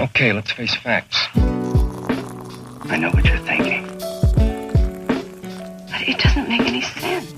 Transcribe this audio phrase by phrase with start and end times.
[0.00, 1.26] Okay, let's face facts.
[1.34, 3.84] I know what you're thinking.
[5.90, 7.34] But it doesn't make any sense.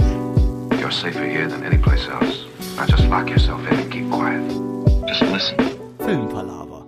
[0.78, 2.44] You're safer here than any place else.
[2.76, 4.46] Now just lock yourself in and keep quiet.
[5.08, 5.56] Just listen.
[6.00, 6.84] Filmpalaver.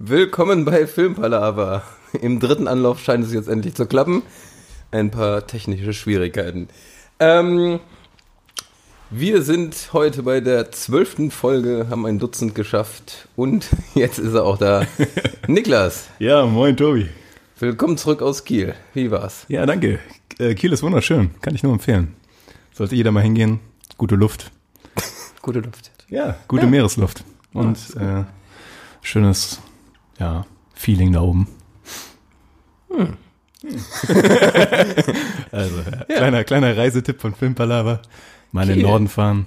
[0.00, 1.84] Willkommen bei Filmpalava.
[2.20, 4.24] Im dritten Anlauf scheint es jetzt endlich zu klappen.
[4.90, 6.66] Ein paar technische Schwierigkeiten.
[7.20, 7.78] Ähm,
[9.10, 14.44] wir sind heute bei der zwölften Folge, haben ein Dutzend geschafft und jetzt ist er
[14.44, 14.86] auch da.
[15.46, 17.08] Niklas, Ja, moin Tobi.
[17.58, 18.74] willkommen zurück aus Kiel.
[18.94, 19.44] Wie war's?
[19.48, 19.98] Ja, danke.
[20.38, 21.30] Äh, Kiel ist wunderschön.
[21.40, 22.14] Kann ich nur empfehlen.
[22.72, 23.60] Sollte jeder mal hingehen.
[23.98, 24.50] Gute Luft.
[25.42, 25.90] Gute Luft.
[26.08, 27.24] Ja, gute Meeresluft.
[27.52, 28.24] Und äh,
[29.00, 29.60] schönes
[30.18, 31.46] ja, Feeling da oben.
[35.52, 38.02] also, ja, Kleiner, kleiner Reisetipp von Filmpalava.
[38.52, 38.86] Mal in den.
[38.86, 39.46] Norden fahren,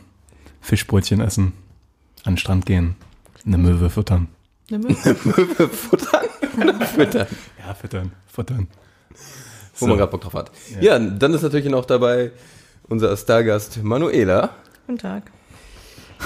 [0.62, 1.54] Fischbrötchen essen,
[2.24, 2.96] an den Strand gehen,
[3.46, 4.28] eine Möwe füttern.
[4.70, 6.26] Futtern?
[6.96, 7.28] Futtern.
[7.60, 8.68] Ja, füttern, futtern.
[9.78, 10.52] Wo man gerade Bock drauf hat.
[10.80, 10.98] Ja.
[11.00, 12.32] dann ist natürlich noch dabei
[12.88, 14.52] unser Stargast Manuela.
[14.88, 15.32] Guten Tag.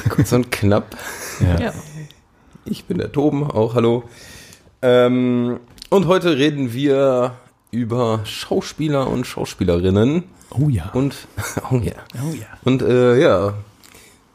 [0.09, 0.95] Kurz und knapp.
[1.39, 1.59] Ja.
[1.59, 1.73] Ja.
[2.65, 4.03] Ich bin der Toben, auch hallo.
[4.81, 7.37] Ähm, und heute reden wir
[7.71, 10.91] über Schauspieler und Schauspielerinnen Oh ja.
[10.93, 11.15] und
[11.71, 11.93] oh ja.
[12.15, 12.45] oh ja.
[12.63, 13.53] Und äh, ja,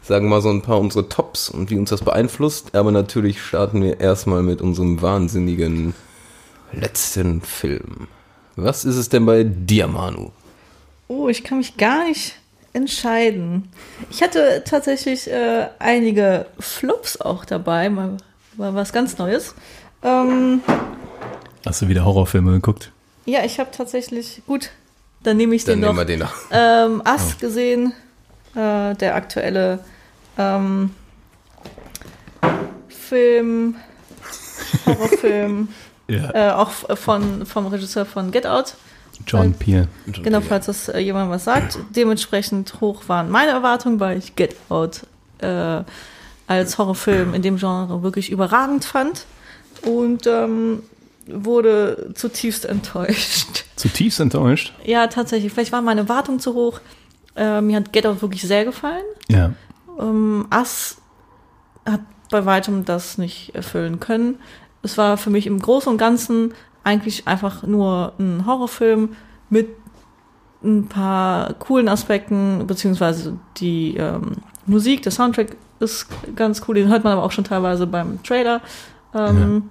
[0.02, 2.74] sagen mal so ein paar unsere Tops und wie uns das beeinflusst.
[2.74, 5.94] Aber natürlich starten wir erstmal mit unserem wahnsinnigen
[6.72, 8.08] letzten Film.
[8.56, 10.30] Was ist es denn bei dir, Manu?
[11.08, 12.34] Oh, ich kann mich gar nicht
[12.72, 13.68] entscheiden.
[14.10, 18.16] Ich hatte tatsächlich äh, einige Flops auch dabei, mal,
[18.56, 19.54] mal was ganz Neues.
[20.02, 20.62] Ähm,
[21.64, 22.90] Hast du wieder Horrorfilme geguckt?
[23.24, 24.70] ja, ich habe tatsächlich, gut,
[25.22, 26.00] dann nehme ich Dann den nehmen noch.
[26.00, 26.32] wir den noch.
[26.50, 27.92] Ähm, Ass gesehen,
[28.54, 29.80] äh, der aktuelle
[30.38, 30.90] ähm,
[32.88, 33.76] Film,
[34.86, 35.68] Horrorfilm,
[36.08, 36.34] Ja.
[36.34, 38.74] äh, auch von, vom Regisseur von Get Out.
[39.26, 39.86] John Peel.
[40.06, 41.78] Genau, falls das äh, jemand was sagt.
[41.94, 45.02] Dementsprechend hoch waren meine Erwartungen, weil ich Get Out
[45.38, 45.82] äh,
[46.48, 49.26] als Horrorfilm in dem Genre wirklich überragend fand
[49.86, 50.82] und ähm,
[51.26, 53.61] wurde zutiefst enttäuscht.
[53.82, 54.72] Zutiefst enttäuscht.
[54.84, 55.52] Ja, tatsächlich.
[55.52, 56.80] Vielleicht waren meine Erwartungen zu hoch.
[57.34, 59.02] Äh, mir hat Get Out wirklich sehr gefallen.
[59.28, 59.54] Ja.
[59.98, 60.98] Ähm, Ass
[61.84, 64.38] hat bei weitem das nicht erfüllen können.
[64.82, 66.54] Es war für mich im Großen und Ganzen
[66.84, 69.16] eigentlich einfach nur ein Horrorfilm
[69.50, 69.70] mit
[70.62, 76.06] ein paar coolen Aspekten, beziehungsweise die ähm, Musik, der Soundtrack ist
[76.36, 78.60] ganz cool, den hört man aber auch schon teilweise beim Trailer.
[79.12, 79.70] Ähm,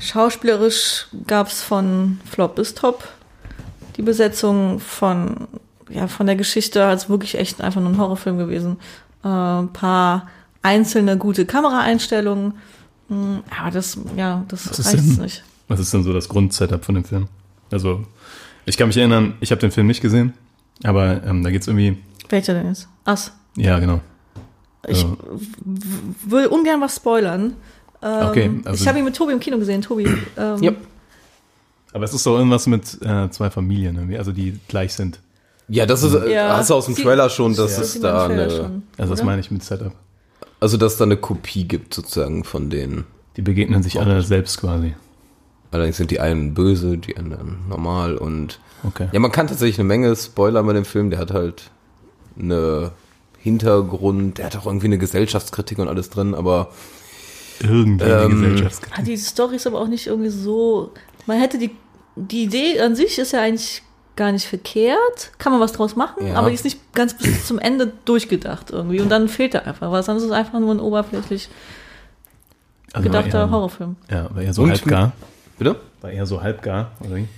[0.00, 3.08] Schauspielerisch gab es von Flop bis Top
[3.96, 5.48] die Besetzung von,
[5.90, 8.78] ja, von der Geschichte als wirklich echt einfach nur ein Horrorfilm gewesen.
[9.24, 10.28] Äh, ein paar
[10.62, 12.54] einzelne gute Kameraeinstellungen.
[13.08, 15.44] Mm, Aber das, ja, das Was reicht denn- nicht.
[15.68, 17.28] Was ist denn so das Grundsetup von dem Film?
[17.70, 18.04] Also,
[18.66, 20.34] ich kann mich erinnern, ich habe den Film nicht gesehen,
[20.84, 21.96] aber ähm, da geht's irgendwie.
[22.28, 22.88] Welcher denn jetzt?
[23.04, 23.32] Ass.
[23.56, 24.00] Ja, genau.
[24.88, 25.16] Ich w-
[26.26, 27.54] will ungern was spoilern.
[28.02, 29.82] Ähm, Okay, also- ich habe ihn mit Tobi im Kino gesehen.
[29.82, 30.06] Tobi.
[30.36, 30.72] Ähm, Ja.
[31.94, 35.20] Aber es ist doch irgendwas mit äh, zwei Familien, irgendwie, also die gleich sind.
[35.68, 38.00] Ja, das ist, äh, Ja, hast du aus dem sie- Trailer schon, dass das es
[38.00, 39.92] da eine, schon, Also das meine ich mit Setup.
[40.58, 43.04] also dass da eine Kopie gibt sozusagen von denen.
[43.36, 44.94] Die begegnen sich alle selbst quasi.
[45.70, 49.08] Allerdings sind die einen böse, die anderen normal und Okay.
[49.12, 51.10] ja, man kann tatsächlich eine Menge Spoiler bei dem Film.
[51.10, 51.70] Der hat halt
[52.38, 52.90] eine
[53.38, 56.70] Hintergrund, der hat auch irgendwie eine Gesellschaftskritik und alles drin, aber
[57.60, 58.68] Irgendwie Ähm.
[58.96, 60.92] Ah, die Story ist aber auch nicht irgendwie so.
[61.26, 61.70] Man hätte die.
[62.14, 63.82] Die Idee an sich ist ja eigentlich
[64.16, 65.32] gar nicht verkehrt.
[65.38, 66.34] Kann man was draus machen, Ja.
[66.34, 69.00] aber die ist nicht ganz bis zum Ende durchgedacht irgendwie.
[69.00, 70.04] Und dann fehlt da einfach was.
[70.06, 71.48] Dann ist es einfach nur ein oberflächlich
[72.92, 73.96] Also gedachter eher, Horrorfilm.
[74.10, 75.12] Ja, war eher so Und- halbgar.
[75.58, 75.76] bitte?
[76.02, 77.28] War eher so halbgar, oder wie?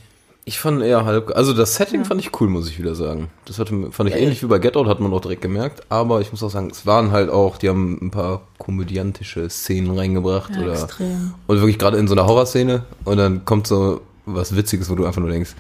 [0.47, 3.31] Ich fand eher halb, also das Setting fand ich cool, muss ich wieder sagen.
[3.47, 5.82] Das hatte, fand ich ähnlich wie bei Get Out, hat man auch direkt gemerkt.
[5.88, 9.97] Aber ich muss auch sagen, es waren halt auch, die haben ein paar komödiantische Szenen
[9.97, 11.33] reingebracht Ja, oder extrem.
[11.47, 15.07] und wirklich gerade in so einer Horrorszene und dann kommt so was Witziges, wo du
[15.07, 15.54] einfach nur denkst,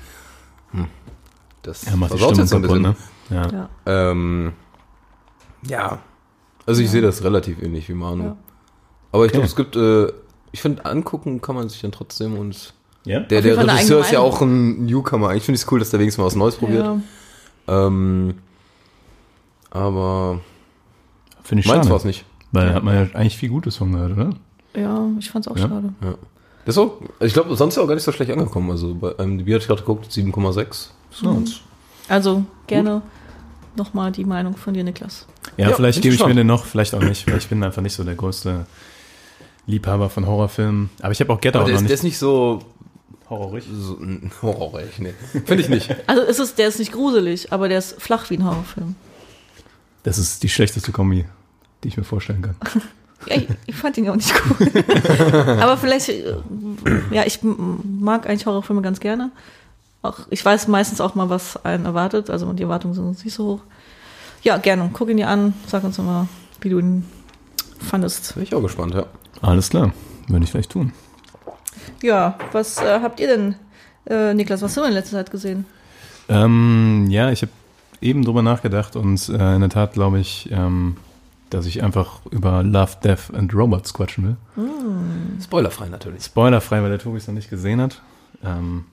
[0.72, 0.86] hm,
[1.62, 2.82] das Ja, macht die versaut Stimmung jetzt so ein kaputt,
[3.30, 3.40] bisschen.
[3.50, 3.50] ne?
[3.54, 3.68] Ja.
[3.86, 4.10] Ja.
[4.10, 4.52] Ähm,
[5.66, 5.98] ja,
[6.66, 8.24] also ich sehe das relativ ähnlich wie Manu.
[8.24, 8.36] Ja.
[9.12, 9.38] Aber ich Okay.
[9.38, 10.12] glaube, es gibt, äh,
[10.52, 12.74] ich finde, angucken kann man sich dann trotzdem und
[13.04, 13.20] Ja?
[13.20, 15.34] der, der Regisseur ist ja auch ein Newcomer.
[15.34, 16.84] Ich finde es cool, dass der wenigstens mal was Neues probiert.
[16.86, 17.86] Ja.
[17.86, 18.34] Ähm,
[19.70, 20.40] aber
[21.42, 21.90] Finde ich meins schade.
[21.90, 22.24] war es nicht.
[22.52, 24.30] Weil da hat man ja eigentlich viel Gutes von gehört, oder?
[24.76, 25.68] ja, ich fand's auch Ja.
[25.68, 25.92] schade.
[26.64, 28.70] Das ist auch, ich glaube, sonst ist er auch gar nicht so schlecht angekommen.
[28.70, 30.90] Also bei einem hatte ich gerade geguckt, 7,6.
[31.10, 31.44] Ist Mhm.
[32.08, 33.02] Also gerne
[33.76, 35.26] nochmal die Meinung von dir, Niklas.
[35.56, 37.82] Ja, Ja, vielleicht gebe ich mir den noch, vielleicht auch nicht, weil ich bin einfach
[37.82, 38.66] nicht so der größte
[39.66, 40.90] Liebhaber von Horrorfilmen.
[41.02, 41.94] Aber ich habe auch Get Aber Out der noch ist, der nicht.
[42.00, 42.60] ist nicht so,
[43.30, 43.64] horrorig.
[43.72, 45.14] so ein horrorig, nee.
[45.32, 45.94] Finde ich nicht.
[46.06, 48.94] Also es ist, der ist nicht gruselig, aber der ist flach wie ein Horrorfilm.
[50.02, 51.24] Das ist die schlechteste Kombi,
[51.82, 52.56] die ich mir vorstellen kann.
[53.26, 54.68] Ja, ich, ich fand ihn auch nicht cool.
[55.58, 56.34] aber vielleicht, äh,
[57.10, 59.30] ja, ich mag eigentlich Horrorfilme ganz gerne.
[60.02, 62.28] Auch, ich weiß meistens auch mal, was einen erwartet.
[62.28, 63.60] Also die Erwartungen sind nicht so hoch.
[64.42, 64.90] Ja, gerne.
[64.92, 65.54] Guck ihn dir an.
[65.66, 66.28] Sag uns mal,
[66.60, 67.06] wie du ihn
[67.78, 68.34] fandest.
[68.34, 69.06] Bin ich auch gespannt, ja.
[69.40, 69.94] Alles klar,
[70.28, 70.92] würde ich vielleicht tun.
[72.02, 73.54] Ja, was äh, habt ihr denn,
[74.08, 75.66] äh, Niklas, was hast du in letzter Zeit gesehen?
[76.28, 77.52] Ähm, ja, ich habe
[78.00, 80.96] eben drüber nachgedacht und äh, in der Tat glaube ich, ähm,
[81.50, 84.24] dass ich einfach über Love, Death and Robots quatschen
[84.56, 84.68] will.
[85.42, 86.24] Spoilerfrei natürlich.
[86.24, 88.02] Spoilerfrei, weil der Tobi es noch nicht gesehen hat.
[88.44, 88.84] Ähm,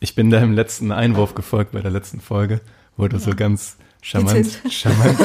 [0.00, 2.60] ich bin da im letzten Einwurf gefolgt bei der letzten Folge,
[2.96, 5.18] wo du so ganz charmant, charmant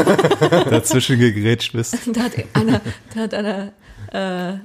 [0.69, 1.98] dazwischen gegrätscht bist.
[2.13, 2.81] Da hat einer,
[3.13, 3.71] da hat einer
[4.12, 4.59] äh,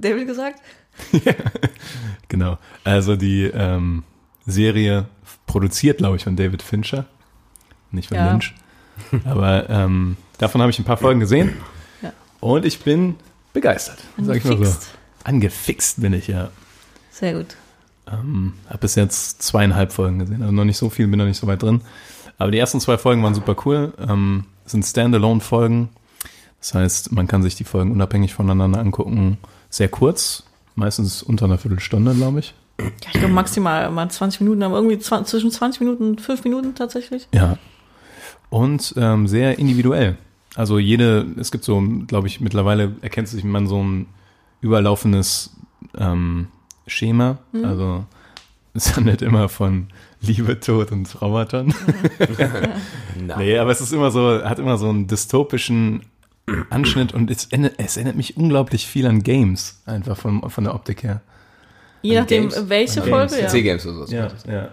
[0.00, 0.60] David gesagt.
[2.28, 2.58] Genau.
[2.84, 4.04] Also die ähm,
[4.46, 5.06] Serie
[5.46, 7.04] produziert, glaube ich, von David Fincher.
[7.90, 8.30] Nicht von Ja.
[8.30, 8.54] Lynch.
[9.24, 11.52] Aber ähm, davon habe ich ein paar Folgen gesehen.
[12.00, 12.12] Ja.
[12.40, 13.16] Und ich bin
[13.52, 13.98] begeistert.
[14.18, 14.76] Sag ich mal so.
[15.24, 16.00] Angefixt.
[16.00, 16.50] Bin ich, ja.
[17.10, 17.56] Sehr gut.
[18.10, 20.40] Ähm, habe bis jetzt zweieinhalb Folgen gesehen.
[20.42, 21.82] Also noch nicht so viel, bin noch nicht so weit drin.
[22.38, 23.92] Aber die ersten zwei Folgen waren super cool.
[23.98, 25.90] Ähm, es sind Standalone-Folgen.
[26.60, 29.36] Das heißt, man kann sich die Folgen unabhängig voneinander angucken.
[29.68, 30.44] Sehr kurz,
[30.74, 32.54] meistens unter einer Viertelstunde, glaube ich.
[32.80, 36.44] Ja, ich glaube maximal mal 20 Minuten, aber irgendwie zwa- zwischen 20 Minuten und 5
[36.44, 37.28] Minuten tatsächlich.
[37.34, 37.58] Ja.
[38.50, 40.16] Und ähm, sehr individuell.
[40.54, 44.06] Also jede, es gibt so, glaube ich, mittlerweile erkennt sich man so ein
[44.60, 45.56] überlaufendes
[45.96, 46.48] ähm,
[46.86, 47.38] Schema.
[47.62, 48.04] Also
[48.74, 49.88] es handelt immer von
[50.20, 51.64] Liebe, Tod und Traumata.
[53.26, 53.36] Na.
[53.38, 56.02] Nee, aber es ist immer so, hat immer so einen dystopischen
[56.70, 60.74] Anschnitt und es erinnert, es erinnert mich unglaublich viel an Games, einfach von, von der
[60.74, 61.20] Optik her.
[62.02, 62.68] Je nachdem, Games?
[62.68, 63.52] welche An Folge, Games.
[63.52, 63.58] ja.
[63.60, 64.14] PC-Games oder so.
[64.14, 64.68] Ja, ja.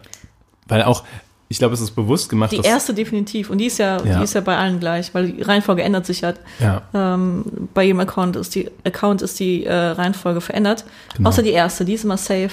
[0.68, 1.04] Weil auch,
[1.48, 3.50] ich glaube, es ist bewusst gemacht, Die dass, erste definitiv.
[3.51, 4.18] Und die ist ja, Ja.
[4.18, 6.33] die ist ja bei allen gleich, weil die Reihenfolge ändert sich ja.
[6.60, 10.86] ja, Ähm, bei jedem Account ist die Account ist die äh, Reihenfolge verändert.
[11.16, 11.30] Genau.
[11.30, 12.51] Außer die erste, die ist immer safe,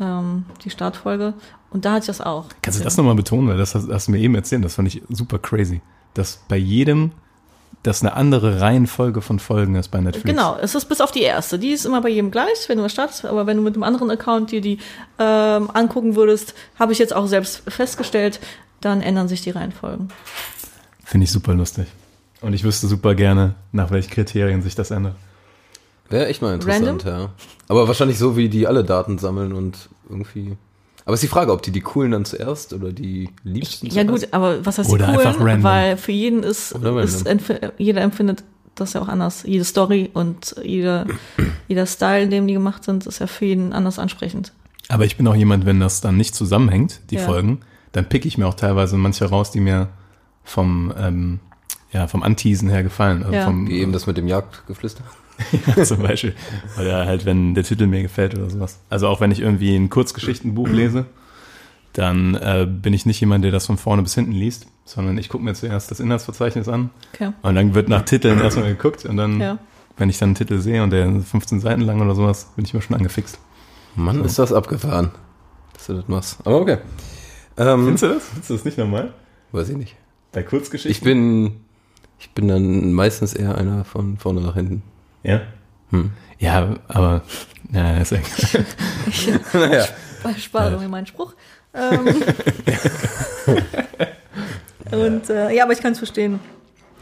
[0.00, 1.34] ähm, die Startfolge.
[1.70, 2.46] Und da hatte ich das auch.
[2.62, 4.88] Kannst du das nochmal betonen, weil das hast, hast du mir eben erzählt, das fand
[4.88, 5.82] ich super crazy.
[6.14, 7.12] Dass bei jedem,
[7.82, 10.26] das eine andere Reihenfolge von Folgen ist bei Netflix.
[10.26, 11.58] Genau, es ist bis auf die erste.
[11.58, 13.24] Die ist immer bei jedem gleich, wenn du was startest.
[13.24, 14.78] Aber wenn du mit einem anderen Account dir die
[15.18, 18.40] ähm, angucken würdest, habe ich jetzt auch selbst festgestellt,
[18.80, 20.08] dann ändern sich die Reihenfolgen.
[21.04, 21.86] Finde ich super lustig.
[22.40, 25.14] Und ich wüsste super gerne, nach welchen Kriterien sich das ändert.
[26.08, 27.30] Wäre echt mal interessant, ja.
[27.68, 30.56] Aber wahrscheinlich so, wie die alle Daten sammeln und irgendwie.
[31.08, 34.24] Aber ist die Frage, ob die die coolen dann zuerst oder die liebsten Ja zuerst?
[34.26, 35.48] gut, aber was heißt Oder die einfach coolen?
[35.48, 35.64] random.
[35.64, 38.44] Weil für jeden ist, ist empf- jeder empfindet
[38.74, 39.42] das ja auch anders.
[39.44, 41.06] Jede Story und jeder,
[41.66, 44.52] jeder Style, in dem die gemacht sind, ist ja für jeden anders ansprechend.
[44.90, 47.22] Aber ich bin auch jemand, wenn das dann nicht zusammenhängt, die Ja.
[47.22, 47.60] Folgen,
[47.92, 49.88] dann pick ich mir auch teilweise manche raus, die mir
[50.44, 51.40] vom, ähm,
[51.90, 53.22] ja, vom Anteasen her gefallen.
[53.22, 53.44] Also Ja.
[53.46, 55.02] vom, Wie eben das mit dem Jagdgeflüster.
[55.84, 56.34] zum Beispiel.
[56.80, 58.80] Oder halt, wenn der Titel mir gefällt oder sowas.
[58.90, 61.06] Also auch wenn ich irgendwie ein Kurzgeschichtenbuch lese,
[61.92, 65.28] dann äh, bin ich nicht jemand, der das von vorne bis hinten liest, sondern ich
[65.28, 67.32] gucke mir zuerst das Inhaltsverzeichnis an Okay.
[67.42, 69.58] und dann wird nach Titeln erstmal geguckt und dann, Ja.
[69.96, 72.64] wenn ich dann einen Titel sehe und der ist 15 Seiten lang oder sowas, bin
[72.64, 73.38] ich immer schon angefixt.
[73.96, 75.10] Mann, ist das abgefahren,
[75.72, 76.38] dass du das machst.
[76.44, 76.78] Aber okay.
[77.56, 78.24] Ähm, Findest du das?
[78.28, 79.12] Findest du das nicht normal?
[79.50, 79.96] weiß ich nicht.
[80.32, 80.90] Bei Kurzgeschichten?
[80.92, 81.52] Ich bin,
[82.20, 84.82] ich bin dann meistens eher einer von vorne nach hinten.
[85.22, 85.40] Ja.
[85.90, 86.12] Hm.
[86.38, 87.22] Ja, aber,
[87.72, 88.18] ja, ist ja
[89.52, 89.86] naja.
[90.36, 91.34] Ich spare mir meinen Spruch.
[91.74, 92.22] Ähm,
[94.90, 96.40] und äh, ja, aber ich kann es verstehen,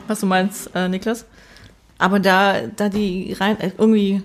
[0.07, 1.25] was du meinst, äh, Niklas.
[1.99, 4.23] Aber da, da die rein äh, irgendwie,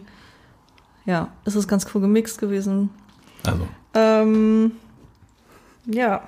[1.05, 2.89] ja, ist es ganz cool gemixt gewesen.
[3.43, 4.73] Also, Ähm,
[5.85, 6.21] ja.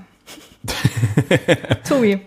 [1.87, 2.21] Tobi,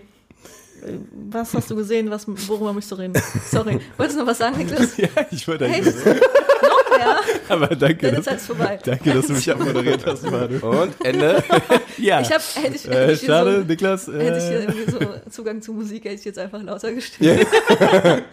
[1.29, 3.13] was hast du gesehen, was, worüber möchtest du reden?
[3.49, 4.97] Sorry, wolltest du noch was sagen, Niklas?
[4.97, 7.17] ja, ich wollte Hey, eigentlich, noch mehr?
[7.49, 8.79] aber danke, Deine dass, Zeit ist vorbei.
[8.83, 10.57] danke, dass du mich abmoderiert hast, Manu.
[10.59, 11.43] Und Ende.
[11.99, 14.07] Ja, Ich hab, hätte ich, hätte äh, ich schade, so, Niklas.
[14.07, 14.99] Äh, Hätte ich hier irgendwie so
[15.31, 17.47] Zugang zu Musik, hätte ich jetzt einfach lauter gestellt.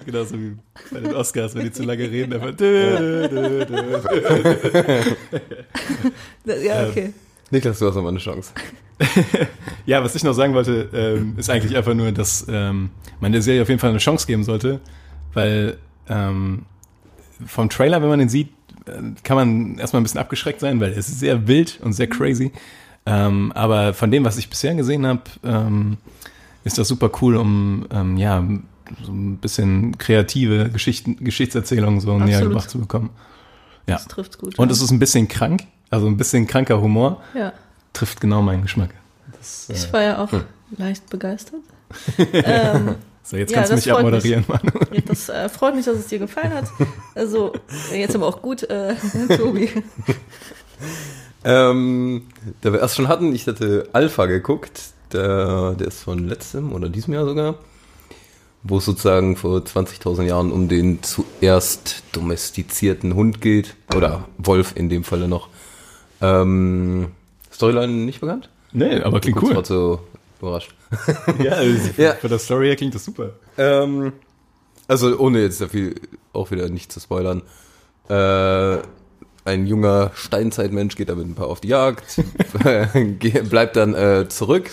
[0.04, 0.56] Genauso wie
[0.90, 2.54] bei den Oscars, wenn die zu lange reden, einfach.
[2.54, 4.00] Dö, dö, dö, dö.
[6.62, 7.14] Ja, okay.
[7.54, 8.52] Niklas, du hast nochmal eine Chance.
[9.87, 12.88] Ja, was ich noch sagen wollte, ähm, ist eigentlich einfach nur, dass ähm,
[13.20, 14.80] man der Serie auf jeden Fall eine Chance geben sollte,
[15.34, 15.76] weil
[16.08, 16.62] ähm,
[17.46, 18.49] vom Trailer, wenn man den sieht,
[18.87, 18.92] äh,
[19.23, 22.50] kann man erstmal ein bisschen abgeschreckt sein, weil es ist sehr wild und sehr crazy.
[23.04, 25.99] Ähm, aber von dem, was ich bisher gesehen habe, ähm,
[26.64, 28.42] ist das super cool, um ähm, ja
[29.04, 32.49] so ein bisschen kreative Geschichten, Geschichtserzählungen so näher Absolut.
[32.49, 33.11] gebracht zu bekommen.
[33.87, 33.96] Ja.
[33.96, 34.58] Das trifft gut.
[34.58, 34.73] Und ja.
[34.73, 37.52] es ist ein bisschen krank, also ein bisschen kranker Humor, ja.
[37.92, 38.90] trifft genau meinen Geschmack.
[39.38, 40.42] Das, äh, Ich war ja auch Hm.
[40.76, 41.60] leicht begeistert.
[42.32, 44.70] ähm, so, jetzt Ja, kannst du das mich freut abmoderieren, Manu.
[44.92, 46.66] ja, das äh, freut mich, dass es dir gefallen hat.
[47.14, 47.52] Also,
[47.92, 48.94] äh, jetzt aber auch gut, äh,
[49.36, 49.70] Tobi.
[51.44, 52.22] Ähm,
[52.62, 54.80] da wir erst schon hatten, ich hatte Alpha geguckt,
[55.12, 57.56] der, der ist von letztem oder diesem Jahr sogar,
[58.62, 64.88] wo es sozusagen vor 20.000 Jahren um den zuerst domestizierten Hund geht, oder Wolf in
[64.88, 65.48] dem Falle noch.
[66.24, 67.08] Ähm,
[67.52, 68.48] Storyline nicht bekannt?
[68.72, 69.54] Nee, aber klingt cool.
[69.56, 70.00] war so
[70.40, 70.74] überrascht.
[71.42, 72.12] Ja, also Ja.
[72.14, 73.30] für das Story her klingt das super.
[73.58, 74.12] Ähm,
[74.88, 75.94] also ohne jetzt da viel
[76.32, 77.42] auch wieder nicht zu spoilern.
[78.08, 78.78] Äh,
[79.46, 82.20] ein junger Steinzeitmensch geht damit ein paar auf die Jagd,
[83.50, 84.70] bleibt dann äh, zurück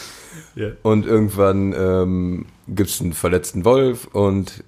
[0.55, 0.69] Ja.
[0.81, 4.63] und irgendwann ähm, gibt es einen verletzten Wolf und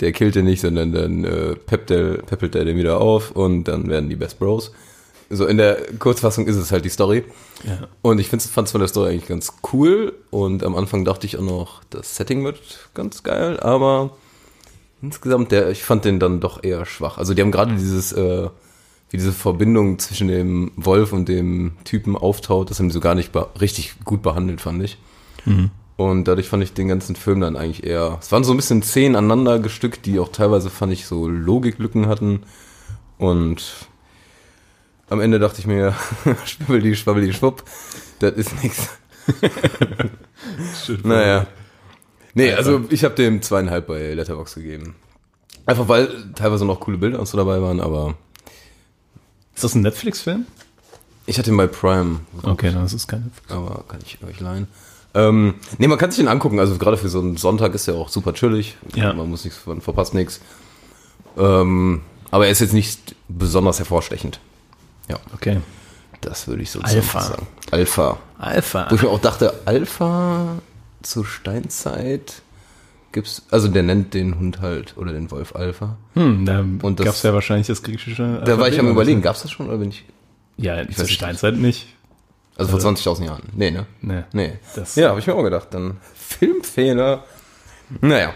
[0.00, 4.08] der killt den nicht, sondern dann äh, peppelt er den wieder auf und dann werden
[4.08, 4.72] die Best Bros.
[5.34, 7.24] So in der Kurzfassung ist es halt die Story.
[7.64, 7.88] Ja.
[8.02, 10.14] Und ich fand es von der Story eigentlich ganz cool.
[10.30, 12.60] Und am Anfang dachte ich auch noch, das Setting wird
[12.92, 14.10] ganz geil, aber
[15.00, 17.18] insgesamt, der, ich fand den dann doch eher schwach.
[17.18, 18.48] Also die haben gerade dieses, äh,
[19.10, 23.14] wie diese Verbindung zwischen dem Wolf und dem Typen auftaut, das haben die so gar
[23.14, 24.98] nicht richtig gut behandelt, fand ich.
[25.96, 28.18] Und dadurch fand ich den ganzen Film dann eigentlich eher.
[28.20, 32.06] Es waren so ein bisschen Szenen aneinander gestückt, die auch teilweise fand ich so Logiklücken
[32.06, 32.42] hatten.
[33.18, 33.86] Und
[35.12, 35.94] am Ende dachte ich mir,
[36.44, 37.62] schwibbeli, schwabbeli, schwupp,
[38.18, 38.88] das ist nichts.
[41.04, 41.46] Naja.
[42.34, 44.96] Nee, also ich habe dem zweieinhalb bei Letterbox gegeben.
[45.66, 48.14] Einfach weil teilweise noch coole Bilder und so dabei waren, aber
[49.54, 50.46] Ist das ein Netflix-Film?
[51.26, 52.20] ich hatte ihn bei Prime.
[52.42, 53.52] Okay, dann ist es kein Netflix.
[53.52, 54.66] Aber kann ich euch leihen.
[55.14, 56.58] Ähm, nee, man kann sich den angucken.
[56.58, 58.76] Also gerade für so einen Sonntag ist er auch super chillig.
[58.94, 59.12] Ja.
[59.12, 60.40] Man muss nichts, man verpasst nichts.
[61.38, 62.00] Ähm,
[62.30, 64.40] aber er ist jetzt nicht besonders hervorstechend.
[65.12, 65.60] Ja, Okay.
[66.20, 67.20] das würde ich so Alpha.
[67.20, 67.46] sagen.
[67.70, 68.18] Alpha.
[68.38, 68.86] Alpha.
[68.90, 70.58] Wo ich mir auch dachte, Alpha
[71.02, 72.42] zur Steinzeit
[73.12, 75.96] gibt's, also der nennt den Hund halt oder den Wolf Alpha.
[76.14, 78.42] Hm, da Und das- gab es ja wahrscheinlich das griechische.
[78.44, 79.24] Da war ich am überlegen, oder?
[79.28, 80.04] gab's das schon oder bin ich?
[80.56, 81.14] Ja, weiß zur nicht.
[81.14, 81.88] Steinzeit nicht.
[82.56, 83.42] Also vor 20.000 Jahren.
[83.54, 83.86] Nee, ne?
[84.02, 84.22] Nee.
[84.32, 84.52] Nee.
[84.76, 85.68] Das- ja, habe ich mir auch gedacht.
[85.70, 87.24] Dann Filmfehler.
[88.00, 88.32] Naja.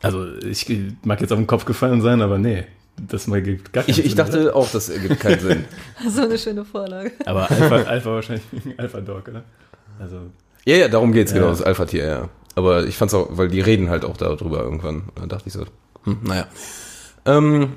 [0.00, 0.66] Also, ich
[1.04, 2.64] mag jetzt auf den Kopf gefallen sein, aber nee.
[2.96, 5.64] Das mal gibt gar keinen Ich, ich Sinn, dachte auch, das ergibt keinen Sinn.
[6.08, 7.12] So eine schöne Vorlage.
[7.20, 7.28] oder?
[7.28, 9.42] Aber Alpha, Alpha wahrscheinlich wegen Alpha Dog, oder?
[9.98, 10.20] Also,
[10.64, 11.38] Ja, ja, darum geht's, Ja.
[11.38, 12.28] genau, das Alpha-Tier, ja.
[12.54, 15.04] Aber ich fand's auch, weil die reden halt auch darüber irgendwann.
[15.14, 15.64] Da dachte ich so,
[16.04, 16.46] hm, naja.
[17.24, 17.72] Ähm,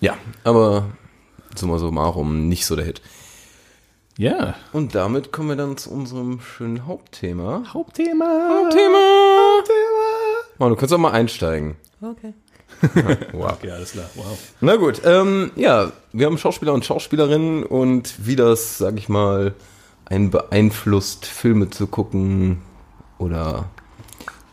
[0.00, 0.86] ja, aber
[1.54, 3.00] summa summarum nicht so der Hit.
[4.18, 4.54] ja.
[4.72, 7.62] Und damit kommen wir dann zu unserem schönen Hauptthema.
[7.72, 8.48] Hauptthema.
[8.50, 8.98] Hauptthema!
[10.58, 11.76] Oh, du kannst auch mal einsteigen.
[12.02, 12.34] Okay.
[13.32, 13.52] Wow.
[13.52, 14.08] Okay, alles klar.
[14.14, 14.38] Wow.
[14.60, 19.54] Na gut, ähm, ja, wir haben Schauspieler und Schauspielerinnen und wie das, sag ich mal,
[20.06, 22.62] einen beeinflusst, Filme zu gucken
[23.18, 23.68] oder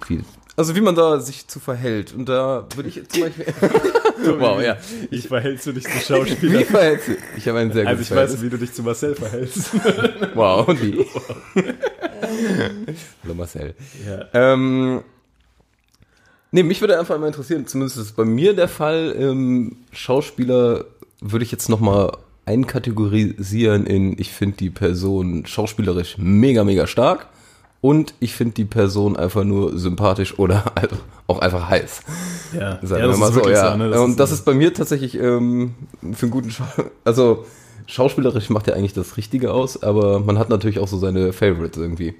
[0.07, 0.21] wie,
[0.55, 2.13] also wie man da sich zu verhält.
[2.13, 3.45] Und da würde ich jetzt zum Beispiel.
[4.39, 4.77] wow, ja.
[5.09, 6.65] Wie verhältst du dich zu Wie Schauspielern?
[6.65, 7.11] verhältst du?
[7.37, 8.41] Ich habe einen sehr Also gutes ich weiß, Verhältnis.
[8.41, 9.69] wie du dich zu Marcel verhältst.
[10.35, 11.05] Wow, und wie?
[13.23, 13.73] Hallo Marcel.
[14.05, 14.25] Ja.
[14.53, 15.03] Ähm,
[16.57, 20.85] nee, mich würde einfach mal interessieren, zumindest ist bei mir der Fall, ähm, Schauspieler
[21.21, 27.27] würde ich jetzt nochmal einkategorisieren in, ich finde die Person schauspielerisch mega, mega stark
[27.79, 30.97] und ich finde die Person einfach nur sympathisch oder einfach,
[31.27, 32.01] auch einfach heiß.
[32.53, 33.77] Ja, Sagen ja wir mal so, ja.
[33.77, 34.01] ne?
[34.01, 35.75] und das ist bei mir tatsächlich ähm,
[36.13, 36.65] für einen guten Schau
[37.03, 37.45] also
[37.85, 41.77] schauspielerisch macht ja eigentlich das Richtige aus, aber man hat natürlich auch so seine Favorites
[41.77, 42.15] irgendwie.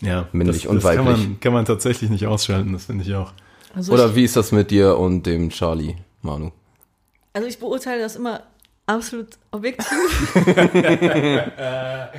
[0.00, 1.28] ja, männlich das, und das Kann weiblich.
[1.28, 3.32] man, kann man tatsächlich nicht ausschalten, das finde ich auch.
[3.74, 6.50] Also Oder ich, wie ist das mit dir und dem Charlie, Manu?
[7.32, 8.42] also ich beurteile das immer
[8.86, 9.88] absolut objektiv.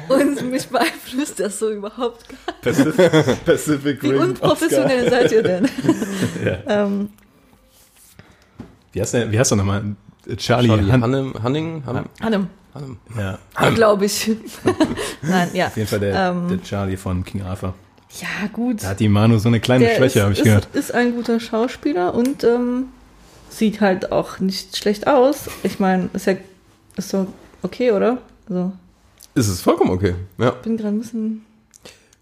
[0.10, 5.70] Und mich beeinflusst das so überhaupt gar Pacific, Pacific Wie Rim unprofessionell seid ihr denn?
[6.44, 6.58] Ja.
[6.84, 7.10] ähm,
[8.92, 9.96] Wie heißt der, wie heißt der nochmal?
[10.38, 11.84] Charlie, Charlie Han Hannem, Hanning?
[11.86, 12.98] Han Hanem, Hannem.
[13.18, 14.32] Ja, glaube ich.
[15.22, 15.68] Nein, ja.
[15.68, 17.74] auf jeden Fall der, Ähm, der Charlie von King Arthur.
[18.22, 18.84] Ja, gut.
[18.84, 20.68] Da hat die Manu so eine kleine Der Schwäche, habe ich ist, gehört.
[20.74, 22.86] ist ein guter Schauspieler und ähm,
[23.50, 25.50] sieht halt auch nicht schlecht aus.
[25.64, 26.36] Ich meine, ist ja
[26.98, 27.28] ist doch
[27.62, 28.20] okay, oder?
[28.48, 28.72] Also,
[29.34, 30.16] Ist es vollkommen okay.
[30.38, 30.52] Ja.
[30.52, 31.46] bin gerade ein bisschen.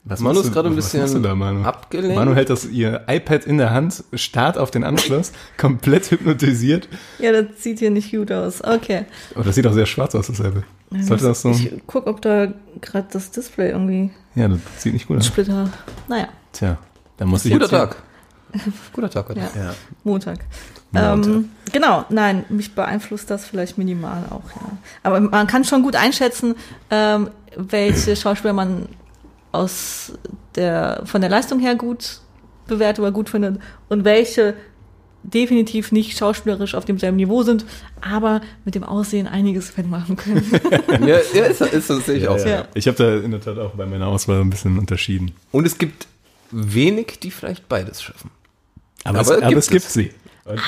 [0.06, 1.64] Was Manu ist du- gerade ein bisschen da, Manu?
[1.64, 2.16] abgelenkt.
[2.18, 6.90] Manu hält das ihr iPad in der Hand, starrt auf den Anschluss, komplett hypnotisiert.
[7.20, 8.62] Ja, das sieht hier nicht gut aus.
[8.64, 9.06] Okay.
[9.36, 10.64] Aber das sieht auch sehr schwarz aus, dasselbe.
[10.92, 11.52] Sollte das so?
[11.52, 15.28] Ich guck, ob da gerade das Display irgendwie Ja, das sieht nicht gut aus.
[15.28, 15.70] Splitter.
[16.08, 16.78] Naja, Tja,
[17.18, 17.96] da muss ich Guter Tag.
[18.94, 19.40] Guter Tag heute.
[19.40, 19.50] Ja.
[19.56, 19.74] Ja.
[20.04, 20.40] Montag.
[20.96, 24.78] Ähm, genau, nein, mich beeinflusst das vielleicht minimal auch, ja.
[25.02, 26.54] Aber man kann schon gut einschätzen,
[26.92, 28.88] ähm, welche Schauspieler man
[29.52, 30.14] aus
[30.56, 32.20] der, von der Leistung her gut
[32.68, 33.60] bewertet oder gut findet
[33.90, 34.54] und welche
[35.24, 37.66] definitiv nicht schauspielerisch auf demselben Niveau sind,
[38.02, 40.46] aber mit dem Aussehen einiges wettmachen können.
[41.08, 42.38] ja, ja ist, ist, das sehe ich auch.
[42.38, 42.68] Ja, ja.
[42.74, 45.32] Ich habe da in der Tat auch bei meiner Auswahl ein bisschen unterschieden.
[45.52, 46.08] Und es gibt
[46.52, 48.30] wenig, die vielleicht beides schaffen.
[49.04, 50.12] Aber, aber, es, aber es, gibt sie.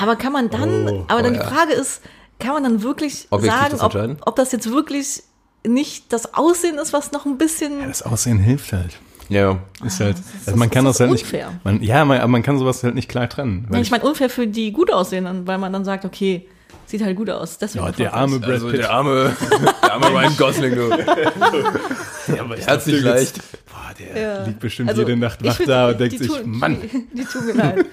[0.02, 2.02] aber kann man dann, oh, aber dann oh, die Frage ist,
[2.40, 5.24] kann man dann wirklich Objektiv sagen, ob, ob das jetzt wirklich
[5.66, 7.80] nicht das Aussehen ist, was noch ein bisschen.
[7.80, 8.98] Ja, das Aussehen hilft halt.
[9.30, 9.60] Ja.
[9.84, 11.50] Ist halt, ah, also man kann das, das halt unfair.
[11.50, 11.66] nicht.
[11.66, 13.68] Man, ja, man, aber man kann sowas halt nicht klar trennen.
[13.72, 16.48] Ja, ich, ich meine unfair für die gut aussehen, weil man dann sagt, okay,
[16.86, 17.58] sieht halt gut aus.
[17.74, 19.36] ja, der arme Brad also Der arme,
[19.84, 20.90] der arme Ryan Gosling, du.
[20.90, 23.40] ja, aber Herzlich leicht.
[23.66, 24.44] Boah, der ja.
[24.46, 26.78] liegt bestimmt also, jede Nacht wach da und denkt sich, tun, Mann.
[26.92, 27.86] Die, die tun mir leid.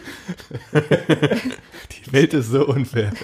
[0.73, 3.13] die Welt ist so unfair.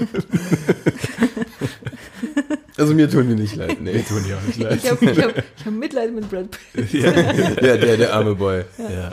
[2.78, 3.80] Also mir tun die nicht leid.
[3.80, 3.92] Nee.
[3.94, 4.80] Mir tun die auch nicht leid.
[4.82, 6.92] Ich habe hab, hab Mitleid mit Brad Pitt.
[6.92, 8.64] ja, der, der arme Boy.
[8.78, 8.90] Ja.
[8.90, 9.12] ja.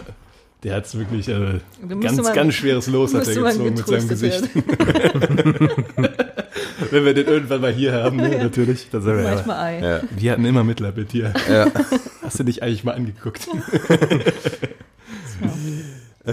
[0.63, 1.59] Der hat es wirklich äh,
[1.99, 4.49] ganz, man, ganz schweres Los hat er gezogen mit seinem Gesicht.
[6.91, 8.43] Wenn wir den irgendwann mal hier haben, ne, ja.
[8.43, 8.89] natürlich.
[8.91, 9.79] Dann sagen wir, Manchmal Ei.
[9.79, 10.01] Ja.
[10.15, 11.33] Wir hatten immer Mitleid mit dir.
[11.47, 11.67] Ja.
[12.23, 13.47] Hast du dich eigentlich mal angeguckt?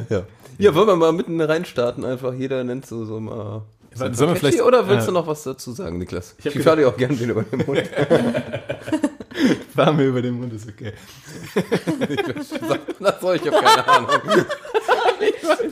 [0.09, 0.23] ja.
[0.57, 2.03] ja, wollen wir mal mitten reinstarten?
[2.03, 5.43] Einfach jeder nennt so, so mal Sollen wir vielleicht, oder willst äh, du noch was
[5.43, 6.35] dazu sagen, Niklas?
[6.39, 7.83] Ich, ich fahre dir auch gerne wieder über den Mund.
[9.75, 10.93] Fahr mir über den Mund, ist okay.
[13.01, 14.11] das soll ich, habe keine Ahnung.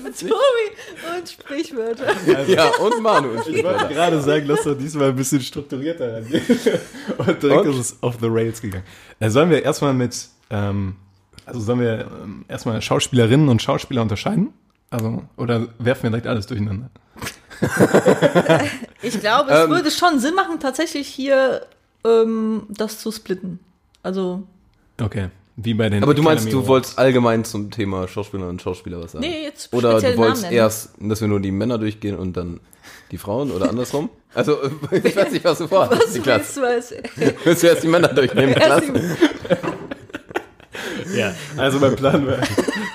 [0.03, 2.07] Tobi und Sprichwörter.
[2.37, 3.77] Also, ja, und Manu und Sprichwörter.
[3.77, 6.43] Ich wollte gerade sagen, lass doch diesmal ein bisschen strukturierter rangehen.
[7.19, 7.71] Und direkt und?
[7.71, 8.85] ist es off the rails gegangen.
[9.19, 10.97] Äh, sollen wir erstmal mit, ähm,
[11.47, 14.53] also sollen wir ähm, erstmal Schauspielerinnen und Schauspieler unterscheiden?
[14.91, 16.91] Also, oder werfen wir direkt alles durcheinander?
[19.03, 21.67] ich glaube, es ähm, würde schon Sinn machen, tatsächlich hier
[22.05, 23.59] ähm, das zu splitten.
[24.03, 24.43] Also.
[25.01, 25.29] Okay.
[25.57, 29.13] Wie bei den Aber du meinst, du wolltest allgemein zum Thema Schauspieler und Schauspieler was
[29.13, 29.27] sagen?
[29.27, 32.61] Nee, jetzt Oder du wolltest erst, dass wir nur die Männer durchgehen und dann
[33.11, 34.09] die Frauen oder andersrum?
[34.33, 34.59] Also,
[34.91, 36.01] ich weiß nicht, was du vorhast.
[36.01, 36.95] Was willst du als
[37.45, 39.17] Willst du erst die Männer durchnehmen, Klasse?
[41.15, 42.39] Ja, also mein Plan war,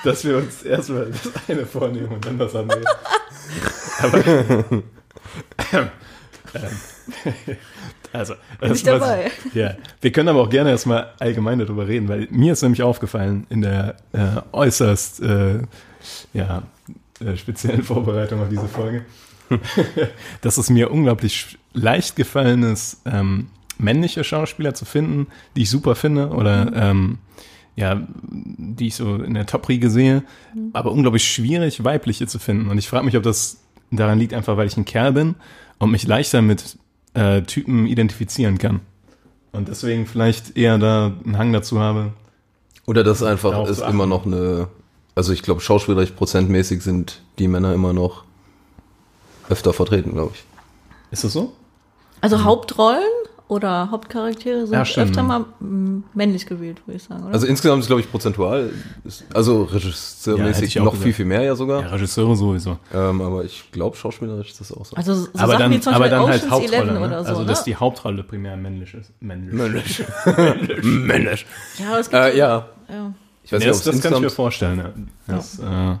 [0.04, 2.82] dass wir uns erstmal das eine vornehmen und dann das andere.
[4.02, 4.24] Aber,
[5.72, 5.90] ähm,
[8.12, 9.30] also, Nicht dabei.
[9.44, 12.82] Was, ja, wir können aber auch gerne erstmal allgemein darüber reden, weil mir ist nämlich
[12.82, 15.62] aufgefallen in der äh, äußerst äh,
[16.32, 16.62] ja,
[17.20, 19.04] äh, speziellen Vorbereitung auf diese Folge,
[20.40, 25.94] dass es mir unglaublich leicht gefallen ist, ähm, männliche Schauspieler zu finden, die ich super
[25.94, 27.18] finde oder ähm,
[27.76, 30.22] ja, die ich so in der Top-Riege sehe,
[30.54, 30.70] mhm.
[30.72, 32.68] aber unglaublich schwierig, weibliche zu finden.
[32.68, 33.58] Und ich frage mich, ob das
[33.90, 35.34] daran liegt, einfach weil ich ein Kerl bin
[35.78, 36.78] und mich leichter mit
[37.14, 38.80] äh, Typen identifizieren kann.
[39.52, 42.12] Und deswegen vielleicht eher da einen Hang dazu habe.
[42.86, 44.68] Oder das einfach ist immer noch eine,
[45.14, 48.24] also ich glaube, schauspielerisch prozentmäßig sind die Männer immer noch
[49.48, 50.44] öfter vertreten, glaube ich.
[51.10, 51.52] Ist das so?
[52.20, 53.02] Also Hauptrollen
[53.48, 55.44] oder Hauptcharaktere sind ja, öfter mal
[56.14, 57.22] männlich gewählt, würde ich sagen.
[57.24, 57.34] Oder?
[57.34, 58.70] Also insgesamt ist, glaube ich, prozentual,
[59.32, 61.82] also regisseurmäßig ja, noch viel, viel mehr ja sogar.
[61.82, 62.78] Ja, Regisseure sowieso.
[62.92, 64.96] Ähm, aber ich glaube, schauspielerisch ist das auch so.
[64.96, 67.00] Also so aber Sachen dann, wie zum aber Beispiel dann halt Hauptrolle, ne?
[67.00, 67.64] oder so, Also, dass ne?
[67.66, 69.12] die Hauptrolle primär männlich ist.
[69.20, 69.54] Männlich.
[69.54, 70.04] Männlich.
[70.82, 71.46] männlich.
[71.78, 72.68] Ja, es gibt äh, ja.
[72.88, 73.14] ja.
[73.44, 74.78] Ich weiß nee, nicht, das, das kann ich mir vorstellen.
[74.78, 75.34] Ja.
[75.36, 75.92] Das, ja.
[75.92, 75.96] Äh,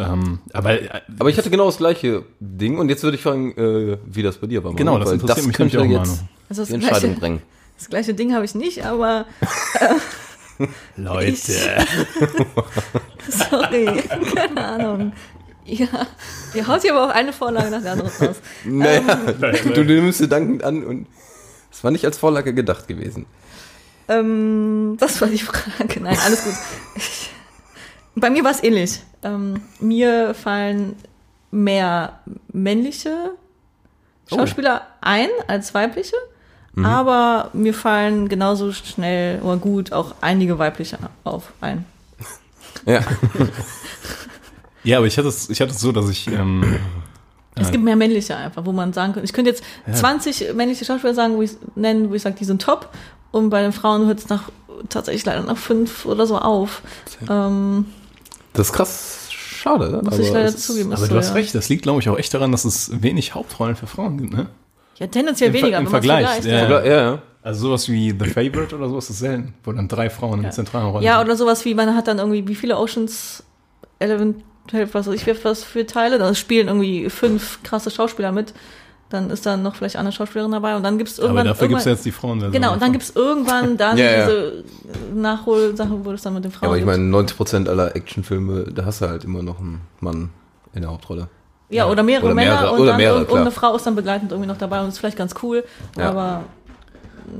[0.00, 3.52] ähm, aber, äh, aber ich hatte genau das gleiche Ding und jetzt würde ich fragen,
[3.56, 4.74] äh, wie das bei dir war.
[4.74, 7.42] Genau, das interessiert das mich könnte auch, jetzt also die Entscheidung gleiche, bringen.
[7.76, 9.26] Das gleiche Ding habe ich nicht, aber
[9.78, 11.32] äh, Leute.
[13.28, 14.02] Ich, sorry,
[14.34, 15.12] keine Ahnung.
[15.64, 15.86] Ja,
[16.54, 18.36] ihr haut hier aber auch eine Vorlage nach der anderen raus.
[18.64, 21.06] Naja, ähm, du nimmst dir dankend an und
[21.70, 23.26] es war nicht als Vorlage gedacht gewesen.
[24.08, 26.00] Ähm, das war die Frage.
[26.00, 26.54] Nein, alles gut.
[26.96, 27.30] Ich,
[28.16, 29.00] bei mir war es ähnlich.
[29.22, 30.96] Ähm, mir fallen
[31.50, 32.20] mehr
[32.52, 33.32] männliche
[34.30, 34.36] oh.
[34.36, 34.96] Schauspieler oh.
[35.00, 36.16] ein als weibliche,
[36.74, 36.86] mhm.
[36.86, 41.84] aber mir fallen genauso schnell oder gut auch einige weibliche auf ein.
[42.86, 43.00] Ja.
[44.84, 46.78] ja, aber ich hatte es, ich hatte es so, dass ich ähm,
[47.56, 49.24] es äh, gibt mehr männliche einfach, wo man sagen könnte.
[49.24, 49.92] Ich könnte jetzt ja.
[49.92, 52.88] 20 männliche Schauspieler sagen, wo ich nennen, wo ich sage, die sind top.
[53.32, 54.50] Und bei den Frauen hört es nach
[54.88, 56.82] tatsächlich leider nach fünf oder so auf.
[57.28, 57.86] Ähm,
[58.52, 59.20] das ist krass
[59.60, 60.00] schade.
[60.02, 60.92] Muss ich leider zugeben.
[60.92, 61.34] Aber so, du hast ja.
[61.34, 64.32] recht, das liegt, glaube ich, auch echt daran, dass es wenig Hauptrollen für Frauen gibt,
[64.32, 64.46] ne?
[64.98, 65.78] Ja, tendenziell Im weniger.
[65.78, 66.44] Im Vergleich.
[66.44, 66.84] Ja.
[66.84, 67.22] Ja.
[67.42, 70.50] Also sowas wie The Favorite oder sowas ist selten, wo dann drei Frauen in ja.
[70.50, 73.42] zentralen Rollen Ja, oder sowas wie, man hat dann irgendwie, wie viele Oceans
[73.98, 74.34] 11,
[74.92, 78.52] was weiß ich, was für Teile, da spielen irgendwie fünf krasse Schauspieler mit,
[79.10, 81.46] dann ist da noch vielleicht eine Schauspielerin dabei und dann gibt es Aber irgendwann.
[81.46, 82.52] dafür gibt es irgendwann- jetzt die Frauen.
[82.52, 84.26] Genau, und dann gibt es irgendwann dann Ja, ja.
[84.26, 84.64] diese
[85.14, 88.84] Nachholsache, wo es dann mit den Ja, Frauen aber ich meine, 90% aller Actionfilme, da
[88.84, 90.30] hast du halt immer noch einen Mann
[90.72, 91.28] in der Hauptrolle.
[91.68, 93.70] Ja, oder mehrere Oder Männer mehrere- und oder dann mehrere, irgend- irgendeine klar.
[93.70, 95.64] Frau ist dann begleitend irgendwie noch dabei und ist vielleicht ganz cool.
[95.96, 96.08] Ja.
[96.10, 96.44] Aber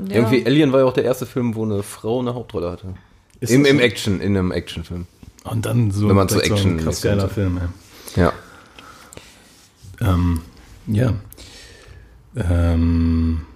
[0.09, 0.17] ja.
[0.17, 2.95] Irgendwie Alien war ja auch der erste Film, wo eine Frau eine Hauptrolle hatte.
[3.41, 3.83] Ist Im, das Im so?
[3.83, 5.07] Action, in einem Actionfilm.
[5.45, 7.61] Und dann so, Wenn man so direkt so ein Action- krass geiler Film,
[8.17, 8.23] ja.
[8.23, 8.33] Ja.
[10.01, 10.43] Ähm,
[10.87, 11.13] ja.
[12.37, 13.47] Ähm,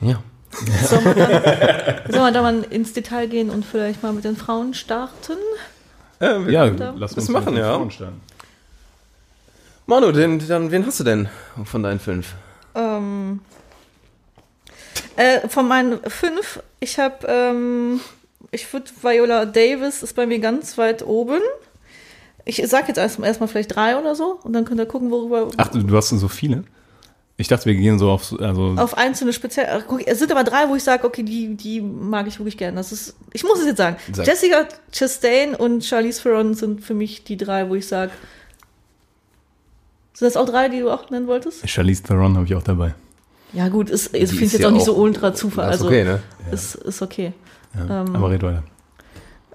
[0.00, 0.22] Ja.
[0.84, 1.32] Sollen wir, dann,
[2.12, 5.32] sollen wir da mal ins Detail gehen und vielleicht mal mit den Frauen starten?
[6.20, 7.74] ja, da- lass das uns machen, mit den ja.
[7.74, 8.20] Frauen starten.
[9.86, 11.28] Manu, den, dann, wen hast du denn
[11.64, 12.34] von deinen fünf?
[12.74, 13.40] Ähm,
[15.16, 18.00] äh, von meinen fünf, ich habe, ähm,
[18.50, 21.40] ich würde Viola Davis ist bei mir ganz weit oben.
[22.44, 25.48] Ich sag jetzt erstmal erstmal vielleicht drei oder so und dann könnt ihr gucken, worüber.
[25.56, 26.64] Ach, du, du hast so viele?
[27.38, 29.66] Ich dachte, wir gehen so auf, so- also, auf einzelne speziell.
[29.70, 32.56] ach, guck, Es sind aber drei, wo ich sage, okay, die, die mag ich wirklich
[32.58, 32.76] gerne.
[32.76, 33.96] Das ist, ich muss es jetzt sagen.
[34.12, 34.26] Sag.
[34.26, 38.12] Jessica Chastain und Charlize Theron sind für mich die drei, wo ich sage.
[40.14, 41.68] Sind das auch drei, die du auch nennen wolltest?
[41.68, 42.94] Charlize Theron habe ich auch dabei.
[43.54, 45.68] Ja, gut, ist, ist Die finde ich ist jetzt ja auch nicht so ultra Zufall.
[45.70, 46.22] Also okay, ne?
[46.52, 47.32] ist, ist okay.
[47.74, 48.62] Ja, Ähm, aber red weiter.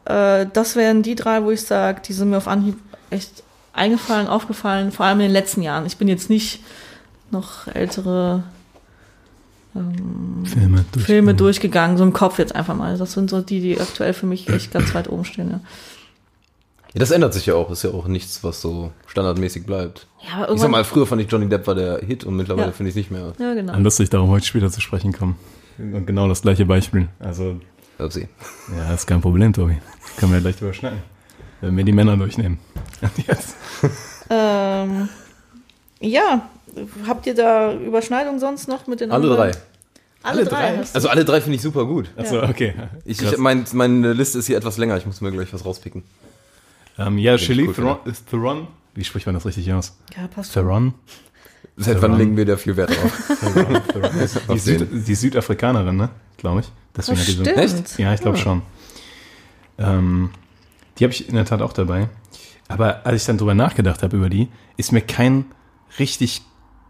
[0.06, 2.78] Äh, das wären die drei, wo ich sage, die sind mir auf Anhieb
[3.12, 5.86] echt eingefallen, aufgefallen, vor allem in den letzten Jahren.
[5.86, 6.64] Ich bin jetzt nicht
[7.32, 8.44] noch ältere
[9.76, 12.98] ähm, Filme, Filme durchgegangen, so im Kopf jetzt einfach mal.
[12.98, 15.50] Das sind so die, die aktuell für mich echt ganz weit oben stehen.
[15.52, 15.60] Ja,
[16.94, 17.70] Ja, das ändert sich ja auch.
[17.70, 20.08] Ist ja auch nichts, was so standardmäßig bleibt.
[20.28, 22.68] ja aber Ich sag mal, früher fand ich Johnny Depp war der Hit und mittlerweile
[22.68, 22.74] Ja.
[22.74, 23.34] finde ich es nicht mehr.
[23.40, 23.74] ja, genau.
[23.74, 25.36] Ja, lustig, darauf heute später zu sprechen kommen.
[25.78, 27.08] Und genau das gleiche Beispiel.
[27.20, 27.60] Also,
[28.00, 28.28] Upsi.
[28.76, 29.78] ja, ist kein Problem, Tobi.
[30.18, 31.00] Können wir gleich überschneiden.
[31.62, 32.58] Wenn wir die Männer durchnehmen.
[33.28, 33.56] Jetzt.
[34.30, 35.10] Ähm,
[36.00, 36.48] ja,
[37.08, 39.52] habt ihr da Überschneidungen sonst noch mit den Alle anderen?
[39.52, 39.60] drei.
[40.24, 40.80] Alle, Alle drei.
[40.94, 42.10] Also alle drei finde ich super gut.
[42.18, 42.74] Achso, okay.
[43.06, 44.98] Ich, ich, mein, meine Liste ist hier etwas länger.
[44.98, 46.04] Ich muss mir gleich was rauspicken.
[46.98, 48.68] ähm, ja, ich Charlize gut, Theron.
[48.96, 49.96] Wie spricht man das richtig aus?
[50.18, 50.54] ja, passt.
[50.54, 50.94] Theron?
[51.78, 53.38] Seit wann legen wir da viel Wert drauf?
[54.48, 56.10] Die, Auf Süd, die Südafrikanerin, ne?
[56.38, 56.68] Glaube ich.
[56.96, 57.48] Deswegen Das stimmt.
[57.48, 58.00] Echt?
[58.00, 58.64] Ja, ich glaube schon.
[59.78, 60.32] Ähm,
[60.98, 62.10] die habe ich in der Tat auch dabei.
[62.68, 65.46] Aber als ich dann drüber nachgedacht habe über die, ist mir kein
[66.00, 66.42] richtig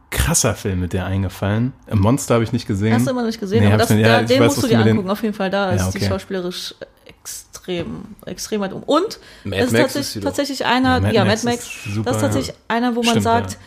[0.09, 1.73] krasser Film mit der eingefallen.
[1.91, 2.93] Monster habe ich nicht gesehen.
[2.93, 4.63] Hast du immer noch nicht gesehen, Nee, aber das, nicht- ja, da, den weiß, musst
[4.63, 5.09] du dir mit den- angucken.
[5.09, 6.07] Auf jeden Fall, da Ja, ist die okay.
[6.07, 8.83] schauspielerisch extrem, extrem weit um.
[8.83, 10.25] Und Mad das ist Max tatsächlich, ist sie doch.
[10.27, 13.01] tatsächlich einer, Ja, Mad ja, Max Mad Max, ist super, das ist tatsächlich einer, wo
[13.01, 13.57] man Stimmt, sagt, ja.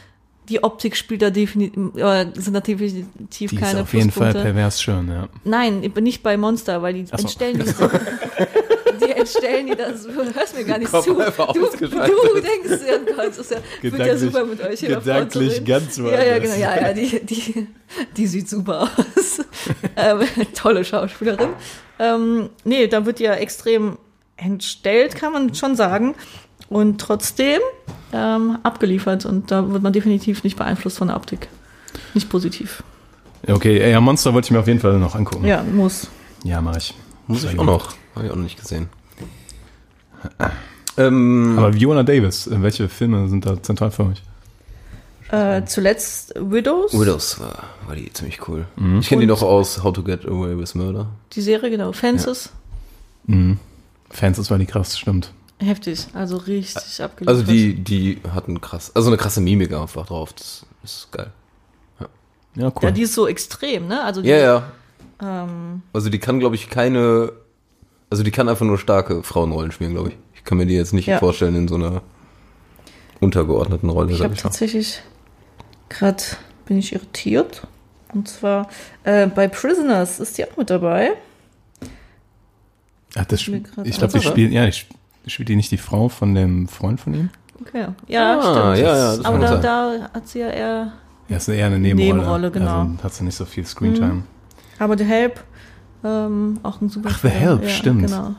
[0.48, 4.33] die Optik spielt da definitiv, äh, sind da definitiv die ist keine auf jeden Fall
[4.33, 5.29] pervers schön, ja.
[5.44, 7.12] Nein, ich bin nicht bei Monster, weil die so.
[7.16, 7.64] entstellen die
[9.26, 9.40] so.
[9.40, 10.02] Die das.
[10.04, 11.14] Du hörst mir gar nicht Kopf zu.
[11.14, 15.64] Du, du denkst, ja, Gott, das ist ja, wird ja super mit euch hier gedanklich
[15.64, 16.42] ganz Ja, ja, woanders.
[16.42, 16.54] genau.
[16.56, 17.66] Ja, ja, die, die,
[18.16, 19.40] die sieht super aus.
[19.96, 20.20] ähm,
[20.54, 21.50] tolle Schauspielerin.
[21.98, 23.98] Ähm, nee, da wird ja extrem
[24.37, 26.14] entstellt, kann man schon sagen.
[26.68, 27.61] Und trotzdem
[28.12, 29.26] ähm, abgeliefert.
[29.26, 31.48] Und da wird man definitiv nicht beeinflusst von der Optik.
[32.14, 32.83] Nicht positiv.
[33.46, 35.46] Ja, Okay, ja, Monster wollte ich mir auf jeden Fall noch angucken.
[35.46, 36.09] Ja, muss.
[36.44, 36.94] Ja, mach ich.
[37.26, 37.94] Muss ich auch noch.
[38.14, 38.88] Habe ich auch noch nicht gesehen.
[40.96, 44.22] Ähm, Aber Viola Davis, äh, welche Filme sind da zentral für euch?
[45.30, 46.92] Äh, zuletzt Widows.
[46.92, 48.66] Widows war, war die ziemlich cool.
[48.76, 48.98] Mhm.
[48.98, 51.06] Ich kenne die noch aus How to Get Away with Murder.
[51.33, 51.92] Die Serie, genau.
[51.92, 52.50] Fences.
[53.26, 53.59] Mhm.
[54.11, 55.33] Fans, das war die krass, stimmt.
[55.59, 56.06] Heftig.
[56.14, 57.28] Also richtig abgeliefert.
[57.28, 60.33] Also die, die hatten krass, also eine krasse Mimik einfach drauf.
[60.33, 61.30] Das ist geil.
[62.56, 62.72] Ja, cool.
[62.83, 64.02] Ja, die ist so extrem, ne?
[64.02, 64.62] Also die, Ja, ja.
[65.22, 67.30] Ähm, Also die kann, glaube ich, keine,
[68.11, 70.16] also die kann einfach nur starke Frauenrollen spielen, glaube ich.
[70.35, 71.18] Ich kann mir die jetzt nicht Ja.
[71.18, 72.03] vorstellen in so einer
[73.20, 75.03] untergeordneten Rolle, ich habe ich tatsächlich
[75.88, 76.23] gerade
[76.66, 77.66] bin ich irritiert.
[78.14, 78.68] Und zwar
[79.05, 81.12] äh, bei Prisoners ist die auch mit dabei.
[83.16, 84.94] Ach, das, grad ich glaube, die spielt, ja, die sp-
[85.27, 87.31] spielt die nicht die Frau von dem Freund von ihm?
[87.61, 87.87] Okay.
[88.09, 88.87] Ja, Ah, stimmt.
[88.87, 90.92] ja, ja, das Aber da, da hat sie ja eher.
[91.29, 92.14] Ja, ist eher eine Nebenrolle.
[92.14, 92.81] Nebenrolle, genau.
[92.81, 94.23] Also hat sie nicht so viel Screentime.
[94.79, 95.44] Aber The Help,
[96.05, 97.29] ähm, auch ein super Ach, The.
[97.29, 98.07] Help, ja, stimmt.
[98.07, 98.35] Genau.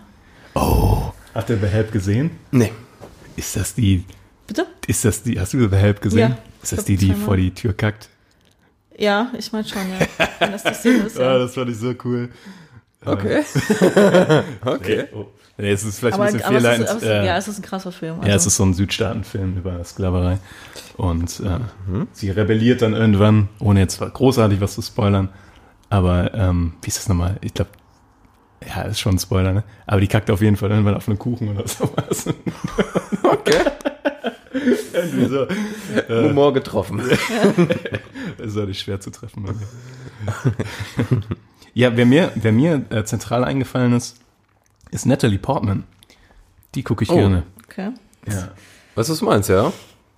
[0.55, 1.11] Oh.
[1.33, 2.31] Habt ihr The Help gesehen?
[2.51, 2.71] Nee.
[3.35, 4.05] Ist das die,
[4.47, 4.67] Bitte?
[4.87, 6.31] ist das die, hast du The Help gesehen?
[6.31, 6.37] Ja.
[6.61, 8.09] Ist das die, die vor die Tür kackt?
[8.97, 10.27] Ja, ich meine schon, ja.
[10.39, 11.37] Wenn das die Szene ist, ja.
[11.37, 12.29] das fand ich so cool.
[13.03, 13.43] Okay.
[14.65, 15.05] okay.
[15.13, 15.25] Oh.
[15.57, 17.59] Nee, es ist vielleicht Aber, ein bisschen es ist, es ist, äh, ja, es ist
[17.59, 18.17] ein krasser Film.
[18.21, 18.47] Ja, es also.
[18.47, 20.39] ist so ein Südstaatenfilm über Sklaverei.
[20.97, 21.59] Und äh,
[22.13, 25.29] sie rebelliert dann irgendwann, ohne jetzt großartig was zu spoilern.
[25.91, 27.37] Aber ähm, wie ist das nochmal?
[27.41, 27.69] Ich glaube,
[28.67, 29.63] ja, ist schon ein Spoiler, ne?
[29.85, 32.27] Aber die kackt auf jeden Fall irgendwann auf einen Kuchen oder sowas.
[33.23, 33.59] Okay.
[34.93, 35.47] Irgendwie so.
[36.09, 37.01] Humor getroffen.
[38.37, 39.45] Das ist auch nicht schwer zu treffen.
[41.73, 44.17] ja, wer mir, wer mir äh, zentral eingefallen ist,
[44.91, 45.83] ist Natalie Portman.
[46.75, 47.15] Die gucke ich Oh.
[47.15, 47.43] gerne.
[47.65, 47.91] Okay.
[48.27, 48.51] Ja.
[48.95, 49.71] Weißt du, was du meinst, ja?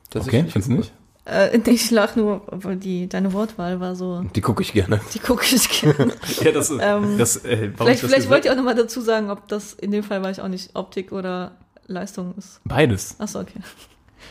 [0.09, 0.93] Das Okay, ich- findest du nicht?
[1.25, 4.99] Äh, ich lach nur, weil die, deine Wortwahl war so, Die gucke ich gerne.
[5.13, 6.13] die gucke ich gerne.
[6.41, 6.79] Ja, das ist.
[6.81, 9.91] Ähm, das, äh, vielleicht das vielleicht wollt ihr auch nochmal dazu sagen, ob das in
[9.91, 11.55] dem Fall weiß ich auch nicht Optik oder
[11.87, 12.59] Leistung ist.
[12.65, 13.15] Beides.
[13.19, 13.59] Achso, okay.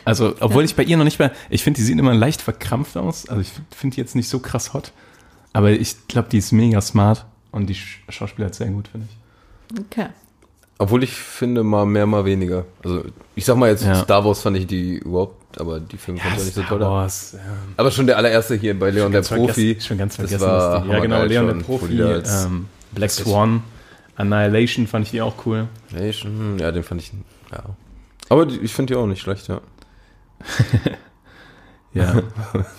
[0.05, 1.31] Also, obwohl ich bei ihr noch nicht mehr.
[1.49, 3.27] Ich finde, die sieht immer leicht verkrampft aus.
[3.29, 4.91] Also, ich finde die jetzt nicht so krass hot.
[5.53, 9.79] Aber ich glaube, die ist mega smart und die Sch- Schauspieler sehr gut, finde ich.
[9.79, 10.07] Okay.
[10.83, 12.65] Obwohl ich finde, mal mehr, mal weniger.
[12.83, 13.95] Also, ich sag mal jetzt, Ja.
[13.95, 16.81] Star Wars fand ich die überhaupt, aber die Filme fand ich nicht so toll.
[16.81, 17.39] Wars, ja.
[17.77, 19.77] Aber schon der allererste hier bei Leon der Profi.
[19.79, 20.45] Schon ganz das vergessen.
[20.45, 21.23] war dass die, ja, genau.
[21.23, 22.01] Leon der Profi.
[22.01, 23.63] Ähm, Black Swan.
[24.17, 25.69] Annihilation fand ich die auch cool.
[25.91, 27.13] Nation, Ja, den fand ich,
[27.51, 27.63] ja.
[28.27, 29.61] Aber die, ich finde die auch nicht schlecht, ja.
[31.93, 32.21] Ja.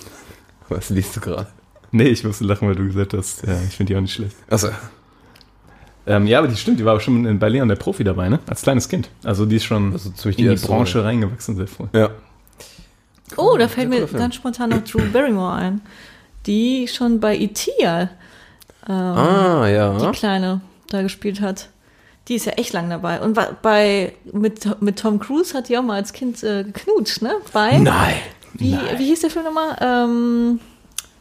[0.69, 1.47] Was liest du gerade?
[1.93, 4.35] nee, ich musste lachen, weil du gesagt hast, ja, ich finde die auch nicht schlecht.
[4.51, 4.69] Achso.
[6.07, 8.29] Ähm, ja, aber die stimmt, die war auch schon in- bei Leon der Profi dabei,
[8.29, 8.39] ne?
[8.47, 9.09] Als kleines Kind.
[9.23, 11.09] Also die ist schon Also in die Branche Rolle.
[11.09, 11.87] reingewachsen, sehr früh.
[11.95, 12.11] Ja.
[13.37, 14.21] Oh, da fällt mir Film.
[14.21, 15.81] ganz spontan noch Drew Barrymore ein,
[16.47, 17.71] die schon bei E.T.
[17.79, 18.03] ja,
[18.87, 19.99] ähm, Ah, ja.
[19.99, 21.71] die Kleine da gespielt hat.
[22.29, 23.21] Die ist ja echt lang dabei.
[23.21, 27.35] Und bei mit, mit Tom Cruise hat die auch mal als Kind äh, geknutscht, ne?
[27.53, 28.15] Bei Nein!
[28.55, 28.99] wie, Nein.
[28.99, 29.77] wie hieß der Film nochmal?
[29.81, 30.61] Ähm,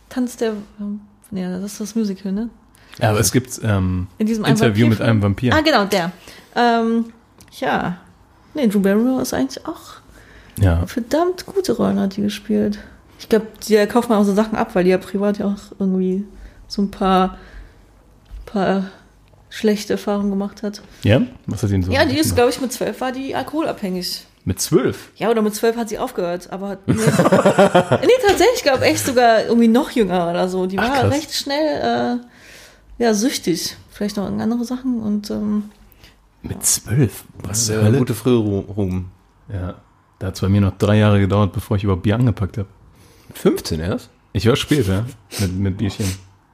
[0.09, 2.49] Tanz der ähm, Nee, das ist das Musical, ne?
[2.99, 5.53] Ja, aber es gibt ähm, In diesem Interview mit einem Vampir.
[5.56, 6.12] Ah, genau, der.
[6.56, 7.06] Ähm,
[7.60, 7.97] ja.
[8.53, 9.95] Nee, Drew Barrymore ist eigentlich auch
[10.60, 10.86] Ja.
[10.86, 12.77] verdammt gute Rollen hat die gespielt.
[13.19, 15.75] Ich glaube, der kauft man auch so Sachen ab, weil die ja privat ja auch
[15.79, 16.25] irgendwie
[16.67, 17.38] so ein paar,
[18.45, 18.84] paar
[19.49, 20.82] schlechte Erfahrungen gemacht hat.
[21.03, 21.21] Ja?
[21.47, 21.91] Was hat ihn so?
[21.91, 24.25] Ja, die ist, glaube ich, mit zwölf war die alkoholabhängig.
[24.45, 25.10] Mit zwölf?
[25.15, 27.01] Ja, oder mit zwölf hat sie aufgehört, aber hat, nee, nee,
[28.27, 30.65] tatsächlich, ich glaube echt sogar irgendwie noch jünger oder so.
[30.65, 31.13] Die Ach, war krass.
[31.13, 32.25] recht schnell, äh,
[32.97, 33.77] ja, süchtig.
[33.89, 35.65] Vielleicht noch andere Sachen und, ähm,
[36.41, 37.25] Mit zwölf?
[37.43, 37.97] Was zur Sehr Hölle?
[37.99, 39.12] gute Frühruhm.
[39.51, 39.75] Ja.
[40.19, 42.67] Da hat es bei mir noch drei Jahre gedauert, bevor ich überhaupt Bier angepackt habe.
[43.34, 44.10] 15 erst?
[44.34, 45.06] Ich war spät, ja.
[45.39, 46.06] Mit, mit Bierchen.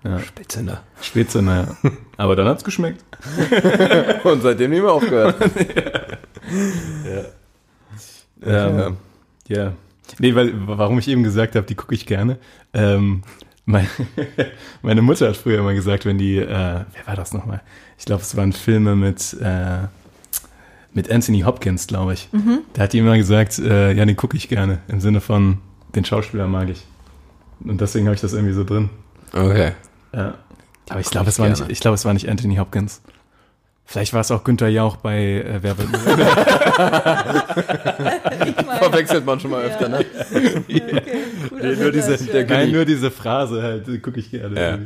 [0.04, 0.20] Ja.
[0.20, 0.84] Spätzender.
[1.02, 1.92] Spätzünder, ja.
[2.18, 3.04] Aber dann hat's geschmeckt.
[4.24, 5.36] Und seitdem nicht mehr aufgehört.
[8.42, 8.98] Ähm,
[9.48, 9.74] ja.
[10.18, 12.40] Nee, weil, warum ich eben gesagt habe, die gucke ich gerne.
[12.74, 13.24] Ähm,
[14.82, 17.62] meine Mutter hat früher immer gesagt, wenn die, äh, wer war das nochmal?
[17.98, 19.80] Ich glaube, es waren Filme mit, äh,
[20.94, 22.30] mit Anthony Hopkins, glaube ich.
[22.74, 24.80] Da hat die immer gesagt, äh, ja, den gucke ich gerne.
[24.88, 25.60] Im Sinne von,
[25.96, 26.86] den Schauspieler mag ich.
[27.64, 28.90] Und deswegen habe ich das irgendwie so drin.
[29.34, 29.74] Okay.
[30.14, 30.36] Ja.
[30.90, 31.72] Aber ich glaube, es, war nicht- gerne.
[31.72, 33.02] ich glaube, es war nicht Anthony Hopkins.
[33.92, 36.06] Vielleicht war es auch Günther Jauch bei äh, Wer wird ich
[38.66, 39.98] meine, Verwechselt man schon mal öfter, ne?
[40.00, 40.62] okay,
[41.52, 44.62] cool, Nee, nur diese, der nein, nur diese Phrase halt, die gucke ich gerne.
[44.62, 44.78] Ja.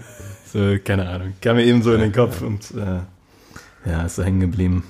[0.53, 1.33] So, keine Ahnung.
[1.41, 3.01] Kam mir eben so in den Kopf und äh,
[3.89, 4.85] ja, ist so hängen geblieben.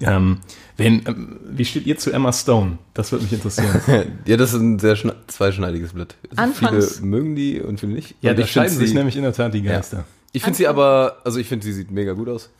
[0.00, 0.38] Ähm,
[0.76, 2.78] wenn, ähm, wie steht ihr zu Emma Stone?
[2.94, 3.80] Das würde mich interessieren.
[4.26, 4.94] Ja, das ist ein sehr
[5.26, 6.14] zweischneidiges Blatt.
[6.36, 8.14] Also Anfangs- Viele mögen die und viele nicht.
[8.20, 10.04] ja, und da finde scheiden sich sie, nämlich in der Tat die Geister.
[10.32, 12.50] ich finde sie aber, also ich finde sie sieht mega gut aus.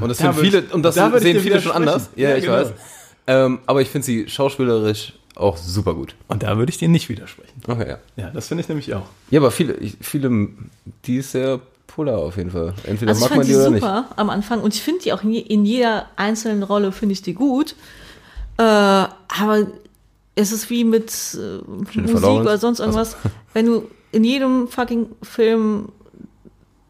[0.00, 2.10] Und das da viele, und das da sehen viele schon anders.
[2.16, 2.56] Ja, Ja, ich genau.
[2.56, 2.72] weiß.
[3.28, 6.14] Ähm, aber ich finde sie schauspielerisch auch super gut.
[6.28, 7.60] Und da würde ich dir nicht widersprechen.
[7.66, 7.98] Okay, ja.
[8.16, 9.06] Ja, das finde ich nämlich auch.
[9.30, 10.48] Ja, aber viele, viele,
[11.04, 12.74] die ist sehr polar auf jeden Fall.
[12.84, 13.80] Entweder Also mag man die die oder nicht.
[13.82, 17.22] super am Anfang und ich finde die auch in, in jeder einzelnen Rolle finde ich
[17.22, 17.74] die gut.
[18.58, 19.66] Äh, aber
[20.34, 23.16] es ist wie mit äh, Musik oder sonst irgendwas.
[23.52, 25.88] Wenn du in jedem fucking Film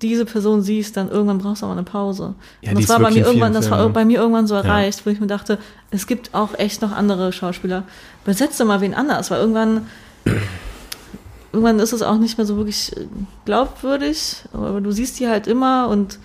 [0.02, 2.34] diese Person siehst, dann irgendwann brauchst du auch mal eine Pause.
[2.60, 5.10] Ja, und das war bei mir irgendwann, das war bei mir irgendwann so erreicht, wo
[5.10, 5.58] ich mir dachte,
[5.90, 7.84] es gibt auch echt noch andere Schauspieler.
[8.24, 9.86] Besetze mal wen anders, weil irgendwann
[11.52, 13.06] irgendwann ist es auch nicht mehr so wirklich äh,
[13.46, 16.18] glaubwürdig, aber du siehst die halt immer und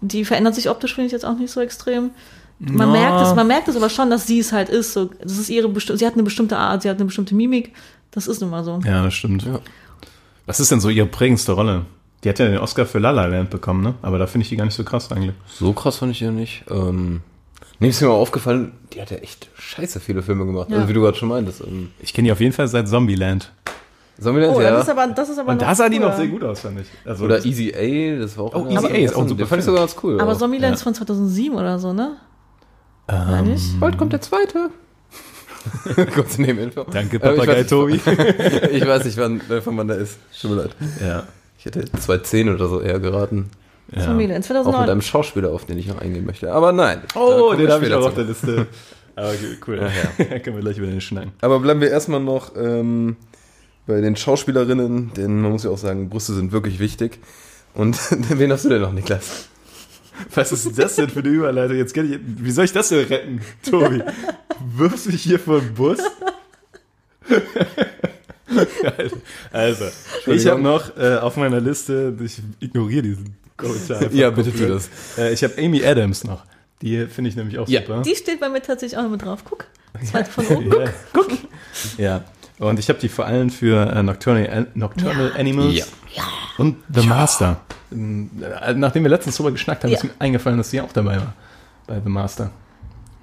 [0.00, 2.10] die verändert sich optisch, finde ich jetzt auch nicht so extrem.
[2.60, 3.10] Man Ja.
[3.10, 4.92] merkt es, man merkt es aber schon, dass sie es halt ist.
[4.92, 7.72] So, das ist ihre sie hat eine bestimmte Art, sie hat eine bestimmte Mimik.
[8.10, 8.80] Das ist nun mal so.
[8.84, 9.44] Ja, das stimmt.
[9.44, 9.60] Ja.
[10.46, 11.84] Was ist denn so ihre prägendste Rolle?
[12.24, 13.94] Die hat ja den Oscar für La La Land bekommen, ne?
[14.02, 15.34] Aber da finde ich die gar nicht so krass eigentlich.
[15.46, 16.64] So krass fand ich ja nicht.
[16.68, 17.20] Ähm,
[17.78, 20.68] nee, ist mir mal aufgefallen, die hat ja echt scheiße viele Filme gemacht.
[20.70, 20.76] Ja.
[20.78, 21.60] Also wie du gerade schon meintest.
[21.60, 23.52] Ähm, Ich kenne die auf jeden Fall seit Zombieland.
[24.20, 24.70] Zombieland, Oh, ja.
[24.72, 26.80] das ist aber, das ist aber Und da sah die noch sehr gut aus, fand
[26.80, 26.88] ich.
[27.04, 28.54] Also Oder Easy A, das war auch.
[28.56, 30.20] Oh, Easy Aber A ist auch ein super fand ich sogar ganz cool.
[30.20, 30.36] Aber auch.
[30.38, 30.74] Zombieland Ja.
[30.74, 32.16] ist von 2007 oder so, ne?
[33.08, 33.78] ähm, ich?
[33.78, 34.70] Bald kommt der zweite.
[36.14, 36.84] Kurz neben Info.
[36.90, 37.94] Danke, ich Papagei weiß- Tobi.
[38.72, 40.18] ich weiß nicht, wann, äh, von wann der ist.
[40.40, 40.70] Tut mir leid.
[41.00, 41.22] ja.
[41.76, 43.50] Hätte 2010 oder so eher geraten.
[43.94, 44.02] ja.
[44.04, 44.90] Zombieland, Auch mit 2009.
[44.90, 46.52] einem Schauspieler, auf den ich noch eingehen möchte.
[46.52, 47.02] Aber nein.
[47.14, 48.66] Oh, den habe ich auch auf der Liste.
[49.16, 49.32] Aber
[49.66, 49.80] cool.
[50.18, 51.32] Ja, Können wir gleich über den schneiden.
[51.40, 53.16] Aber bleiben wir erstmal noch ähm,
[53.86, 57.18] bei den Schauspielerinnen, denn man muss ja auch sagen, Brüste sind wirklich wichtig.
[57.74, 57.98] Und
[58.38, 59.48] wen hast du denn noch, Niklas?
[60.34, 61.76] Was ist das denn für eine Überleitung?
[61.76, 64.02] Jetzt kann ich, wie soll ich das denn retten, Tobi?
[64.76, 65.98] Wirfst du mich hier vor den Bus?
[69.52, 69.84] Also,
[70.26, 73.98] ich habe noch äh, auf meiner Liste, ich ignoriere diesen Kommentar.
[73.98, 74.88] einfach Ja, bitte tu komplett.
[75.18, 76.44] Äh, ich habe Amy Adams noch.
[76.82, 77.80] Die finde ich nämlich auch Ja.
[77.80, 78.02] super.
[78.02, 79.40] Die steht bei mir tatsächlich auch noch mit drauf.
[79.44, 79.66] Guck.
[80.04, 80.70] Zweite von oben.
[80.70, 80.80] Guck.
[80.82, 81.30] Ja, guck.
[81.98, 82.24] Ja.
[82.58, 86.24] Und ich habe die vor allem für äh, Nocturnal, Nocturnal Animals Ja.
[86.58, 87.60] und The Master.
[87.92, 88.30] Ähm,
[88.62, 89.96] äh, Nachdem wir letztens drüber geschnackt haben, Ja.
[89.98, 91.34] ist mir eingefallen, dass sie auch dabei war.
[91.86, 92.50] Bei The Master.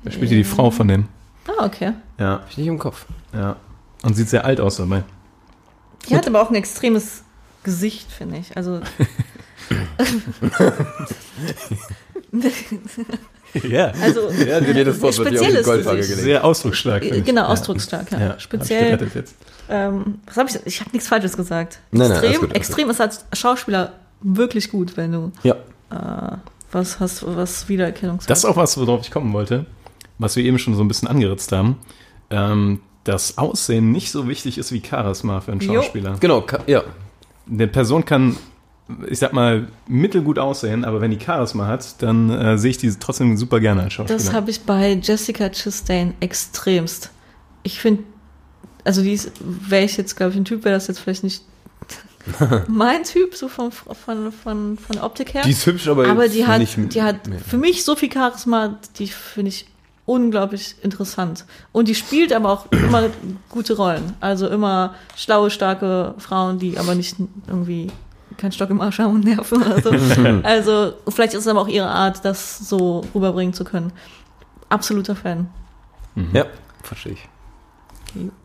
[0.04, 1.08] Da spielt die die Frau von dem.
[1.48, 1.94] Ah, okay.
[2.20, 3.06] Ja, Hab ich nicht im Kopf.
[3.34, 3.56] ja.
[4.04, 5.04] Und sieht sehr alt aus dabei.
[6.10, 7.24] Die hat aber auch ein extremes
[7.64, 8.56] Gesicht, finde ich.
[8.56, 8.82] Also.
[13.64, 13.92] Ja.
[14.02, 16.20] also Ja, jedes Wort wird hier auf die Goldwaage gelegt.
[16.20, 17.04] Sehr ausdrucksstark.
[17.04, 17.26] finde ich.
[17.26, 17.48] Genau, Ja.
[17.48, 18.20] ausdrucksstark, ja.
[18.20, 18.84] Ja, hab ich Speziell.
[18.98, 19.36] gerettet jetzt.
[19.70, 20.60] Ähm, was habe ich?
[20.66, 21.80] Ich habe nichts Falsches gesagt.
[21.92, 25.56] Nein, nein, extrem, alles gut, extrem ist als Schauspieler wirklich gut, wenn du Ja.
[25.92, 26.38] äh,
[26.72, 28.30] was hast, was Wiedererkennungswert.
[28.30, 29.66] Das ist auch was, worauf ich kommen wollte,
[30.20, 31.78] was wir eben schon so ein bisschen angeritzt haben.
[32.30, 35.76] Ähm, dass Aussehen nicht so wichtig ist wie Charisma für einen Jo.
[35.82, 36.18] Schauspieler.
[36.20, 36.84] Genau, ka- ja.
[37.50, 38.36] Eine Person kann,
[39.08, 42.92] ich sag mal, mittelgut aussehen, aber wenn die Charisma hat, dann äh, sehe ich die
[43.00, 44.18] trotzdem super gerne als Schauspieler.
[44.20, 47.12] Das habe ich bei Jessica Chastain extremst.
[47.64, 48.04] Ich finde,
[48.84, 51.44] also die ist, wäre ich jetzt, glaube ich, ein Typ, wäre das jetzt vielleicht nicht
[52.68, 53.94] mein Typ, so von, von,
[54.32, 55.44] von, von der Optik her.
[55.46, 58.80] Die ist hübsch, aber, aber die hat, nicht, die hat für mich so viel Charisma,
[58.98, 59.68] die finde ich
[60.06, 61.46] unglaublich interessant.
[61.72, 63.10] Und die spielt aber auch immer
[63.50, 64.14] gute Rollen.
[64.20, 67.16] Also immer schlaue, starke Frauen, die aber nicht
[67.48, 67.92] irgendwie
[68.38, 69.90] keinen Stock im Arsch haben und nerven oder so.
[70.44, 73.92] also vielleicht ist es aber auch ihre Art, das so rüberbringen zu können.
[74.70, 75.48] Absoluter Fan.
[76.34, 76.46] Ja,
[76.84, 77.28] verstehe ich.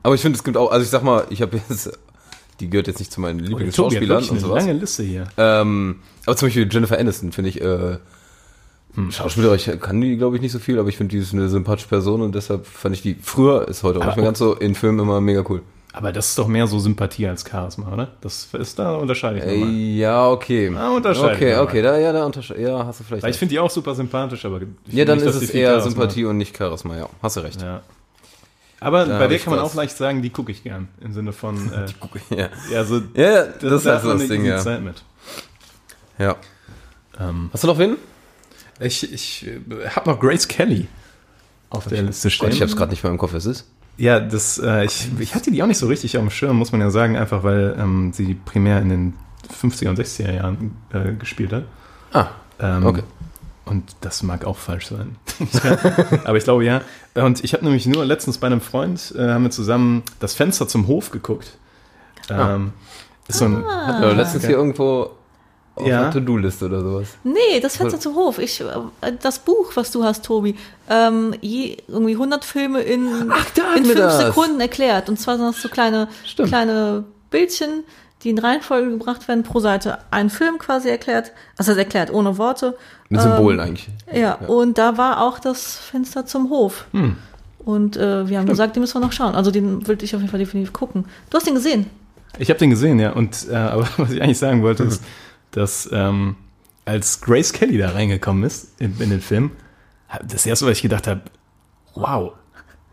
[0.02, 1.98] Aber ich finde, es gibt auch, also ich sag mal, ich habe jetzt,
[2.58, 4.64] die gehört jetzt nicht zu meinen Oh, Lieblingsschauspielern wirklich und eine sowas.
[4.64, 5.26] lange Liste hier.
[5.36, 7.98] Ähm, aber zum Beispiel Jennifer Aniston finde ich, äh,
[8.94, 9.10] Hm.
[9.12, 11.88] Schauspielerisch kann die, glaube ich, nicht so viel, aber ich finde, die ist eine sympathische
[11.88, 14.74] Person und deshalb fand ich die, früher ist heute auch nicht mehr ganz so, in
[14.74, 15.62] Filmen immer mega cool.
[15.92, 18.08] Aber das ist doch mehr so Sympathie als Charisma, oder?
[18.20, 19.74] Das ist da unterscheide ich Äh, nochmal.
[19.74, 20.72] ja, okay.
[20.76, 21.64] Ah, unterscheide ich Okay, nochmal.
[21.66, 23.94] okay, da, ja, da unterscheide, ja, hast du vielleicht Weil ich finde die auch super
[23.96, 26.96] sympathisch, aber ich Ja, dann nicht, ist die es eher Charisma Sympathie und nicht Charisma,
[26.96, 27.60] ja, hast du recht.
[27.60, 27.80] Ja.
[28.78, 29.70] Aber Da bei der ich kann man das.
[29.72, 30.88] auch leicht sagen, die gucke ich gern.
[31.00, 31.86] Im Sinne von, äh,
[32.36, 34.58] Ja, ja, so, ja, ja das, ist halt so das Ding, ja.
[34.58, 35.02] Zeit mit.
[36.18, 36.36] ja.
[37.18, 37.96] Ähm, Hast du noch wen?
[38.80, 40.88] Ich ich äh, habe noch Grace Kelly
[41.70, 42.46] auf der Liste stehen.
[42.48, 43.66] Gott, ich habe es gerade nicht mehr im Kopf, was ist?
[43.96, 46.72] Ja, das, äh, ich, ich hatte die auch nicht so richtig auf dem Schirm, muss
[46.72, 49.14] man ja sagen, einfach weil ähm, sie primär in den
[49.62, 51.64] 50er und 60er Jahren äh, gespielt hat.
[52.12, 53.02] Ah, Ähm, Okay.
[53.66, 55.14] Und das mag auch falsch sein.
[56.24, 56.80] Aber ich glaube ja.
[57.14, 60.66] Und ich habe nämlich nur letztens bei einem Freund, äh, haben wir zusammen das Fenster
[60.66, 61.56] zum Hof geguckt.
[62.30, 62.72] Ähm,
[63.28, 64.02] ist so ein, Ah.
[64.02, 65.10] äh, letztens hier irgendwo
[65.80, 66.02] auf Ja.
[66.02, 67.08] einer To-Do-Liste oder sowas.
[67.24, 68.38] Nee, das Fenster zum Hof.
[68.38, 68.66] Ich, äh,
[69.20, 70.54] das Buch, was du hast, Tobi,
[70.88, 74.18] ähm, je, irgendwie 100 Filme in, da in fünf das.
[74.18, 75.08] Sekunden erklärt.
[75.08, 76.48] Und zwar sind das so kleine, Stimmt.
[76.48, 77.84] kleine Bildchen,
[78.22, 81.32] die in Reihenfolge gebracht werden, pro Seite ein Film quasi erklärt.
[81.56, 82.76] Also erklärt, ohne Worte.
[83.08, 83.88] Mit Symbolen eigentlich.
[84.12, 86.84] Ja, und da war auch das Fenster zum Hof.
[86.92, 87.16] Hm.
[87.64, 89.34] Und äh, wir haben gesagt, den müssen wir noch schauen.
[89.34, 91.04] Also den würde ich auf jeden Fall definitiv gucken.
[91.28, 91.86] Du hast den gesehen.
[92.38, 93.12] Ich habe den gesehen, ja.
[93.12, 95.02] Und äh, aber was ich eigentlich sagen wollte, ist,
[95.52, 96.36] dass ähm,
[96.84, 99.52] als Grace Kelly da reingekommen ist in, in den Film,
[100.26, 101.22] das erste, was ich gedacht habe,
[101.94, 102.32] wow,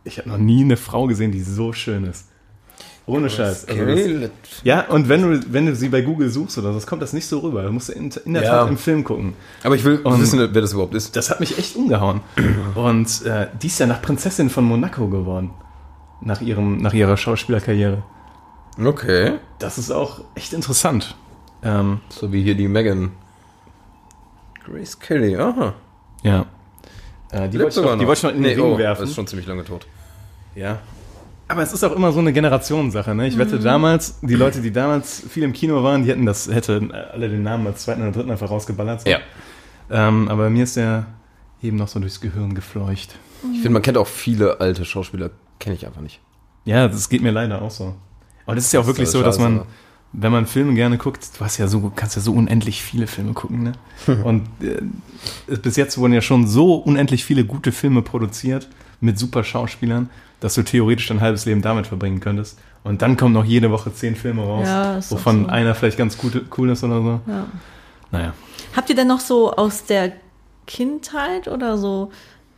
[0.03, 2.25] ich habe noch nie eine Frau gesehen, die so schön ist.
[3.05, 3.69] Ohne Scheiß.
[3.69, 4.29] Also das,
[4.65, 7.25] ja, und wenn du, wenn du sie bei Google suchst oder so, kommt das nicht
[7.25, 7.63] so rüber.
[7.63, 8.49] Du musst in, in der Ja.
[8.59, 9.33] Tat im Film gucken.
[9.63, 11.15] Aber ich will Und- wissen, wer das überhaupt ist.
[11.15, 12.19] Das hat mich echt umgehauen.
[12.75, 15.51] Und äh, die ist ja nach Prinzessin von Monaco geworden.
[16.19, 18.03] Nach, ihrem, nach ihrer Schauspielerkarriere.
[18.83, 19.35] Okay.
[19.59, 21.15] Das ist auch echt interessant.
[21.63, 23.11] Ähm, So wie hier die Megan.
[24.65, 25.73] Grace Kelly, aha.
[26.23, 26.45] Ja.
[27.31, 28.73] Äh, die Lebt wollte ich sogar noch, die wollte ich noch in den Nee, Ring
[28.73, 29.03] oh, werfen.
[29.03, 29.85] ist schon ziemlich lange tot.
[30.55, 30.79] ja.
[31.49, 33.15] Aber es ist auch immer so eine Generationssache.
[33.15, 33.25] Ne?
[33.29, 36.91] Ich wette, damals, die Leute, die damals viel im Kino waren, die hätten das, hätten
[36.91, 38.99] alle den Namen als zweiten oder dritten einfach rausgeballert.
[38.99, 39.09] so.
[39.09, 39.19] Ja.
[39.89, 41.05] Ähm, aber mir ist der
[41.63, 43.15] eben noch so durchs Gehirn gefleucht.
[43.53, 46.19] Ich finde, man kennt auch viele alte Schauspieler, kenne ich einfach nicht.
[46.65, 47.95] Ja, das geht mir leider auch so.
[48.45, 49.67] Aber das ist ja auch wirklich ist so, dass man, aber-
[50.19, 53.33] wenn man Filme gerne guckt, du hast ja so, kannst ja so unendlich viele Filme
[53.33, 53.73] gucken, ne?
[54.23, 58.67] Und äh, bis jetzt wurden ja schon so unendlich viele gute Filme produziert
[58.99, 60.09] mit super Schauspielern,
[60.39, 62.57] dass du theoretisch dein halbes Leben damit verbringen könntest.
[62.83, 65.49] Und dann kommen noch jede Woche zehn Filme raus, Ja, wovon so.
[65.49, 67.19] einer vielleicht ganz gute, cool ist oder so.
[67.27, 67.45] Ja.
[68.09, 68.33] Naja.
[68.75, 70.13] Habt ihr denn noch so aus der
[70.65, 72.11] Kindheit oder so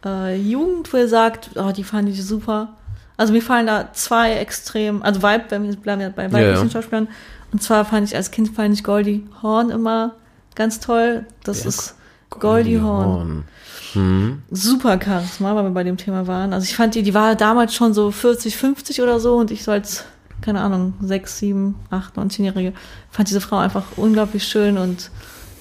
[0.05, 2.70] äh, Jugend, wo ihr sagt, oh, die fand ich super.
[3.18, 6.70] Also mir fallen da zwei extrem, also Vibe, wenn wir bleiben ja bei weiblichen ja.
[6.70, 7.10] Schauspielern.
[7.51, 10.15] Und zwar fand ich als Kind fand ich Goldie Horn immer
[10.55, 11.25] ganz toll.
[11.43, 11.95] Das ist
[12.29, 13.45] Goldie Horn.
[13.93, 14.43] Hm.
[14.51, 16.53] Super Charisma, weil wir bei dem Thema waren.
[16.53, 19.63] Also ich fand die, die war damals schon so 40, 50 oder so und ich
[19.63, 20.05] so als,
[20.41, 22.73] keine Ahnung, 6, 7, 8, 19-Jährige
[23.09, 25.09] fand diese Frau einfach unglaublich schön und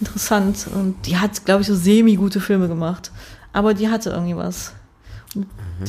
[0.00, 3.10] interessant und die hat, glaube ich, so semi-gute Filme gemacht.
[3.52, 4.74] Aber die hatte irgendwie was.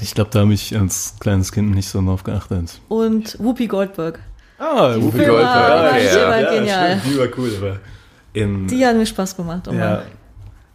[0.02, 2.80] Ich glaube, da habe ich als kleines Kind nicht so drauf geachtet.
[2.88, 4.20] Und Whoopi Goldberg.
[4.60, 5.44] Ah, Die Whoopi Goldberg.
[5.44, 6.50] waren Okay, ja.
[6.56, 6.90] genial.
[6.90, 7.80] Ja, stimmt, die war cool, aber
[8.34, 9.68] in, Die hat mir Spaß gemacht.
[9.68, 10.02] Oh ja, Mann.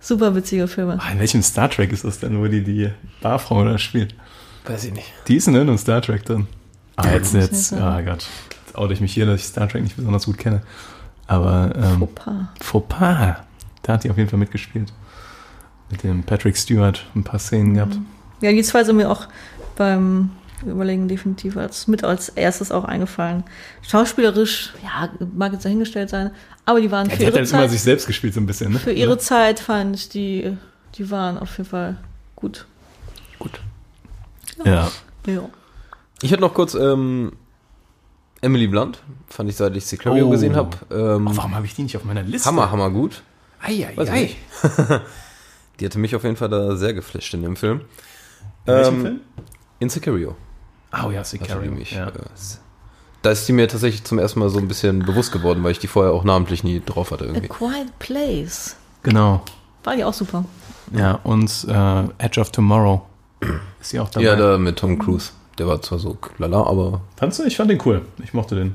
[0.01, 0.99] Super witzige Filme.
[1.01, 2.91] Ah, in welchem Star Trek ist das denn, wo die die
[3.23, 4.15] Barfrau da spielt?
[4.67, 5.13] Weiß ich nicht.
[5.29, 6.47] Die ist in irgendeinem Star Trek drin.
[6.97, 7.83] Ah, jetzt, muss jetzt, sein.
[7.83, 8.27] ah Gott.
[8.67, 10.63] Jetzt oute ich mich hier, dass ich Star Trek nicht besonders gut kenne.
[11.27, 12.49] Aber, ähm, Opa.
[12.61, 13.37] Fauxpas.
[13.83, 14.93] Da hat die auf jeden Fall mitgespielt.
[15.91, 17.99] Mit dem Patrick Stewart ein paar Szenen gehabt.
[18.41, 19.27] Ja, die zwei sind mir auch
[19.77, 20.31] beim
[20.69, 23.45] Überlegen definitiv als, mit als erstes auch eingefallen.
[23.83, 26.31] Schauspielerisch, ja, mag jetzt dahingestellt sein,
[26.65, 28.41] aber die waren Ja, für die hat ihre halt immer Zeit, sich selbst gespielt, so
[28.41, 28.79] ein bisschen, ne?
[28.79, 30.57] für ihre Zeit fand ich die,
[30.97, 31.97] die waren auf jeden Fall
[32.37, 32.67] gut.
[33.39, 33.61] Gut.
[34.65, 34.91] Ja.
[35.27, 35.49] Ja.
[36.23, 37.33] Ich hätte noch kurz ähm,
[38.41, 40.31] Emily Blunt, fand ich, seit ich Sicario Oh.
[40.31, 40.77] gesehen habe.
[40.91, 42.49] Ähm, Oh, warum habe ich die nicht auf meiner Liste?
[42.49, 43.23] hammer, hammer gut.
[43.63, 44.31] Ei, ei, Weiß ei.
[45.81, 47.81] Die hatte mich auf jeden Fall da sehr geflasht in dem Film.
[48.67, 49.21] In welchem Ähm, Film?
[49.81, 50.37] In Sicario.
[51.07, 51.63] Oh ja, Sicario.
[51.63, 52.09] die mich, Ja.
[52.09, 52.13] äh,
[53.23, 55.79] da ist die mir tatsächlich zum ersten Mal so ein bisschen bewusst geworden, weil ich
[55.79, 57.49] die vorher auch namentlich nie drauf hatte A irgendwie.
[57.49, 58.77] Quiet Place.
[59.03, 59.43] Genau.
[59.83, 60.45] War die auch super.
[60.93, 63.03] Ja, und äh, Edge of Tomorrow.
[63.81, 64.27] Ist sie auch dabei?
[64.27, 65.31] Ja, da mit Tom Cruise.
[65.59, 67.45] Der war zwar so lala, aber Fandst du?
[67.45, 68.03] Ich fand den cool.
[68.23, 68.75] Ich mochte den.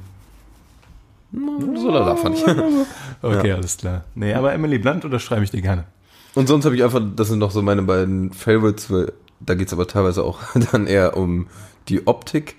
[1.32, 2.46] so lala fand ich.
[3.22, 4.06] Okay, alles klar.
[4.16, 5.84] Nee, aber Emily Blunt unterschreibe ich dir gerne.
[6.36, 9.74] Und sonst habe ich einfach, das sind noch so meine beiden Favorites, weil da geht's
[9.74, 10.40] aber teilweise auch
[10.72, 11.48] dann eher um
[11.88, 12.56] die Optik.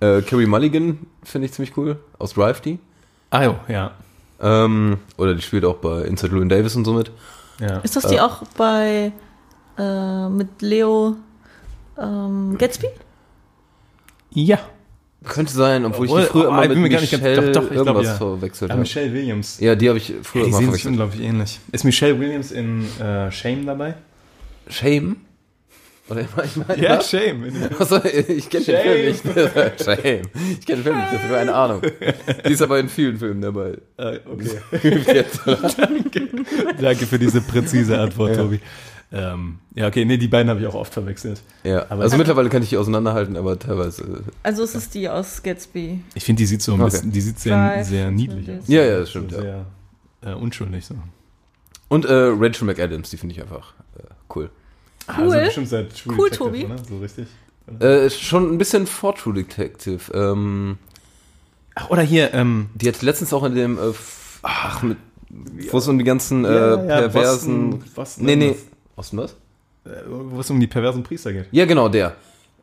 [0.00, 2.78] Äh, Carrie Mulligan finde ich ziemlich cool, aus Drive die.
[3.30, 3.92] Ah jo, ja.
[4.40, 7.10] Ähm, oder die spielt auch bei Inside Llewyn Davis und so mit.
[7.60, 7.78] ja.
[7.80, 8.20] Ist das die Äh.
[8.20, 9.12] auch bei
[9.78, 11.16] äh, mit Leo
[11.98, 12.86] ähm, Gatsby?
[14.32, 14.58] Ja.
[15.22, 17.70] Könnte sein, obwohl ich Obwohl, die früher oh, immer ich mit Michelle doch, doch, ich
[17.72, 18.14] glaub, irgendwas ja.
[18.14, 18.80] verwechselt ja habe.
[18.80, 19.60] Michelle Williams.
[19.60, 20.86] Ja, die habe ich früher Ja, die immer sehen sich verwechselt.
[20.92, 21.60] unglaublich ähnlich.
[21.72, 23.96] Ist Michelle Williams in äh, Shame dabei?
[24.68, 25.16] Shame?
[26.10, 27.08] Oder ich meine, Ja, was?
[27.10, 27.44] Shame.
[27.78, 29.84] Achso, ich kenne den Film nicht.
[29.84, 30.22] Shame.
[30.60, 31.82] Ich kenne den Film nicht, das ist keine Ahnung.
[32.46, 33.78] Die ist aber in vielen Filmen dabei.
[33.96, 34.60] Äh, okay.
[35.14, 35.40] Jetzt.
[36.80, 38.60] Danke für diese präzise Antwort, Tobi.
[39.12, 41.42] Ähm, ja, okay, nee, die beiden habe ich auch oft verwechselt.
[41.64, 44.22] Ja, Aber- also mittlerweile kann ich die auseinanderhalten, aber teilweise.
[44.44, 46.00] Also es ist die aus Gatsby.
[46.14, 46.90] Ich finde, die sieht so ein Okay.
[46.90, 48.68] bisschen, die sieht sehr, sehr niedlich aus.
[48.68, 49.66] Ja, ja, das stimmt, So Sehr
[50.24, 50.94] äh, unschuldig so.
[51.88, 54.02] Und äh, Rachel McAdams, die finde ich einfach äh,
[54.36, 54.48] cool.
[55.18, 55.44] Also Cool.
[55.44, 56.64] bestimmt seit True Cool, Detective, Tobi.
[56.66, 56.76] Oder?
[56.88, 57.26] So richtig.
[57.80, 60.12] Äh, schon ein bisschen vor True Detective.
[60.12, 60.78] Ähm,
[61.74, 63.92] Ach, oder hier, ähm, die hat letztens auch in dem, äh,
[64.42, 64.98] ach, mit,
[65.70, 67.70] wo es um die ganzen äh, Ja, ja, perversen.
[67.70, 68.44] Boston- Boston nee, nee.
[68.48, 68.66] irgendwas.
[68.96, 69.32] Osten was?
[69.84, 71.46] äh, wo es um die perversen Priester geht.
[71.52, 72.16] Ja, genau, der.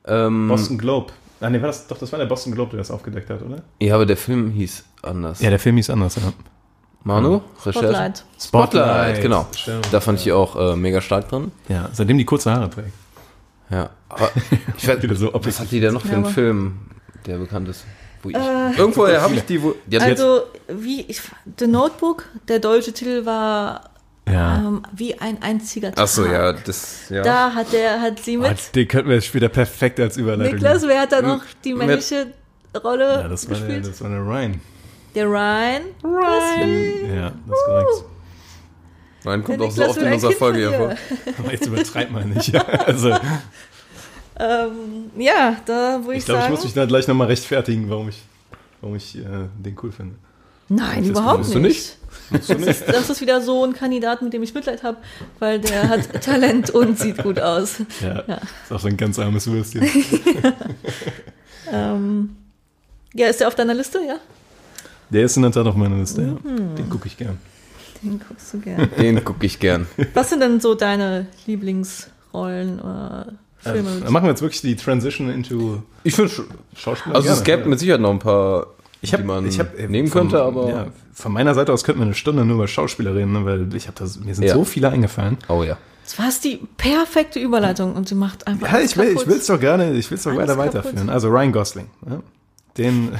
[0.06, 1.14] Ähm, Boston Globe.
[1.40, 3.64] Ah, nee, war das, doch, das war der Boston Globe, der das aufgedeckt hat, oder?
[3.80, 5.40] Ja, aber der Film hieß anders.
[5.42, 6.34] Ja, der Film hieß anders, ja.
[7.08, 7.42] Manu?
[7.66, 7.88] Recherche?
[7.88, 8.24] Spotlight.
[8.40, 9.48] Spotlight, genau.
[9.56, 9.88] Stimmt.
[9.92, 11.52] Da fand ich die auch äh, mega stark drin.
[11.70, 12.92] Ja, seitdem die kurze Haare trägt.
[13.70, 13.90] Ja.
[14.10, 14.30] Aber
[14.78, 15.60] ich weiß, Wieder so was objektiv.
[15.62, 16.78] hat die denn noch für Ja, einen aber- Film,
[17.26, 17.84] der bekannt ist?
[18.24, 21.22] Wo ich, Äh, irgendwoher habe ich die, wo, die Also, wie ich,
[21.60, 23.90] The Notebook, der deutsche Titel war
[24.28, 24.58] Ja.
[24.58, 26.04] ähm, wie ein einziger Tag.
[26.04, 27.22] ach so, ja, das, ja.
[27.24, 28.76] Da hat der, hat sie Oh, mit.
[28.76, 31.88] den könnten wir jetzt später perfekt als Überleitung Niklas, wer hat da noch die Mit-
[31.88, 32.28] männliche
[32.84, 33.88] Rolle Ja, das war, der, gespielt?
[33.88, 34.62] das war der Ryan.
[35.18, 35.82] Der Ryan.
[36.04, 37.16] Ryan.
[37.16, 38.04] Ja, das ist korrekt.
[39.24, 40.96] Nein, kommt auch so oft in unserer Kind Folge hier vor.
[41.40, 42.50] Aber jetzt übertreibt man nicht.
[42.50, 43.10] Ja, also,
[44.40, 46.52] Ähm, ja, da würde ich, ich glaube, ich sagen.
[46.54, 48.22] muss mich da gleich nochmal rechtfertigen, warum ich,
[48.80, 49.22] warum ich äh,
[49.58, 50.14] den cool finde.
[50.70, 51.98] Nein, Das überhaupt findest du nicht.
[52.30, 54.98] Das, ist, das ist wieder so ein Kandidat, mit dem ich Mitleid habe,
[55.40, 57.78] weil der hat Talent und sieht gut aus.
[58.02, 58.36] Ja, Ja.
[58.64, 59.84] ist auch so ein ganz armes Würstchen.
[61.70, 62.38] Ähm,
[63.14, 64.00] ja, ist der auf deiner Liste?
[64.08, 64.16] Ja,
[65.10, 66.32] Der ist in der Tat auf meiner Liste, ja.
[66.52, 66.76] Mhm.
[66.76, 67.38] Den gucke ich gern.
[68.04, 68.90] den guckst du gern.
[69.00, 69.88] Den gucke ich gern.
[70.14, 73.28] Was sind denn so deine Lieblingsrollen oder
[73.58, 73.90] Filme?
[74.04, 76.32] Dann machen wir jetzt wirklich die Transition into Ich finde,
[76.76, 77.16] Schauspieler.
[77.16, 77.68] also Gerne, es gäbe ja.
[77.68, 78.68] mit Sicherheit noch ein paar,
[79.02, 81.74] ich hab, die man ich hab, äh, nehmen von- könnte, aber Ja, von meiner Seite
[81.74, 84.36] aus könnten wir eine Stunde nur über Schauspieler reden, ne, weil ich habe das, mir
[84.36, 84.54] sind Ja.
[84.54, 85.38] so viele eingefallen.
[85.48, 85.78] oh ja.
[86.04, 88.68] Das war die perfekte Überleitung und sie macht einfach.
[88.68, 89.22] Ja, alles ich will, kaputt.
[89.24, 90.76] ich will es doch gerne, ich will es doch weiter kaputt.
[90.76, 91.10] weiterführen.
[91.10, 92.20] Also Ryan Gosling, ja,
[92.78, 93.12] den,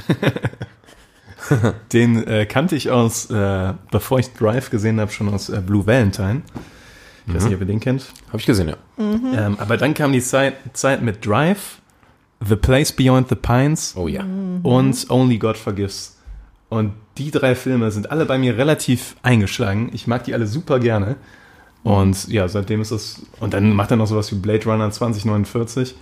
[1.92, 5.86] den äh, kannte ich aus, äh, bevor ich Drive gesehen habe, schon aus äh, Blue
[5.86, 6.42] Valentine.
[7.26, 8.06] Ich weiß nicht, ob ihr den kennt.
[8.28, 8.76] Habe ich gesehen, ja.
[8.98, 11.80] Ähm, aber dann kam die Zeit, Zeit mit Drive,
[12.46, 14.24] The Place Beyond the Pines Oh ja.
[14.62, 16.16] und Only God Forgives.
[16.70, 19.90] Und die drei Filme sind alle bei mir relativ eingeschlagen.
[19.92, 21.16] Ich mag die alle super gerne.
[21.82, 23.22] Und ja, seitdem ist es.
[23.40, 25.94] Und dann macht er noch sowas wie Blade Runner 2049.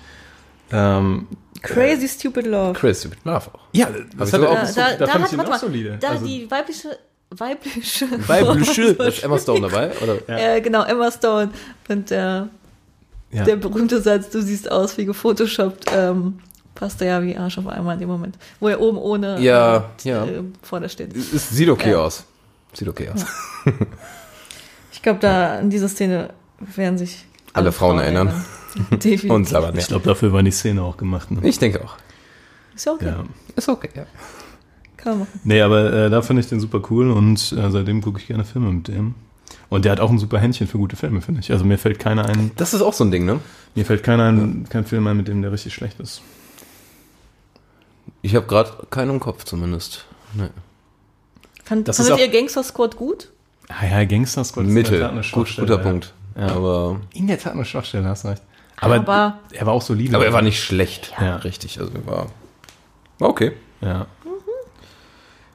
[0.72, 1.26] Ähm,
[1.67, 2.73] Crazy Stupid Love.
[2.75, 3.61] Chris, Stupid Love auch.
[3.73, 3.89] ja,
[4.19, 5.59] das hat er auch- Da, so, da, da, da fand hat, ich ihn auch mal,
[5.59, 5.99] solide.
[6.01, 6.99] da Also, die weibliche,
[7.31, 9.91] weibliche, Weibliche, ist Emma Stone dabei?
[10.03, 10.29] Oder?
[10.57, 11.51] äh, genau, Emma Stone
[11.89, 12.49] und der,
[13.33, 13.45] ja.
[13.45, 16.39] der berühmte Satz, du siehst aus wie gefotoshoppt, ähm,
[16.75, 20.09] passt ja wie Arsch auf einmal in dem Moment, wo er oben ohne Ja, äh,
[20.09, 20.25] ja.
[20.27, 21.17] Äh, vorne steht.
[21.17, 21.99] Es sieht okay Ja.
[21.99, 22.25] aus.
[22.75, 23.25] Sieht okay aus.
[24.93, 28.45] Ich glaube, da an dieser Szene werden sich Alle Frauen erinnern.
[28.91, 29.31] Definitiv.
[29.31, 29.72] Und ja.
[29.74, 31.31] ich glaube, dafür war die Szene auch gemacht.
[31.31, 31.41] Ne?
[31.43, 31.97] Ich denke auch.
[32.74, 33.07] Ist ja okay.
[33.07, 33.24] Ja.
[33.55, 34.07] Ist okay, ja.
[34.97, 35.41] Kann man machen.
[35.45, 38.45] Nee, aber äh, da finde ich den super cool und äh, seitdem gucke ich gerne
[38.45, 39.14] Filme mit dem.
[39.68, 41.51] Und der hat auch ein super Händchen für gute Filme, finde ich.
[41.51, 43.41] Also mir fällt keiner ein, Das ist auch so ein Ding, ne?
[43.74, 46.22] mir fällt keiner ein, kein Film ein, mit dem der richtig schlecht ist.
[48.22, 50.07] Ich habe gerade keinen im Kopf zumindest.
[50.35, 50.49] Nee.
[51.64, 53.31] Fand, Das fandet ihr Gangster Squad gut?
[53.68, 55.01] Ah ja, Gangster Squad ist in der Mittel.
[55.01, 55.91] Tat eine Gut, Schwachstelle, guter ja.
[55.91, 56.14] Punkt.
[56.37, 56.47] Ja.
[56.49, 58.43] Aber, In der Tat eine Schwachstelle, hast recht.
[58.79, 60.14] Aber, Aber- er war auch solide.
[60.14, 61.12] aber er war nicht schlecht.
[61.20, 61.37] Ja.
[61.37, 61.81] Richtig.
[61.81, 62.27] Also er war,
[63.18, 63.53] war okay.
[63.81, 64.07] Ja.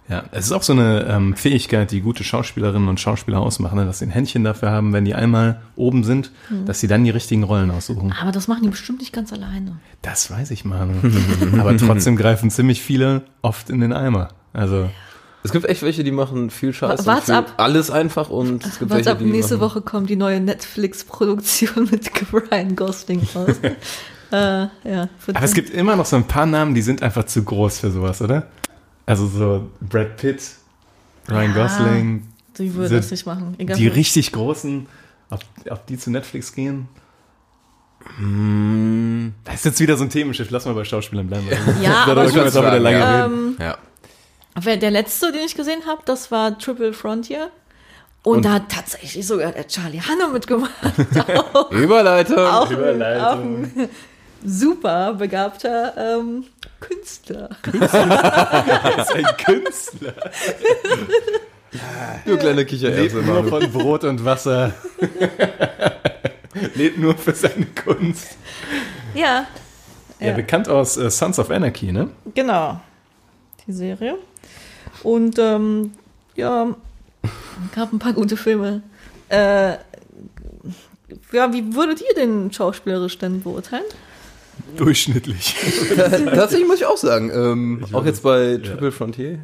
[0.09, 3.86] Ja, es ist auch so eine ähm, Fähigkeit, die gute Schauspielerinnen und Schauspieler ausmachen, ne?
[3.86, 6.32] dass sie ein Händchen dafür haben, wenn die einmal oben sind,
[6.65, 8.13] dass sie dann die richtigen Rollen aussuchen.
[8.19, 9.78] Aber das machen die bestimmt nicht ganz alleine.
[10.01, 10.89] Das weiß ich mal.
[11.57, 14.30] Aber trotzdem greifen ziemlich viele oft in den Eimer.
[14.51, 14.89] Also,
[15.43, 17.05] Es gibt echt welche, die machen viel Scheiß.
[17.05, 17.53] Wart's und viel, ab.
[17.57, 20.39] Alles einfach und es gibt Was welche, ab die nächste machen, Woche kommt die neue
[20.39, 23.55] Netflix-Produktion mit Ryan Gosling raus.
[24.31, 24.69] äh, ja,
[25.33, 27.91] aber es gibt immer noch so ein paar Namen, die sind einfach zu groß für
[27.91, 28.47] sowas, oder?
[29.05, 30.41] Also so Brad Pitt,
[31.29, 32.27] Ryan Ja, Gosling,
[32.59, 33.55] Die würden das nicht machen.
[33.57, 33.93] Egal die wo.
[33.95, 34.85] richtig großen,
[35.31, 35.39] ob,
[35.69, 36.87] ob die zu Netflix gehen.
[38.17, 40.49] Hm, Das ist jetzt wieder so ein Themenschiff.
[40.49, 41.47] Lass mal bei Schauspielern bleiben.
[41.81, 43.25] Ja, Darüber aber können wir jetzt auch wieder lange Ja.
[43.25, 43.33] reden.
[43.33, 43.77] ähm, ja.
[44.55, 47.49] Der letzte, den ich gesehen habe, das war Triple Frontier.
[48.23, 50.71] Und, Und- da hat tatsächlich sogar der Charlie Hanna mitgemacht.
[51.71, 52.37] Überleitung.
[52.37, 53.23] auch, Überleitung.
[53.25, 53.89] auch ein
[54.45, 56.45] super begabter ähm,
[56.79, 57.49] Künstler.
[57.73, 57.93] Ist
[59.15, 60.13] ein Künstler.
[62.25, 63.17] Du kleine Kichererbse.
[63.19, 64.73] Lebt nur von Brot und Wasser.
[66.75, 68.35] Lebt nur für seine Kunst.
[69.13, 69.47] Ja,
[70.19, 70.33] Ja, Ja.
[70.33, 72.09] bekannt aus äh, Sons of Anarchy, ne?
[72.35, 72.79] genau.
[73.65, 74.17] Die Serie.
[75.03, 75.91] Und ähm,
[76.35, 76.75] ja,
[77.75, 78.81] gab ein paar gute Filme.
[79.29, 79.73] Äh,
[81.31, 83.83] ja, wie würdet ihr den schauspielerisch denn beurteilen?
[84.77, 85.55] Durchschnittlich.
[85.95, 89.39] Tatsächlich muss ich auch sagen, ähm, auch jetzt bei Triple Frontier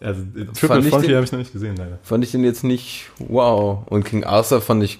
[0.00, 1.98] Also äh, Triple ich Frontier habe ich noch nicht gesehen, leider.
[2.02, 3.80] fand ich den jetzt nicht wow.
[3.86, 4.98] Und King Arthur fand ich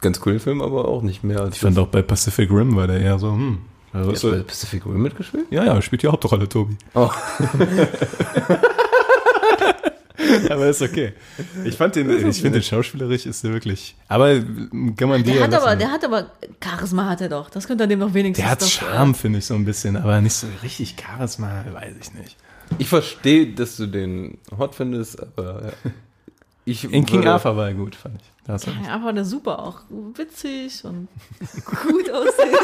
[0.00, 2.74] ganz cool den Film, aber auch nicht mehr als Ich fand auch bei Pacific Rim
[2.76, 3.58] war der eher so, hm.
[3.92, 5.46] Also Hast ist du so, bei Pacific Rim mitgespielt?
[5.50, 6.76] ja, ja, spielt die Hauptrolle, Tobi.
[6.94, 7.10] Oh.
[10.50, 11.12] aber ist okay.
[11.64, 13.94] Ich fand den, ich finde den schauspielerisch ist der wirklich.
[14.08, 14.34] Aber
[14.96, 16.30] kann man dir Der hat, aber, der hat aber
[16.62, 17.50] Charisma hat er doch.
[17.50, 19.96] Das könnte er dem noch wenigstens Der hat doch, Charme, finde ich so ein bisschen,
[19.96, 22.36] aber nicht so richtig Charisma, weiß ich nicht.
[22.78, 25.72] Ich verstehe, dass du den hot findest, aber
[26.64, 28.30] ich In King Arthur war er gut, fand ich.
[28.46, 28.86] Da hast du Äh, recht.
[28.86, 29.80] ja, aber der super auch
[30.14, 31.06] witzig und
[31.82, 32.56] gut aussehen.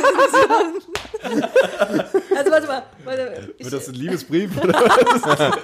[2.36, 5.56] also warte mal, warte, ich, Wird das ein Liebesbrief oder was?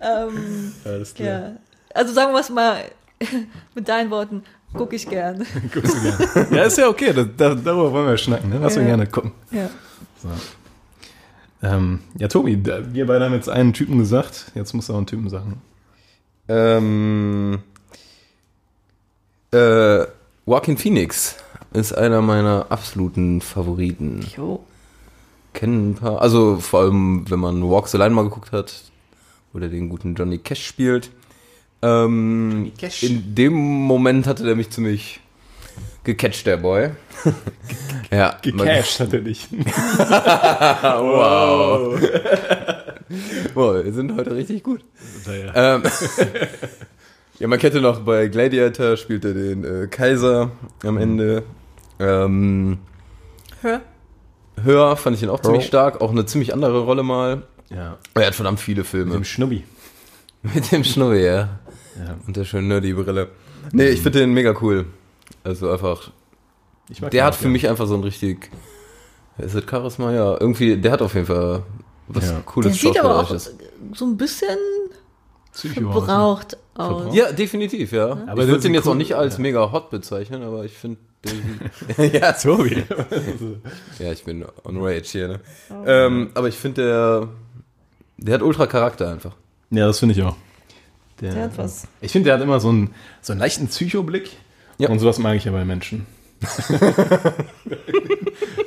[0.00, 0.67] ähm,
[0.98, 1.28] Alles klar.
[1.28, 1.52] ja.
[1.94, 2.82] Also sagen wir es mal
[3.74, 4.42] mit deinen Worten,
[4.74, 5.46] gucke ich gern.
[5.72, 6.56] Guckst du gerne.
[6.56, 8.58] Ja, ist ja okay, da, da, darüber wollen wir schnacken, ne?
[8.60, 8.80] Lass Ja.
[8.82, 9.32] wir gerne gucken.
[9.50, 9.70] Ja.
[11.62, 14.98] Ähm, ja, Tobi, da, wir beide haben jetzt einen Typen gesagt, jetzt musst du auch
[14.98, 15.60] einen Typen sagen.
[16.48, 17.60] Ähm,
[19.52, 20.04] äh,
[20.46, 21.36] Joaquin Phoenix
[21.72, 24.26] ist einer meiner absoluten Favoriten.
[24.36, 24.64] Jo.
[25.52, 28.72] Kennen ein paar, also vor allem, wenn man Walks Allein mal geguckt hat,
[29.52, 31.10] wo der den guten Johnny Cash spielt.
[31.82, 33.02] Ähm, Cash.
[33.02, 35.20] In dem Moment hatte der mich ziemlich
[36.04, 36.90] gecatcht, der Boy.
[38.10, 39.48] ja, Gecasht hat er dich.
[40.80, 42.00] Wow.
[43.54, 44.84] wow, wir sind heute richtig gut.
[45.26, 45.76] Naja.
[45.76, 45.82] Ähm,
[47.38, 50.50] ja, man kennt ihn noch bei Gladiator, spielt er den äh, Kaiser
[50.84, 51.42] am Ende.
[51.98, 52.78] Ähm,
[53.62, 53.80] Hör.
[54.62, 57.42] Hör fand ich ihn auch ziemlich stark, auch eine ziemlich andere Rolle mal.
[57.70, 59.06] Ja, Er hat verdammt viele Filme.
[59.06, 59.64] mit dem Schnubbi.
[60.54, 61.58] Mit dem Schnurri, ja.
[61.98, 62.16] Ja.
[62.26, 63.28] Und der schönen Nerdy-Brille.
[63.72, 64.86] Nee, ich finde den mega cool.
[65.42, 66.12] Also einfach,
[66.88, 67.50] Ich mag der hat auch, für ja.
[67.50, 68.48] mich einfach so ein richtig,
[69.38, 70.12] ist das Charisma?
[70.12, 71.64] Ja, irgendwie, der hat auf jeden Fall
[72.06, 72.32] was Ja.
[72.32, 73.36] Der cooles sieht aber auch
[73.94, 74.58] so ein bisschen
[75.52, 75.92] Psycho aus, ne?
[75.92, 77.14] verbraucht aus.
[77.14, 78.22] Ja, definitiv, ja.
[78.26, 79.42] Aber ich würde den jetzt cool, auch nicht als ja.
[79.42, 80.98] mega hot bezeichnen, aber ich finde.
[82.12, 82.84] ja, Tobi.
[83.98, 85.40] ja, ich bin on Rage hier, ne?
[85.84, 87.28] Ähm, aber ich finde, der,
[88.18, 89.34] der hat ultra Charakter einfach.
[89.70, 90.36] ja, das finde ich auch.
[91.20, 91.88] Der hat was.
[92.00, 94.30] Ich finde, der hat immer so einen, so einen leichten Psychoblick.
[94.78, 94.88] Ja.
[94.90, 96.06] Und sowas mag ich ja bei Menschen.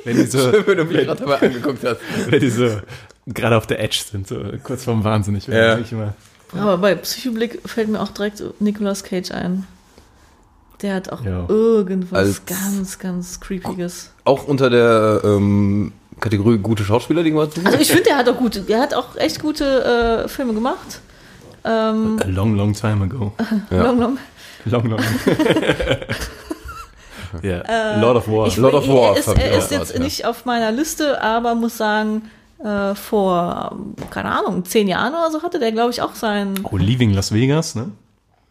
[0.04, 2.00] wenn die so, Wenn du mich gerade dabei angeguckt hast.
[2.28, 2.80] wenn die so
[3.26, 5.36] gerade auf der Edge sind, so kurz vorm Wahnsinn.
[5.36, 5.74] Ich Ja.
[5.76, 6.14] immer.
[6.54, 9.66] Aber bei Psychoblick fällt mir auch direkt Nicolas Cage ein.
[10.82, 11.46] Der hat auch Ja.
[11.48, 14.12] irgendwas Als- ganz, ganz Creepiges.
[14.24, 15.92] Auch unter der ähm,
[16.22, 17.66] Kategorie gute Schauspieler, die gemacht sind.
[17.66, 21.00] Also ich finde, der hat auch gute, der hat auch echt gute äh, Filme gemacht.
[21.64, 23.32] Ähm, A long, long time ago.
[23.70, 23.82] Ja.
[23.86, 24.18] long, long.
[24.64, 25.00] Long, long.
[27.42, 28.00] ja.
[28.00, 28.46] Lord of War.
[28.46, 30.00] Ich, Lord of War Er ist, er ist jetzt ja.
[30.00, 32.30] nicht auf meiner Liste, aber muss sagen,
[32.62, 33.76] äh, vor,
[34.10, 36.64] keine Ahnung, zehn Jahren oder so hatte der, glaube ich, auch seinen.
[36.64, 37.90] oh, Leaving Las Vegas, ne?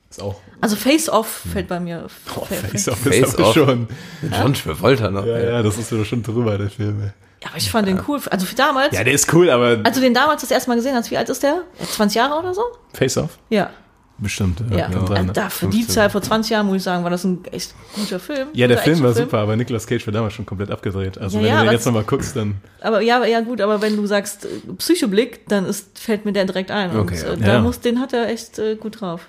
[0.10, 0.36] Ist auch.
[0.60, 2.08] Also Face Off fällt bei mir.
[2.36, 3.54] Oh, fällt- Face Off Face ist aber Off.
[3.54, 3.88] schon.
[4.30, 5.26] John Travolta noch.
[5.26, 7.02] Ja, ja, das ist so schon drüber, der Film.
[7.02, 7.10] ey.
[7.44, 8.20] Ja, aber ich fand den cool.
[8.30, 10.76] Also für damals, Ja, der ist cool, aber als du den damals das erste Mal
[10.76, 11.64] gesehen hast, wie alt ist der?
[11.80, 12.62] 20 Jahre oder so?
[12.94, 13.38] Face Off?
[13.50, 13.72] Ja.
[14.20, 14.64] Bestimmt.
[14.70, 15.96] Ja, sein, also da für die 15.
[15.96, 18.50] Zeit vor 20 Jahren muss ich sagen, war das ein echt guter Film.
[18.54, 19.30] Ja, der Film war Actionfilm.
[19.30, 21.18] super, aber Nicolas Cage war damals schon komplett abgedreht.
[21.18, 22.58] Also Ja, wenn ja, du den jetzt nochmal guckst, dann.
[22.82, 26.46] Aber ja, ja gut, aber wenn du sagst äh, Psychoblick, dann ist, fällt mir der
[26.46, 26.96] direkt ein.
[26.96, 27.34] Okay, und, ja.
[27.34, 27.62] äh, da Ja.
[27.62, 29.22] muss, den hat er echt äh, gut drauf.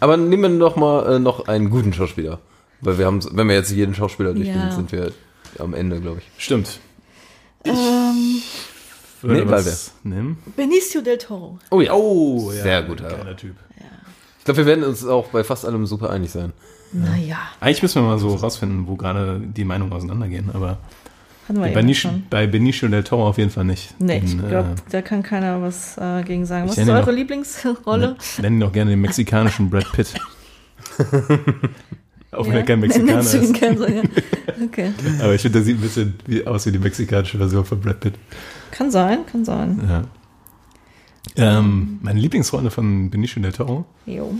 [0.00, 2.40] Aber nehmen wir doch mal äh, noch einen guten Schauspieler.
[2.80, 4.72] Weil wir haben, wenn wir jetzt jeden Schauspieler durchgehen, Ja.
[4.72, 5.12] sind wir
[5.60, 6.42] am Ende, glaube ich.
[6.44, 6.80] Stimmt.
[7.64, 8.42] Ähm,
[9.22, 10.38] Würde Nee, was nehmen.
[10.56, 11.58] Benicio del Toro.
[11.70, 11.92] Oh ja.
[11.94, 13.08] Oh, Sehr gut, ja.
[13.08, 13.56] Geiler Typ.
[14.38, 16.52] Ich glaube, wir werden uns auch bei fast allem super einig sein.
[16.92, 20.78] Naja, Eigentlich müssen wir mal so rausfinden, wo gerade die Meinungen auseinandergehen, aber
[21.48, 22.24] bei Benicio, schon.
[22.30, 23.94] bei Benicio del Toro auf jeden Fall nicht.
[23.98, 26.66] Nee, ich Den, glaube, äh, da kann keiner was äh, gegen sagen.
[26.66, 28.16] Ich Was ist eure noch- Lieblingsrolle?
[28.40, 30.14] Nennen ihn doch gerne den mexikanischen Brad Pitt.
[32.34, 33.54] Auch wenn er kein Mexikaner du ihn ist.
[33.54, 34.02] gern so, ja.
[34.64, 34.92] Okay.
[35.20, 38.00] Aber ich finde, der sieht ein bisschen wie, aus wie die mexikanische Version von Brad
[38.00, 38.14] Pitt.
[38.70, 39.80] Kann sein, kann sein.
[39.88, 40.04] Ja.
[41.36, 43.84] Ähm, meine Lieblingsrolle von Benicio del Toro?
[44.06, 44.32] Jo.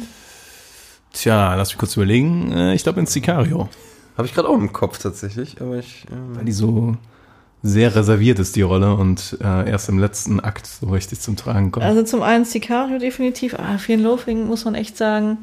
[1.13, 2.53] Tja, lass mich kurz überlegen.
[2.53, 3.69] Äh, Ich glaube in Sicario.
[4.17, 6.07] Habe ich gerade auch im Kopf tatsächlich, aber ich.
[6.13, 6.97] Ähm, Weil die so
[7.63, 11.71] sehr reserviert ist, die Rolle, und äh, erst im letzten Akt so richtig zum Tragen
[11.73, 11.85] kommt.
[11.87, 15.39] Also zum einen Sicario definitiv, Fear and Loathing muss man echt sagen.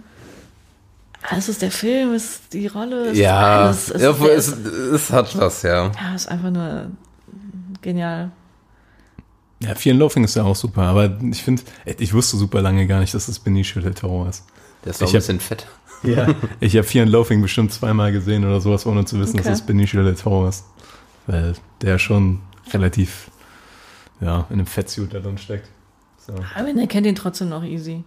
[1.24, 3.92] Ah, Es ist der Film, es ist die Rolle, es ja, ist alles.
[3.92, 5.86] Es, ja, es, ist, es hat was, ja.
[5.88, 6.92] ja, es ist einfach nur
[7.82, 8.32] genial.
[9.62, 11.62] Ja, Fear and Loathing ist ja auch super, aber ich finde,
[12.00, 14.44] ich wusste super lange gar nicht, dass das Benicio del Toro ist.
[14.84, 15.68] Der ist auch Ich ein hab- bisschen fett.
[16.04, 16.34] Ja.
[16.60, 19.50] Ich habe Fear and Loathing bestimmt zweimal gesehen oder sowas, ohne zu wissen, Okay.
[19.50, 20.66] dass es Benicio del Toro ist.
[21.28, 22.42] Weil der schon
[22.74, 23.30] relativ,
[24.20, 25.70] ja, in einem Fettsuit da drin steckt.
[26.18, 26.34] So.
[26.56, 28.04] Aber man kennt ihn trotzdem noch easy.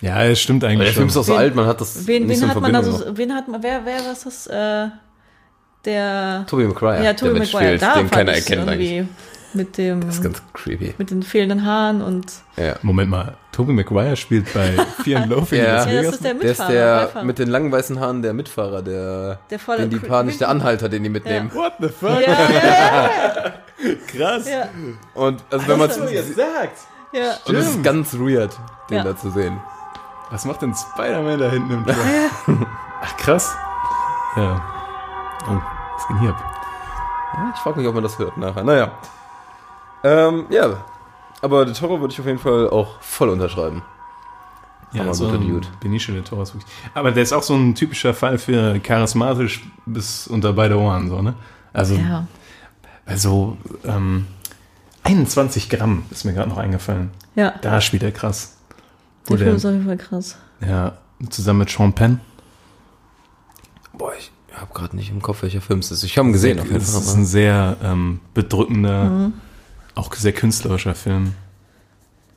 [0.00, 2.06] Ja, es stimmt Aber eigentlich der Film ist auch so Wen- alt, man hat das
[2.06, 4.46] Wen, nicht wen so hat man da so, wen hat man, wer, wer was das,
[4.46, 4.88] äh,
[5.84, 9.06] der, Tobey Maguire, ja, Maguire, mitspielt, da den keiner erkennt eigentlich.
[9.54, 10.94] mit dem, Das ist ganz creepy.
[10.98, 12.26] mit den fehlenden Haaren und,
[12.56, 12.74] Ja.
[12.82, 14.70] Moment mal, Tobey Maguire spielt bei
[15.02, 15.64] Fear and Loathing Ja.
[15.64, 16.72] in Las ja, das ist der Der ist Mitfahrer.
[17.14, 20.40] der mit den langen weißen Haaren, der Mitfahrer, der, Der voll- den die paar nicht
[20.40, 21.50] der Anhalter, den die mitnehmen.
[21.54, 22.20] What the fuck?
[22.20, 23.10] ja, ja,
[24.08, 24.46] Krass.
[24.48, 24.68] ja,
[25.14, 26.86] Und also wenn man jetzt sagst.
[27.12, 27.34] ja.
[27.46, 28.54] und es ist ganz weird,
[28.90, 29.04] den Ja.
[29.04, 29.56] da zu sehen.
[30.30, 31.94] Was macht denn Spider-Man da hinten im Tor?
[33.02, 33.54] Ach, krass.
[34.36, 34.60] Ja.
[35.48, 35.60] Oh,
[35.94, 36.54] was ging hier ab?
[37.34, 38.64] Ja, ich frage mich, ob man das hört nachher.
[38.64, 38.92] Naja.
[40.02, 40.84] Ähm, ja.
[41.42, 43.82] Aber der Toro würde ich auf jeden Fall auch voll unterschreiben.
[44.92, 45.66] Ja, Aber so ein Dude.
[45.80, 46.72] Benicio del Toro ist wirklich.
[46.94, 51.20] Aber der ist auch so ein typischer Fall für charismatisch bis unter beide Ohren, so,
[51.22, 51.34] ne?
[51.72, 52.26] Also, ja.
[53.04, 54.26] also ähm,
[55.02, 57.10] 21 Gramm ist mir gerade noch eingefallen.
[57.34, 58.55] Ja, Da spielt er krass.
[59.28, 60.36] Der Film ist auf jeden Fall krass.
[60.60, 60.96] ja,
[61.30, 62.20] zusammen mit Sean Penn.
[63.92, 66.02] Boah, ich habe gerade nicht im Kopf, welcher Film es ist.
[66.02, 66.58] Ich habe ihn gesehen.
[66.60, 67.00] auf jeden Es Fall.
[67.02, 69.32] ist ein sehr ähm, bedrückender, Mhm.
[69.94, 71.32] auch sehr künstlerischer Film.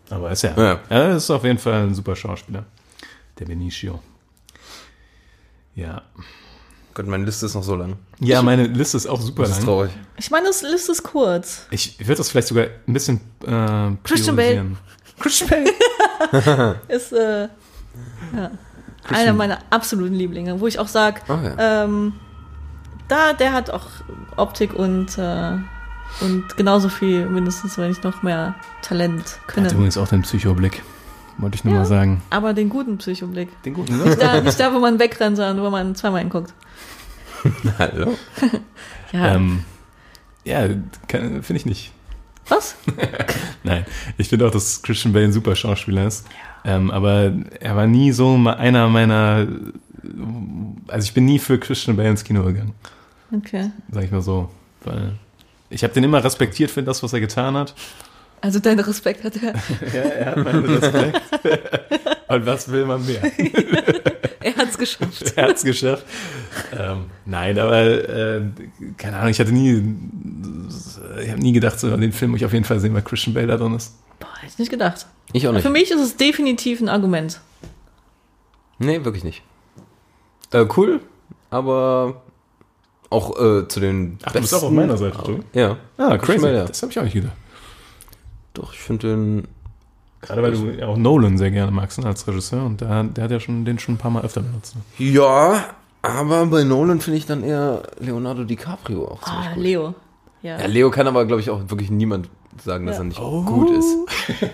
[0.09, 0.79] Aber ist ja, Ja.
[0.89, 2.65] er ist auf jeden Fall ein super Schauspieler.
[3.37, 3.99] Der Benicio.
[5.75, 6.01] Ja.
[6.93, 7.95] Gott, meine Liste ist noch so lang.
[8.19, 9.65] Ja, meine Liste ist auch super Das ist lang.
[9.65, 9.91] traurig.
[10.17, 11.67] Ich meine, das Liste ist kurz.
[11.71, 14.77] Ich würde das vielleicht sogar ein bisschen äh, Christian priorisieren.
[15.19, 15.71] Christian Bale.
[16.88, 17.43] Ist äh,
[18.36, 18.51] ja,
[19.09, 21.84] einer meiner absoluten Lieblinge, wo ich auch sage, ja.
[21.84, 22.13] ähm,
[23.07, 23.88] da, der hat auch
[24.38, 25.57] Optik und, äh,
[26.22, 29.72] und genauso viel, mindestens, wenn nicht noch mehr Talent Hat können.
[29.72, 30.84] übrigens auch den Psychoblick.
[31.38, 31.80] Wollte ich nur Ja.
[31.80, 32.22] mal sagen.
[32.32, 33.49] Aber den guten Psychoblick.
[33.63, 36.53] Den guten, Nicht da, nicht da, wo man wegrennt, sondern wo man zweimal hinguckt.
[37.80, 38.15] Hallo.
[39.11, 39.63] Ja, ähm,
[40.43, 40.67] ja,
[41.07, 41.91] finde ich nicht.
[42.49, 42.75] Was?
[43.63, 43.85] Nein,
[44.17, 46.25] ich finde auch, dass Christian Bale ein super Schauspieler ist.
[46.65, 49.47] Ähm, aber er war nie so einer meiner.
[50.87, 52.73] Also ich bin nie für Christian Bale ins Kino gegangen,
[53.35, 53.69] Okay.
[53.91, 54.49] sag ich mal so.
[54.83, 55.13] Weil
[55.69, 57.75] ich habe den immer respektiert für das, was er getan hat.
[58.41, 59.53] Also dein Respekt hat er.
[59.93, 61.21] Ja, er hat meinen Respekt.
[62.30, 63.21] Und was will man mehr?
[64.41, 65.34] Er hat's geschafft.
[65.36, 66.05] Er hat's geschafft.
[66.71, 68.41] Ähm, nein, aber äh,
[68.97, 69.84] keine Ahnung, ich hatte nie,
[71.21, 73.34] ich habe nie gedacht, so den Film muss ich auf jeden Fall sehen, weil Christian
[73.34, 73.95] Bale da drin ist.
[74.17, 75.07] Boah, hätte ich nicht gedacht.
[75.34, 75.61] Ich auch nicht.
[75.61, 77.41] Für mich ist es definitiv ein Argument.
[78.80, 79.43] Nee, wirklich nicht.
[80.51, 81.01] Äh, cool,
[81.49, 82.21] aber
[83.09, 85.43] auch äh, zu den Ach, du bist auch auf meiner Seite, du?
[85.53, 85.77] Ja.
[85.97, 86.67] Ah, Christian crazy.
[86.67, 87.36] Das habe ich auch nicht gedacht.
[88.53, 89.47] Doch, ich finde den.
[90.22, 93.32] Gerade weil du auch Nolan sehr gerne magst ne, als Regisseur und der, der hat
[93.32, 94.76] ja schon den schon ein paar Mal öfter benutzt.
[94.76, 94.82] Ne?
[95.11, 95.63] Ja,
[96.01, 99.63] aber bei Nolan finde ich dann eher Leonardo DiCaprio auch Ah, gut.
[99.63, 99.95] Leo.
[100.41, 100.59] Ja.
[100.59, 102.30] Ja, Leo kann aber, glaube ich, auch wirklich niemand
[102.63, 103.01] sagen, dass Ja.
[103.01, 103.95] er nicht gut ist.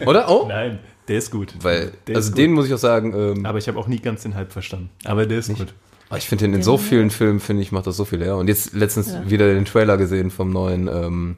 [0.07, 0.30] Oder?
[0.30, 0.45] Oh?
[0.47, 1.53] Nein, der ist gut.
[1.61, 2.55] Weil, der also ist den gut.
[2.57, 4.89] muss ich auch sagen, ähm, Aber ich habe auch nie ganz den Halb verstanden.
[5.03, 5.74] Aber der ist gut.
[6.09, 8.38] aber ich finde den in so vielen Filmen, finde ich, macht das so viel her.
[8.38, 9.30] Und jetzt letztens Ja.
[9.30, 11.38] wieder den Trailer gesehen vom neuen ähm,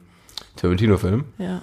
[0.56, 1.24] Tarantino-Film.
[1.38, 1.62] ja.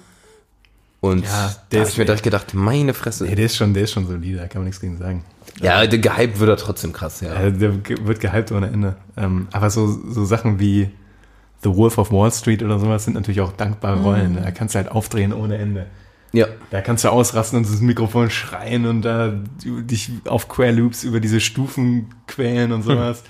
[1.05, 3.25] Und Ja, da der habe ich mir gedacht, meine Fresse.
[3.25, 5.23] Nee, der ist schon, der ist schon solide, da kann man nichts gegen sagen.
[5.61, 7.49] ja, der gehypt wird er trotzdem krass, ja.
[7.49, 8.95] Der wird gehypt ohne Ende.
[9.17, 10.89] Ähm, aber so, so Sachen wie
[11.63, 14.37] The Wolf of Wall Street oder sowas sind natürlich auch dankbare Rollen.
[14.41, 15.87] Da kannst du halt aufdrehen ohne Ende.
[16.33, 16.47] Ja.
[16.69, 19.33] Da kannst du ausrasten und das Mikrofon schreien und da
[19.63, 23.23] dich auf Querloops über diese Stufen quälen und sowas.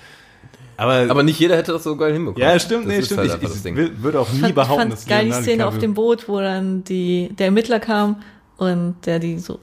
[0.78, 2.46] Aber, Aber nicht jeder hätte das so geil hinbekommen.
[2.46, 3.20] ja, stimmt, Das nee, ist stimmt.
[3.30, 3.76] halt ich ich Ding.
[3.76, 5.94] will- würde auch nie Ich fand, ich behaupten, fand dass geil die Szene auf dem
[5.94, 8.22] Boot, wo dann die, der Ermittler kam
[8.58, 9.58] und der die so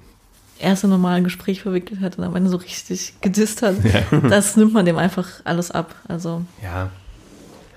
[0.59, 3.76] erst im normalen Gespräch verwickelt hat und am Ende so richtig gedisst hat.
[4.30, 5.93] Das nimmt man dem einfach alles ab.
[6.07, 6.89] Also, Ja.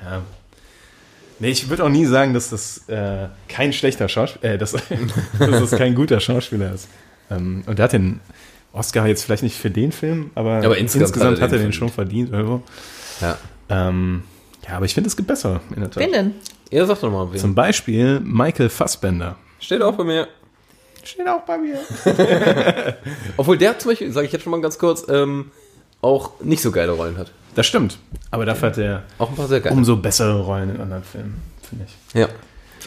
[0.02, 0.22] Ja.
[1.38, 4.72] Nee, ich würde auch nie sagen, dass das äh, kein schlechter Schauspieler, äh, dass,
[5.38, 6.88] dass das kein guter Schauspieler ist.
[7.30, 8.20] Ähm, und der hat den
[8.72, 11.90] Oscar jetzt vielleicht nicht für den Film, aber, Aber insgesamt hat er den, den schon
[11.90, 12.32] verdient.
[12.32, 12.62] Irgendwo.
[13.20, 13.38] Ja.
[13.68, 14.22] Ähm,
[14.68, 16.02] ja, aber ich finde, es gibt besser in der Tat.
[16.02, 16.34] wen denn?
[16.70, 17.38] Ihr sagt doch mal, wen.
[17.38, 19.36] Zum Beispiel Michael Fassbender.
[19.60, 20.28] Steht auch bei mir.
[21.04, 21.78] Steht auch bei mir.
[23.36, 25.50] Obwohl der zum Beispiel, sage ich jetzt schon mal ganz kurz, ähm,
[26.02, 27.30] auch nicht so geile Rollen hat.
[27.54, 27.98] Das stimmt.
[28.30, 29.74] Aber dafür hat er Auch ein paar sehr geile.
[29.74, 32.14] umso bessere Rollen in anderen Filmen, finde ich.
[32.20, 32.28] Ja.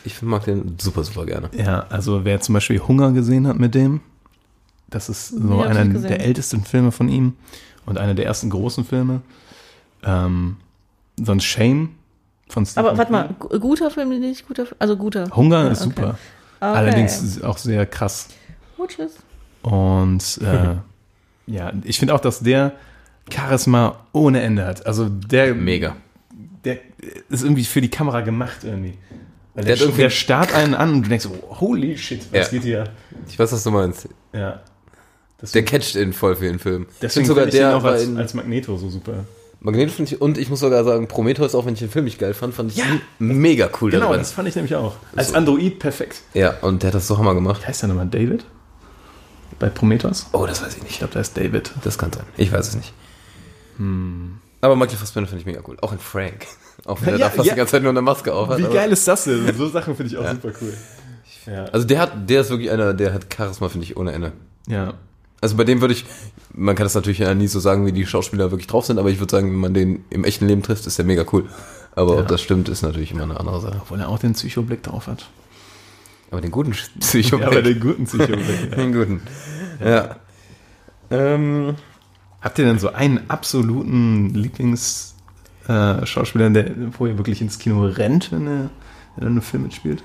[0.05, 1.49] Ich mag den super, super gerne.
[1.53, 4.01] Ja, also wer zum Beispiel Hunger gesehen hat mit dem,
[4.87, 7.33] das ist so ich einer der ältesten Filme von ihm
[7.85, 9.21] und einer der ersten großen Filme.
[10.03, 10.57] Ähm,
[11.21, 11.95] sonst Shame
[12.47, 14.75] von Stephen Aber warte mal, gu- guter Film, nicht guter Film?
[14.79, 15.29] Also guter.
[15.35, 15.89] Hunger Ja, ist okay.
[15.95, 16.09] super.
[16.09, 16.17] Okay.
[16.77, 18.27] Allerdings ist auch sehr krass.
[18.77, 19.17] Gut, tschüss.
[19.61, 20.75] Und äh,
[21.51, 22.73] ja, ich finde auch, dass der
[23.31, 24.85] Charisma ohne Ende hat.
[24.85, 25.95] Also der Mega.
[26.63, 26.77] der
[27.29, 28.97] ist irgendwie für die Kamera gemacht irgendwie.
[29.53, 32.47] Weil der, Der irgendwie- der starrt einen an und du denkst, so, holy shit, was
[32.47, 32.51] Ja.
[32.57, 32.83] geht hier?
[33.27, 34.07] Ich weiß, was du meinst.
[34.33, 34.39] Ja.
[34.51, 34.61] Der
[35.41, 36.87] Deswegen, catcht in voll vielen Filmen.
[37.01, 39.25] deswegen sogar ich den der auch war als, als Magneto so super.
[39.61, 42.17] Magneto finde ich, und ich muss sogar sagen, Prometheus, auch wenn ich den Film nicht
[42.17, 44.19] geil fand, fand ich ihn mega cool Genau, darin.
[44.19, 44.95] das fand ich nämlich auch.
[45.15, 45.35] Als So.
[45.35, 46.21] Android perfekt.
[46.33, 47.61] Ja, und der hat das so hammer gemacht.
[47.61, 48.07] Wie heißt der nochmal?
[48.07, 48.45] David?
[49.59, 50.27] Bei Prometheus?
[50.31, 50.97] Oh, das weiß ich Ich nicht.
[50.99, 51.71] glaube, da ist David.
[51.83, 52.23] Das kann sein.
[52.37, 52.93] Ich weiß es nicht.
[54.61, 55.77] Aber Michael Fassbender finde ich mega cool.
[55.81, 56.47] Auch in Frank.
[56.85, 57.53] Auch wenn er Ja, da fast ja.
[57.53, 58.57] die ganze Zeit nur eine Maske auf hat.
[58.59, 59.53] Wie geil ist das denn?
[59.57, 60.73] So Sachen finde ich auch super cool.
[61.45, 61.65] Ja.
[61.65, 64.31] Also der hat, der ist wirklich einer, der hat Charisma, finde ich, ohne Ende.
[64.67, 64.93] ja.
[65.41, 66.05] Also bei dem würde ich,
[66.53, 69.09] man kann das natürlich ja nie so sagen, wie die Schauspieler wirklich drauf sind, aber
[69.09, 71.45] ich würde sagen, wenn man den im echten Leben trifft, ist der mega cool.
[71.95, 72.21] Aber Ja.
[72.21, 73.77] ob das stimmt, ist natürlich immer eine andere Sache.
[73.81, 75.29] Obwohl er auch den Psychoblick drauf hat.
[76.31, 77.47] Aber den guten Ja, Psychoblick.
[77.47, 78.69] aber den guten Psychoblick.
[78.71, 78.75] ja.
[78.75, 79.21] den guten.
[79.83, 80.15] Ja.
[81.09, 81.75] Ähm,
[82.41, 87.83] Habt ihr denn so einen absoluten Lieblingsschauspieler, äh, Schauspieler, der, wo ihr wirklich ins Kino
[87.85, 88.69] rennt, wenn er,
[89.15, 90.03] wenn er einen Film mitspielt?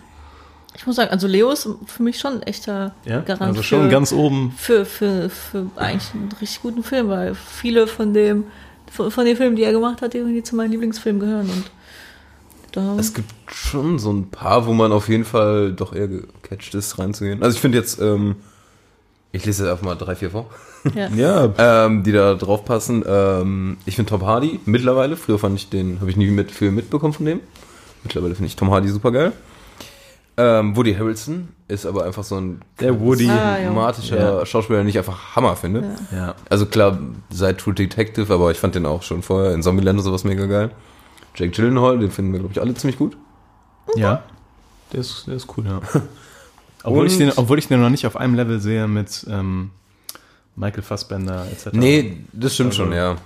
[0.77, 3.89] Ich muss sagen, also Leo ist für mich schon ein echter Garant Also schon für,
[3.89, 4.53] ganz oben.
[4.57, 8.45] für, für, für eigentlich einen richtig guten Film, weil viele von dem
[8.91, 11.71] von, von den Filmen, die er gemacht hat, irgendwie zu meinen Lieblingsfilmen gehören und
[12.73, 16.75] da es gibt schon so ein paar, wo man auf jeden Fall doch eher gecatcht
[16.75, 17.43] ist, reinzugehen.
[17.43, 18.37] Also ich finde jetzt, ähm,
[19.31, 20.51] ich lese jetzt einfach mal drei, vier vor,
[20.95, 21.09] ja.
[21.17, 23.05] Ja, ähm, die da drauf passen.
[23.07, 26.73] Ähm, ich finde Tom Hardy mittlerweile, früher fand ich den, habe ich nie mit viel
[26.73, 27.41] mitbekommen von dem.
[28.03, 29.33] Mittlerweile finde ich Tom Hardy super geil.
[30.37, 33.29] Ähm, Woody Harrelson ist aber einfach so ein Der Woody.
[33.31, 34.47] Ah, ja.
[34.47, 35.97] Schauspieler, den ich einfach Hammer finde.
[36.11, 36.17] Ja.
[36.19, 36.35] ja.
[36.51, 36.99] Also klar,
[37.31, 40.47] seit True Detective, aber ich fand den auch schon vorher in Zombieland und sowas mega
[40.47, 40.71] geil.
[41.37, 43.17] Jake Gyllenhaal, den finden wir, glaube ich, alle ziemlich gut.
[43.97, 44.23] Ja.
[44.93, 45.81] Der ist, der ist cool, ja.
[46.85, 49.71] obwohl, ich den, obwohl ich den noch nicht auf einem Level sehe mit ähm,
[50.57, 51.69] Michael Fassbender etc.
[51.73, 53.17] Nee, das stimmt Also- schon, ja.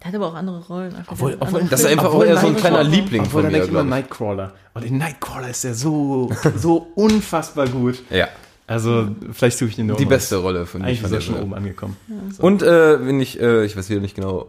[0.00, 0.94] Der hat aber auch andere Rollen.
[0.94, 3.42] Einfach Obwohl, obwohl, andere Das ist einfach Obwohl auch eher so ein kleiner Liebling Obwohl,
[3.42, 3.90] von dann mir, denke ich immer ich.
[3.90, 4.52] Nightcrawler.
[4.74, 8.02] Und den Nightcrawler ist ja so, so unfassbar gut.
[8.10, 8.28] Ja,
[8.66, 10.10] Also, vielleicht suche ich den nur die mal.
[10.10, 11.96] beste Rolle von Eigentlich ist er der schon oben angekommen.
[12.38, 14.46] Und äh, wenn ich, äh, ich weiß wieder nicht genau,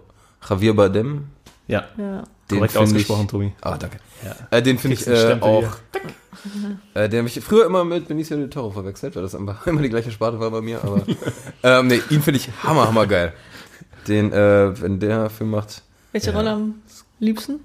[0.47, 1.25] Javier Bardem,
[1.67, 2.23] Ja, Ja.
[2.51, 3.53] den korrekt ausgesprochen, ich, Tobi.
[3.61, 3.97] Ah, danke.
[4.23, 4.35] Ja.
[4.57, 5.65] Äh, den finde ich äh, auch.
[6.93, 9.89] Äh, der mich früher immer mit Benicio del Toro verwechselt, weil das einfach immer die
[9.89, 10.81] gleiche Sparte war bei mir.
[10.83, 11.01] Aber
[11.63, 13.33] ähm, nee, ihn finde ich hammer, hammer geil.
[14.07, 16.37] Den, äh, wenn der Film macht, Welche Ja.
[16.37, 16.75] Rolle am
[17.19, 17.59] liebsten?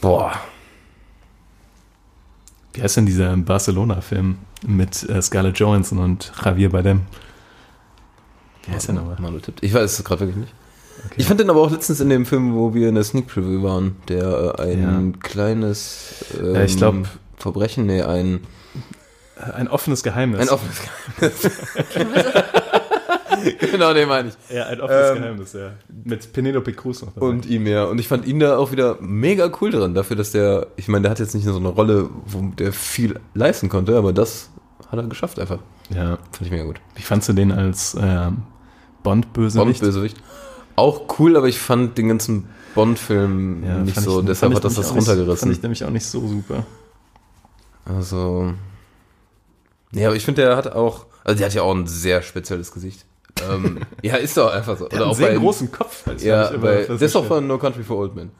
[0.00, 0.32] boah,
[2.74, 4.36] Wie heißt denn dieser Barcelona-Film
[4.66, 7.02] mit äh, Scarlett Johansson und Javier Bardem?
[8.66, 9.16] Wie heißt der nochmal?
[9.18, 9.62] Manu tippt.
[9.62, 10.54] Ich weiß es gerade wirklich nicht.
[11.16, 13.62] Ich fand den aber auch letztens in dem Film, wo wir in der Sneak Preview
[13.62, 17.06] waren, der äh, ein kleines ähm, Ja, ich glaub-
[17.36, 18.40] Verbrechen, nee, ein,
[19.54, 20.40] Ein offenes Geheimnis.
[20.40, 20.80] ein offenes
[21.16, 21.50] Geheimnis.
[23.70, 24.54] genau, den meine ich.
[24.54, 25.70] ja, ein offenes Ähm, Geheimnis, ja.
[26.04, 27.26] Mit Penelope Cruz noch dabei.
[27.26, 27.84] Und ihm ja.
[27.84, 31.02] Und ich fand ihn da auch wieder mega cool drin, dafür, dass der, ich meine,
[31.02, 34.50] der hat jetzt nicht nur so eine Rolle, wo der viel leisten konnte, aber das
[34.90, 35.58] hat er geschafft einfach.
[35.90, 36.16] ja.
[36.32, 36.80] Fand ich mega gut.
[36.94, 38.38] Wie fandst du den als ähm,
[39.02, 39.80] Bond-Bösewicht?
[39.80, 40.16] Bond-Bösewicht.
[40.76, 44.74] Auch cool, aber ich fand den ganzen Bond-Film Ja, nicht so, ich- deshalb hat das
[44.74, 45.46] das nicht- runtergerissen.
[45.48, 46.64] Fand ich nämlich auch nicht so super.
[47.84, 48.52] Also.
[49.92, 51.06] Nee, aber ich finde, der hat auch.
[51.24, 53.04] Also, der hat ja auch ein sehr spezielles Gesicht.
[53.50, 54.88] Ähm, ja, ist doch einfach so.
[54.88, 56.04] Der hat einen sehr großen Kopf.
[56.04, 58.30] Das Ja, bei, das ist doch von No Country for Old Men.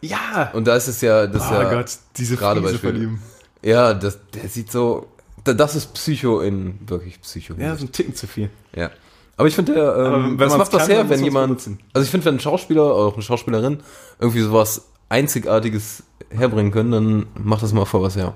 [0.00, 0.50] Ja!
[0.52, 1.26] Und da ist es ja.
[1.26, 1.86] Das ist oh ja Gott,
[2.16, 3.18] diese gerade Friese von ihm.
[3.62, 5.06] Ja, das, der sieht so.
[5.44, 7.54] da- Das ist Psycho in wirklich Psycho.
[7.58, 8.50] Ja, so ein Ticken zu viel.
[8.74, 8.90] Ja.
[9.36, 11.46] Aber ich finde, ähm, was macht das kann, her, wenn jemand.
[11.48, 11.78] benutzen.
[11.92, 13.78] Also ich finde, wenn ein Schauspieler oder auch eine Schauspielerin
[14.20, 18.34] irgendwie sowas Einzigartiges herbringen können, dann macht das mal vor was her.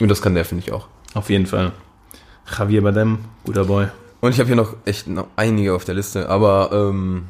[0.00, 0.86] Und das kann der, finde ich auch.
[1.14, 1.72] Auf jeden Fall.
[2.56, 3.88] Javier Bardem, guter Boy.
[4.20, 7.28] Und ich habe hier noch echt noch einige auf der Liste, aber ähm,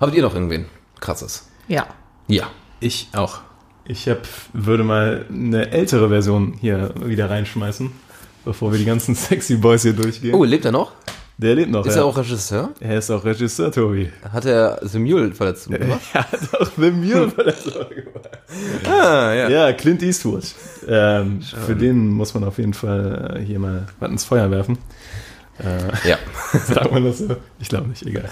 [0.00, 0.66] habt ihr noch irgendwen
[1.00, 1.48] krasses?
[1.68, 1.86] Ja.
[2.28, 2.50] Ja.
[2.80, 3.40] Ich auch.
[3.86, 7.90] Ich hab, würde mal eine ältere Version hier wieder reinschmeißen,
[8.44, 10.34] bevor wir die ganzen sexy Boys hier durchgehen.
[10.34, 10.92] Oh, lebt er noch?
[11.36, 11.84] Der lebt noch.
[11.84, 12.02] Ist ja.
[12.02, 12.70] er auch Regisseur?
[12.80, 14.10] er ist auch Regisseur, Tobi.
[14.32, 16.00] Hat er The Mule Verletzung gemacht?
[16.14, 18.30] Er hat auch The Mule Verletzung gemacht.
[18.86, 19.48] ah, ja.
[19.48, 20.44] Ja, Clint Eastwood.
[20.88, 24.78] Ähm, für den muss man auf jeden Fall äh, hier mal was ins Feuer werfen.
[25.58, 26.18] Äh, ja.
[26.66, 27.36] sagt man das so?
[27.60, 28.28] Ich glaube nicht, egal.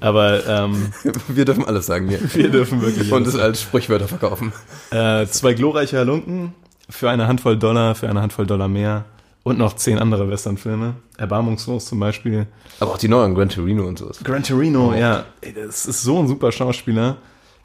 [0.00, 0.92] Aber ähm,
[1.28, 2.20] Wir dürfen alles sagen hier.
[2.34, 3.10] wir dürfen wirklich.
[3.10, 4.52] Und es als Sprichwörter verkaufen.
[4.90, 6.54] Äh, zwei glorreiche Halunken
[6.90, 9.04] für eine Handvoll Dollar, für eine Handvoll Dollar mehr.
[9.44, 10.94] Und noch zehn andere Westernfilme.
[11.16, 12.46] Erbarmungslos zum Beispiel.
[12.80, 14.18] Aber auch die neuen, Gran Torino und sowas.
[14.22, 15.24] Gran Torino, ja.
[15.40, 17.16] Ey, das ist so ein super Schauspieler.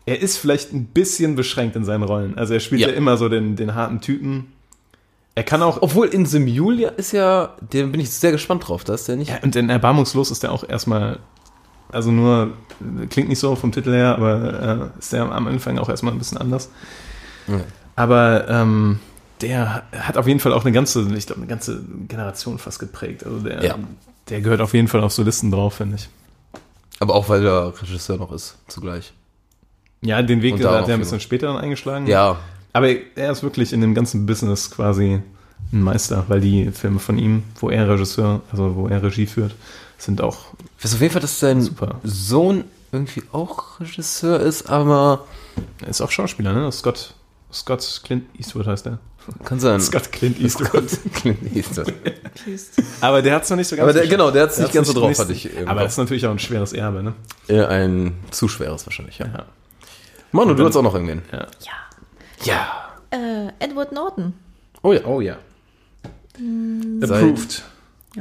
[0.05, 2.37] Er ist vielleicht ein bisschen beschränkt in seinen Rollen.
[2.37, 2.93] Also er spielt ja, Ja.
[2.93, 4.47] immer so den, den harten Typen.
[5.35, 5.81] Er kann auch.
[5.81, 6.25] Obwohl in
[6.79, 9.29] ja ist ja, den bin ich sehr gespannt drauf, da ist der nicht.
[9.31, 11.19] Ja, und in Erbarmungslos ist er auch erstmal.
[11.91, 12.51] Also nur,
[13.09, 16.17] klingt nicht so vom Titel her, aber äh, ist der am Anfang auch erstmal ein
[16.17, 16.69] bisschen anders.
[17.47, 17.61] Ja.
[17.95, 18.99] Aber ähm,
[19.43, 23.23] der hat auf jeden Fall auch eine ganze, ich glaube, eine ganze Generation fast geprägt.
[23.25, 23.75] Also der, Ja.
[24.29, 26.09] der gehört auf jeden Fall auf so Listen drauf, finde ich.
[26.99, 29.13] Aber auch weil er Regisseur noch ist, zugleich.
[30.01, 32.07] Ja, den Weg Und hat er ein bisschen später dann eingeschlagen.
[32.07, 32.37] Ja,
[32.73, 35.21] Aber er ist wirklich in dem ganzen Business quasi
[35.71, 39.53] ein Meister, weil die Filme von ihm, wo er Regisseur, also wo er Regie führt,
[39.97, 41.99] sind auch ich weiß auf jeden Fall, dass sein super.
[42.03, 45.25] Sohn irgendwie auch Regisseur ist, aber
[45.81, 46.71] Er ist auch Schauspieler, ne?
[46.71, 47.13] Scott,
[47.53, 48.99] Scott Clint Eastwood heißt er.
[49.45, 49.79] kann sein.
[49.79, 50.85] Scott Clint Eastwood.
[51.13, 51.93] Clint Eastwood.
[53.01, 54.65] Aber der hat es noch nicht so ganz Aber der, genau, der hat es Der
[54.65, 55.83] nicht ganz so drauf, hatte ich Aber Kopf.
[55.83, 57.13] das ist natürlich auch ein schweres Erbe, ne?
[57.47, 59.27] Äh, Ein zu schweres wahrscheinlich, ja.
[59.27, 59.45] Ja.
[60.31, 61.21] Manu, Und du hast auch noch irgendwen.
[61.31, 61.47] ja.
[62.43, 62.67] Ja.
[63.11, 64.33] Äh, Edward Norton.
[64.81, 65.05] Oh ja.
[65.05, 65.37] Oh ja.
[67.01, 67.63] Approved.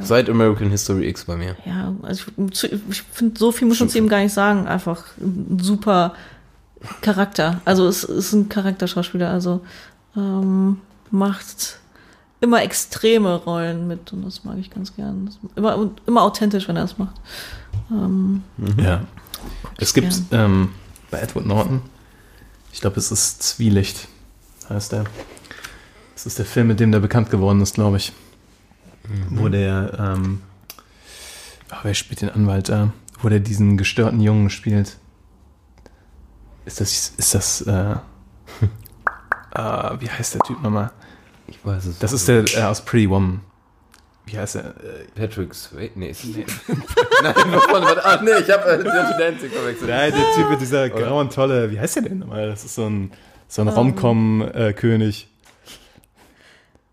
[0.01, 1.55] Seit American History X bei mir.
[1.66, 4.66] Ja, also ich, ich finde, so viel muss man zu ihm gar nicht sagen.
[4.66, 6.14] Einfach ein super
[7.01, 7.61] Charakter.
[7.64, 9.30] Also es ist ein Charakterschauspieler.
[9.30, 9.61] Also
[10.16, 10.78] ähm,
[11.11, 11.78] macht
[12.41, 15.30] immer extreme Rollen mit und das mag ich ganz gern.
[15.55, 17.14] Immer, und immer authentisch, wenn er es macht.
[17.91, 18.43] Ähm,
[18.76, 19.03] Ja.
[19.78, 20.70] Es gibt ähm,
[21.11, 21.83] bei Edward Norton,
[22.72, 24.09] ich glaube, es ist Zwielicht,
[24.68, 25.05] heißt der.
[26.14, 28.12] Das ist der Film, mit dem der bekannt geworden ist, glaube ich.
[29.30, 30.41] Wo der, ähm,
[31.70, 32.93] ach, wer spielt den Anwalt da?
[33.20, 34.97] Wo der diesen gestörten Jungen spielt.
[36.64, 37.94] Ist das, ist das, äh,
[39.54, 40.90] ah, wie heißt der Typ nochmal?
[41.48, 41.98] Ich weiß es.
[41.98, 43.40] Das ist der äh, aus Pretty Woman.
[44.26, 44.66] Wie heißt er?
[44.66, 45.92] Äh, Patrick Swayze.
[45.98, 46.46] Nee, ist nee.
[47.22, 47.82] Nein, wovon?
[47.82, 49.90] Warte, ah, nee, ich habe äh, Dirty Dancing verwechselt.
[49.90, 52.48] Nein, der Typ mit dieser grauen Tolle, wie heißt der denn nochmal?
[52.48, 53.10] Das ist so ein,
[53.48, 55.28] so ein Romcom-König.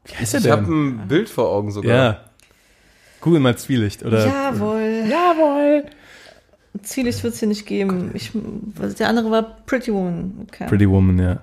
[0.05, 0.87] wie heißt der Ich habe denn?
[1.03, 1.95] ein Bild vor Augen sogar.
[1.95, 2.25] Ja.
[3.21, 4.25] Google mal Zwielicht, oder?
[4.25, 5.03] Jawohl.
[5.07, 5.85] Jawohl.
[6.83, 8.11] Zwielicht wird es hier nicht geben.
[8.13, 8.31] Ich,
[8.99, 10.47] der andere war Pretty Woman.
[10.47, 10.67] Okay.
[10.67, 11.41] Pretty Woman, ja.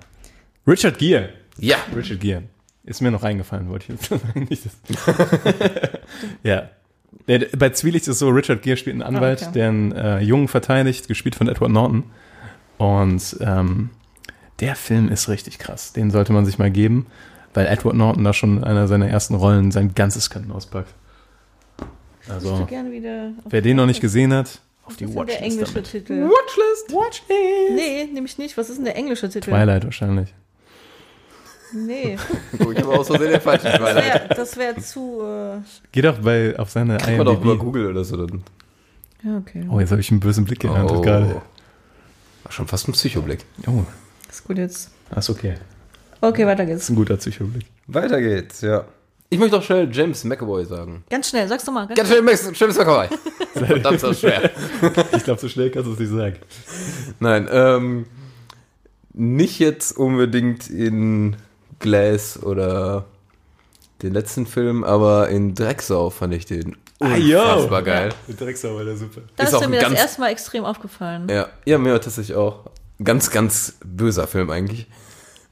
[0.65, 1.29] Richard Gere.
[1.57, 1.77] Ja.
[1.95, 2.43] Richard Gere.
[2.83, 4.47] Ist mir noch eingefallen, wollte ich jetzt sagen.
[4.49, 5.19] Nicht das-
[6.43, 6.69] ja.
[7.57, 9.51] Bei Zwielicht ist es so, Richard Gere spielt einen Anwalt, okay.
[9.53, 12.03] der einen äh, Jungen verteidigt, gespielt von Edward Norton.
[12.77, 13.89] Und ähm,
[14.59, 15.93] der Film ist richtig krass.
[15.93, 17.07] Den sollte man sich mal geben,
[17.53, 20.93] weil Edward Norton da schon in einer seiner ersten Rollen sein ganzes Können auspackt.
[22.29, 22.67] Also,
[23.49, 25.91] wer den noch nicht gesehen hat, auf Was die ist denn der Watchlist englische damit.
[25.91, 26.13] Titel?
[26.23, 26.93] Watchlist.
[26.93, 27.71] Watchlist!
[27.75, 28.57] Nee, nämlich nicht.
[28.57, 29.49] Was ist denn der englische Titel?
[29.51, 30.33] Twilight wahrscheinlich.
[31.73, 32.17] Nee,
[32.65, 34.05] Oh, ich habe aus Versehen den falschen das Twilight.
[34.05, 35.21] wäre das wär zu.
[35.21, 35.57] Äh,
[35.91, 37.59] Geh doch bei, auf seine Kann man doch über IMDb.
[37.59, 38.43] Google oder so dann.
[39.23, 39.65] ja, okay.
[39.69, 41.41] Oh, jetzt habe ich einen bösen Blick geerntet gerade.
[42.43, 43.43] War schon fast ein Psychoblick.
[43.67, 43.83] Oh,
[44.29, 44.91] Ist gut jetzt.
[45.13, 45.55] ist okay.
[46.21, 46.83] Okay, weiter Das geht's.
[46.83, 47.65] ist ein guter Psychoblick.
[47.87, 48.85] Weiter geht's, ja.
[49.29, 51.03] Ich möchte auch schnell James McAvoy sagen.
[51.09, 51.85] Ganz schnell, sag's doch mal.
[51.87, 53.07] Ganz Ganz schnell Max, James McAvoy.
[53.53, 54.51] Verdammt, ist das schwer.
[55.15, 56.37] Ich glaube, so schnell kannst du es nicht sagen.
[57.19, 58.05] Nein, ähm,
[59.13, 61.35] nicht jetzt unbedingt in
[61.79, 63.05] Glass oder
[64.01, 68.09] den letzten Film, aber in Drecksau fand ich den unfassbar geil.
[68.27, 69.21] Der Drecksau war der super.
[69.35, 71.27] Da ist ist, mir ein das ganz- erste Mal extrem aufgefallen.
[71.29, 72.69] Ja, ja, mir tatsächlich auch.
[73.03, 74.87] Ganz, ganz böser Film eigentlich.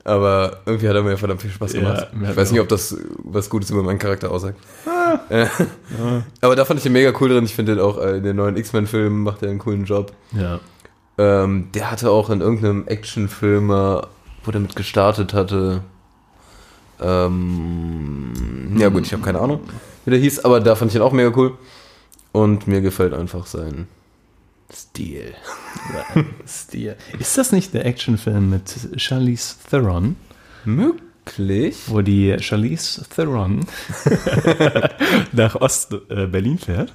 [0.07, 2.07] Aber irgendwie hat er mir verdammt viel Spaß Ja, gemacht.
[2.13, 4.59] mir ich weiß nicht, ob das was Gutes über meinen Charakter aussagt.
[5.29, 5.47] Äh,
[6.41, 7.43] Aber da fand ich den mega cool drin.
[7.43, 10.13] Ich finde den auch äh, in den neuen X-Men-Filmen macht er einen coolen Job.
[10.31, 10.59] Ja.
[11.17, 15.81] Ähm, der hatte auch in irgendeinem Actionfilm, wo der mit gestartet hatte.
[17.01, 19.61] Ähm, ja gut, ich habe keine Ahnung,
[20.05, 21.53] wie der hieß, aber da fand ich ihn auch mega cool.
[22.31, 23.87] Und mir gefällt einfach sein
[24.73, 25.33] Stil.
[26.47, 26.95] Stil.
[27.19, 30.15] Ist das nicht der Actionfilm mit Charlize Theron,
[30.65, 31.77] Möglich.
[31.87, 33.65] wo die Charlize Theron
[35.31, 36.93] nach Ost-Berlin fährt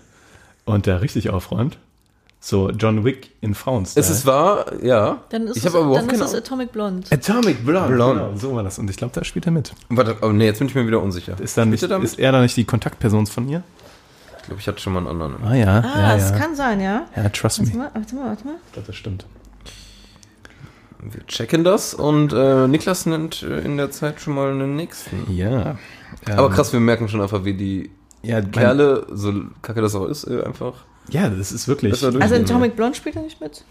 [0.65, 1.79] und da richtig aufräumt?
[2.43, 4.03] So John Wick in Frauenstyle.
[4.03, 5.23] Es ist wahr, ja.
[5.29, 7.07] Dann ist, ich es, habe aber dann überhaupt ist keine es Atomic Blonde.
[7.11, 7.95] Atomic Blonde.
[7.95, 8.25] Blonde.
[8.25, 8.79] Genau, so war das.
[8.79, 9.75] Und ich glaube, da spielt er mit.
[9.91, 11.39] Warte, oh nee, jetzt bin ich mir wieder unsicher.
[11.39, 13.63] Ist, dann nicht, er ist er da nicht die Kontaktperson von ihr?
[14.51, 15.37] Ich glaube, ich hatte schon mal einen anderen.
[15.45, 16.37] Ah ja, Ah, ja, das ja.
[16.39, 17.07] kann sein, ja.
[17.15, 17.79] ja, trust Warte me.
[17.79, 18.55] mal, warte mal, warte mal.
[18.67, 19.25] Ich glaube, das stimmt.
[21.03, 25.33] Wir checken das und äh, Niklas nennt äh, in der Zeit schon mal einen nächsten.
[25.33, 25.79] Ja.
[26.27, 27.91] Aber Ähm, krass, wir merken schon einfach, wie die
[28.23, 29.33] Ja, mein- Kerle, so
[29.63, 30.75] kacke das auch ist, äh, einfach.
[31.09, 31.93] Ja, das ist wirklich.
[31.93, 32.23] Also in.
[32.45, 33.65] Atomic Blonde spielt er nicht mit?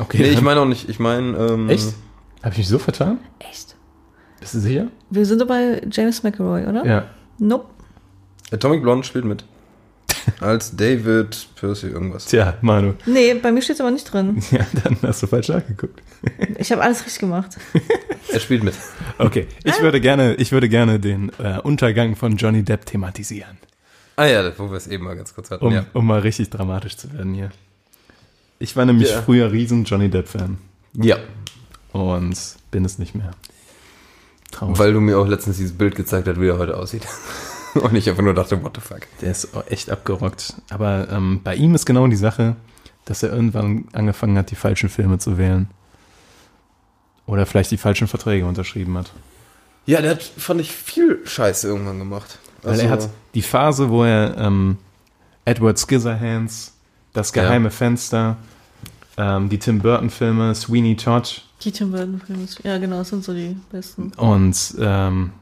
[0.00, 0.88] okay, Nee, ich meine auch nicht.
[0.88, 1.36] Ich meine.
[1.38, 1.94] Ähm, Echt?
[2.42, 3.18] Habe ich mich so vertan?
[3.38, 3.76] Echt?
[4.40, 4.88] Bist du sicher?
[5.10, 6.84] Wir sind doch bei James McAvoy, oder?
[6.84, 7.04] Ja.
[7.38, 7.66] Nope.
[8.52, 9.44] Atomic Blonde spielt mit.
[10.40, 12.26] Als David Percy irgendwas.
[12.26, 12.94] Tja, Manu.
[13.06, 14.42] Nee, bei mir steht es aber nicht drin.
[14.50, 16.00] Ja, dann hast du falsch nachgeguckt.
[16.58, 17.56] Ich habe alles richtig gemacht.
[18.32, 18.74] Er spielt mit.
[19.18, 23.58] Okay, ich würde gerne, ich würde gerne den äh, Untergang von Johnny Depp thematisieren,
[24.16, 25.64] Ah ja, wo wir es eben mal ganz kurz hatten.
[25.66, 25.84] um, ja.
[25.92, 27.50] um mal richtig dramatisch zu werden hier.
[28.58, 29.20] Ich war nämlich Ja.
[29.22, 30.56] früher riesen Johnny Depp-Fan
[30.94, 31.16] ja,
[31.92, 32.36] und
[32.70, 33.32] bin es nicht mehr.
[34.52, 34.78] Traurig.
[34.78, 37.02] weil du mir auch letztens dieses Bild gezeigt hast, wie er heute aussieht.
[37.80, 39.06] Und ich einfach nur dachte, what the fuck.
[39.20, 40.54] Der ist echt abgerockt.
[40.70, 42.56] Aber ähm, bei ihm ist genau die Sache,
[43.04, 45.68] dass er irgendwann angefangen hat, die falschen Filme zu wählen.
[47.26, 49.12] Oder vielleicht die falschen Verträge unterschrieben hat.
[49.86, 52.38] Ja, der hat, fand ich, viel Scheiße irgendwann gemacht.
[52.62, 54.78] Weil Also, er hat die Phase, wo er ähm,
[55.44, 56.72] Edward Scissorhands,
[57.12, 58.36] Das geheime Fenster,
[59.16, 62.46] ähm, die Tim Burton-Filme, Sweeney Todd Die Tim Burton-Filme.
[62.62, 64.12] Ja, genau, das sind so die besten.
[64.16, 65.32] und ähm,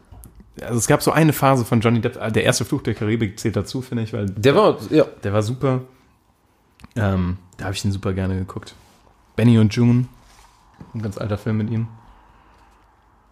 [0.61, 3.57] also es gab so eine Phase von Johnny Depp, der erste Fluch der Karibik zählt
[3.57, 5.05] dazu, finde ich, weil Der war, ja.
[5.23, 5.81] der war super.
[6.97, 8.75] Ähm, da habe ich ihn super gerne geguckt.
[9.37, 10.07] Benny und June,
[10.95, 11.89] ein ganz alter Film mit ihm.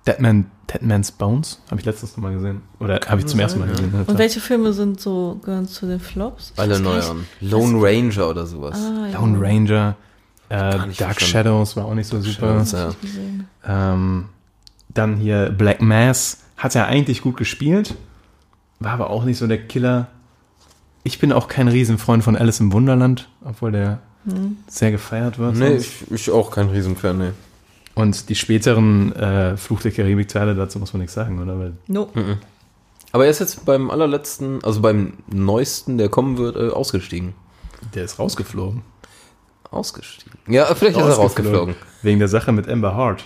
[0.07, 2.63] Deadman, Deadman's Bones, habe ich letztens noch mal gesehen.
[2.79, 3.73] Oder habe ich zum sein, ersten Mal ja.
[3.73, 4.05] gesehen.
[4.07, 6.53] Und welche Filme sind so, gehören zu den Flops?
[6.55, 7.11] Ich Alle weiß gar neu nicht.
[7.11, 7.27] an.
[7.41, 8.79] Lone Ranger oder sowas.
[8.79, 9.19] Ah, ja.
[9.19, 9.97] Lone Ranger,
[10.49, 11.21] äh, Dark verstanden.
[11.21, 12.65] Shadows war auch nicht so super.
[12.65, 12.91] Shadows, ja.
[13.03, 13.49] Gesehen.
[13.67, 14.29] Ähm,
[14.89, 17.97] dann hier Black Mass hat er eigentlich gut gespielt,
[18.79, 20.09] war aber auch nicht so der Killer.
[21.03, 24.01] Ich bin auch kein Riesenfreund von Alice im Wunderland, obwohl der
[24.69, 25.57] sehr gefeiert wird.
[25.57, 27.31] Nee, ich, ich auch kein Riesenfan, nee.
[27.95, 31.59] Und die späteren äh, Fluch der Karibik-Teile, dazu muss man nichts sagen, oder?
[31.59, 32.11] Weil No.
[33.13, 37.33] Aber er ist jetzt beim allerletzten, also beim neuesten, der kommen wird, äh, ausgestiegen.
[37.95, 38.83] der ist rausgeflogen.
[39.71, 40.39] Ausgestiegen.
[40.47, 41.75] Ja, vielleicht ist er rausgeflogen.
[42.03, 43.25] Wegen der Sache mit Amber Hart.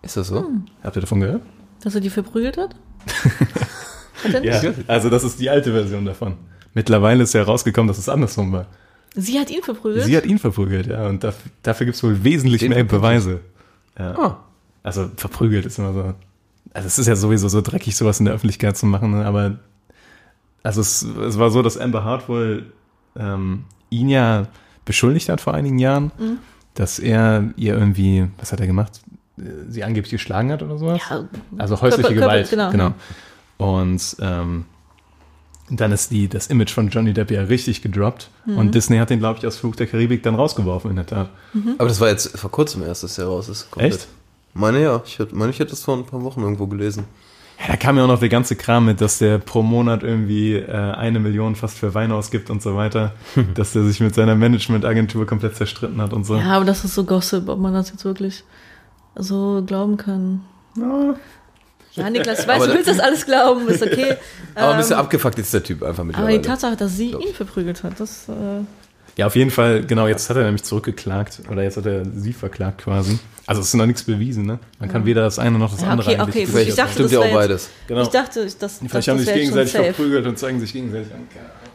[0.00, 0.46] Ist das so?
[0.82, 1.42] Habt ihr davon gehört?
[1.82, 2.74] Dass er die verprügelt hat?
[4.24, 4.44] hat?
[4.44, 6.34] Ja, also das ist die alte Version davon.
[6.74, 8.66] Mittlerweile ist ja rausgekommen, dass es andersrum war.
[9.14, 10.04] Sie hat ihn verprügelt?
[10.04, 11.06] Sie hat ihn verprügelt, ja.
[11.06, 12.84] Und dafür, dafür gibt es wohl wesentlich Den mehr?
[12.84, 13.40] Beweise.
[13.98, 14.18] Ja.
[14.18, 14.44] Ah.
[14.82, 16.14] Also verprügelt ist immer so.
[16.72, 19.24] Also es ist ja sowieso so dreckig, sowas in der Öffentlichkeit zu machen, ne?
[19.24, 19.58] aber
[20.62, 22.72] also es, es war so, dass Amber Hart wohl
[23.16, 24.48] ähm, ihn ja
[24.84, 26.12] beschuldigt hat vor einigen Jahren,
[26.74, 29.00] dass er ihr irgendwie, was hat er gemacht?
[29.38, 31.00] Äh, Sie angeblich geschlagen hat oder sowas?
[31.08, 31.24] Ja,
[31.58, 32.92] Also häusliche Körper- Gewalt, Körper- genau.
[33.58, 33.74] genau.
[33.76, 34.64] Und ähm,
[35.70, 38.30] dann ist die, das Image von Johnny Depp ja richtig gedroppt.
[38.46, 38.56] Mhm.
[38.58, 41.28] Und Disney hat den, glaube ich, aus Flug der Karibik dann rausgeworfen, in der Tat.
[41.76, 43.68] Aber das war jetzt vor kurzem erst, dass der raus ist.
[43.76, 44.08] Echt?
[44.54, 45.02] Meine ja.
[45.04, 47.04] Ich hätte- meine, ich hätte das vor ein paar Wochen irgendwo gelesen.
[47.60, 50.54] Ja, da kam ja auch noch der ganze Kram mit, dass der pro Monat irgendwie
[50.54, 53.12] äh, eine Million fast für Wein ausgibt und so weiter.
[53.54, 56.36] dass der sich mit seiner Managementagentur komplett zerstritten hat und so.
[56.36, 58.44] Ja, aber das ist so Gossip, ob man das jetzt wirklich
[59.18, 60.40] so glauben kann.
[61.94, 64.16] Ja, Niklas, ich weiß, Aber du willst das alles glauben, ist okay.
[64.54, 66.38] Aber ein bisschen Ähm, abgefuckt ist der Typ einfach aber mittlerweile.
[66.38, 68.32] die Tatsache, dass sie ihn verprügelt hat, das, äh,
[69.16, 71.40] Ja, auf jeden Fall, genau, jetzt hat er nämlich zurückgeklagt.
[71.50, 73.18] Oder jetzt hat er sie verklagt quasi.
[73.46, 74.58] Also es ist noch nichts bewiesen, ne?
[74.78, 76.68] Man kann weder das eine noch das Ja, andere okay, eigentlich okay, beweisen.
[76.68, 77.68] ich dachte, Stimmt ja auch beides.
[77.88, 78.02] Genau.
[78.02, 81.12] ich dachte, ich- das, das, Vielleicht haben das sich gegenseitig verprügelt und zeigen sich gegenseitig
[81.12, 81.26] an.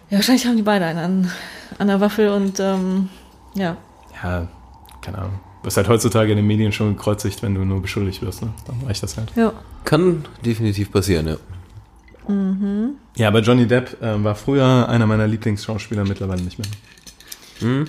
[0.09, 1.31] Ja, wahrscheinlich haben die beide einen an,
[1.79, 3.09] an der Waffel und, ähm,
[3.55, 3.75] ja.
[4.23, 4.47] Ja,
[5.01, 5.39] keine Ahnung.
[5.63, 8.49] Du wirst halt heutzutage in den Medien schon gekreuzigt, wenn du nur beschuldigt wirst, ne?
[8.67, 9.31] Dann reicht das halt.
[9.35, 9.53] Ja.
[9.85, 11.37] Kann definitiv passieren, ja.
[13.15, 16.67] Ja, aber Johnny Depp ähm, war früher einer meiner Lieblingsschauspieler, mittlerweile nicht mehr.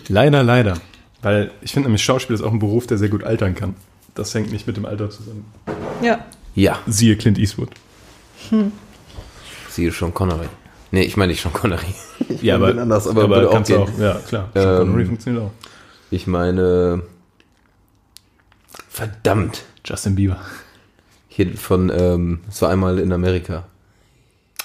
[0.08, 0.78] Leider, leider.
[1.22, 3.74] Weil ich finde nämlich Schauspiel ist auch ein Beruf, der sehr gut altern kann.
[4.14, 5.44] Das hängt nicht mit dem Alter zusammen.
[6.00, 6.24] Ja.
[6.54, 7.70] Ja, Siehe Clint Eastwood.
[9.68, 10.46] siehe schon Connery.
[10.92, 11.92] Nee, ich meine nicht schon Connery.
[12.40, 14.48] Ja, bin anders, aber würde auch auch, ja, klar.
[14.54, 15.50] Ähm, Sean Connery funktioniert auch.
[16.12, 17.02] Ich meine.
[18.94, 19.64] Verdammt.
[19.84, 20.38] Justin Bieber.
[21.28, 23.64] Hier von, ähm, so einmal in Amerika.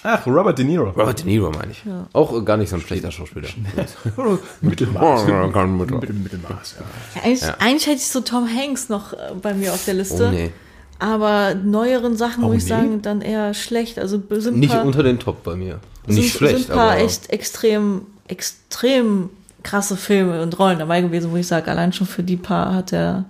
[0.03, 0.91] Ach, Robert De Niro.
[0.91, 1.84] Robert De Niro, meine ich.
[1.84, 2.05] Ja.
[2.13, 3.49] Auch gar nicht so ein schlechter Schauspieler.
[4.61, 5.25] Mittelmaß.
[5.25, 7.21] Mittel- Mittelmaß, ja.
[7.23, 7.55] Eigentlich, Ja.
[7.59, 10.27] eigentlich hätte ich so Tom Hanks noch äh, bei mir auf der Liste.
[10.27, 10.51] Oh nee.
[10.99, 12.69] Aber neueren Sachen, Oh, muss ich nee?
[12.69, 13.97] sagen, dann eher schlecht.
[13.97, 15.80] Also sind Nicht paar, unter den Top bei mir.
[16.05, 17.01] sind, Nicht schlecht, sind ein paar aber.
[17.01, 19.30] echt extrem, extrem
[19.63, 22.93] krasse Filme und Rollen dabei gewesen, wo ich sage, allein schon für die paar hat
[22.93, 23.25] er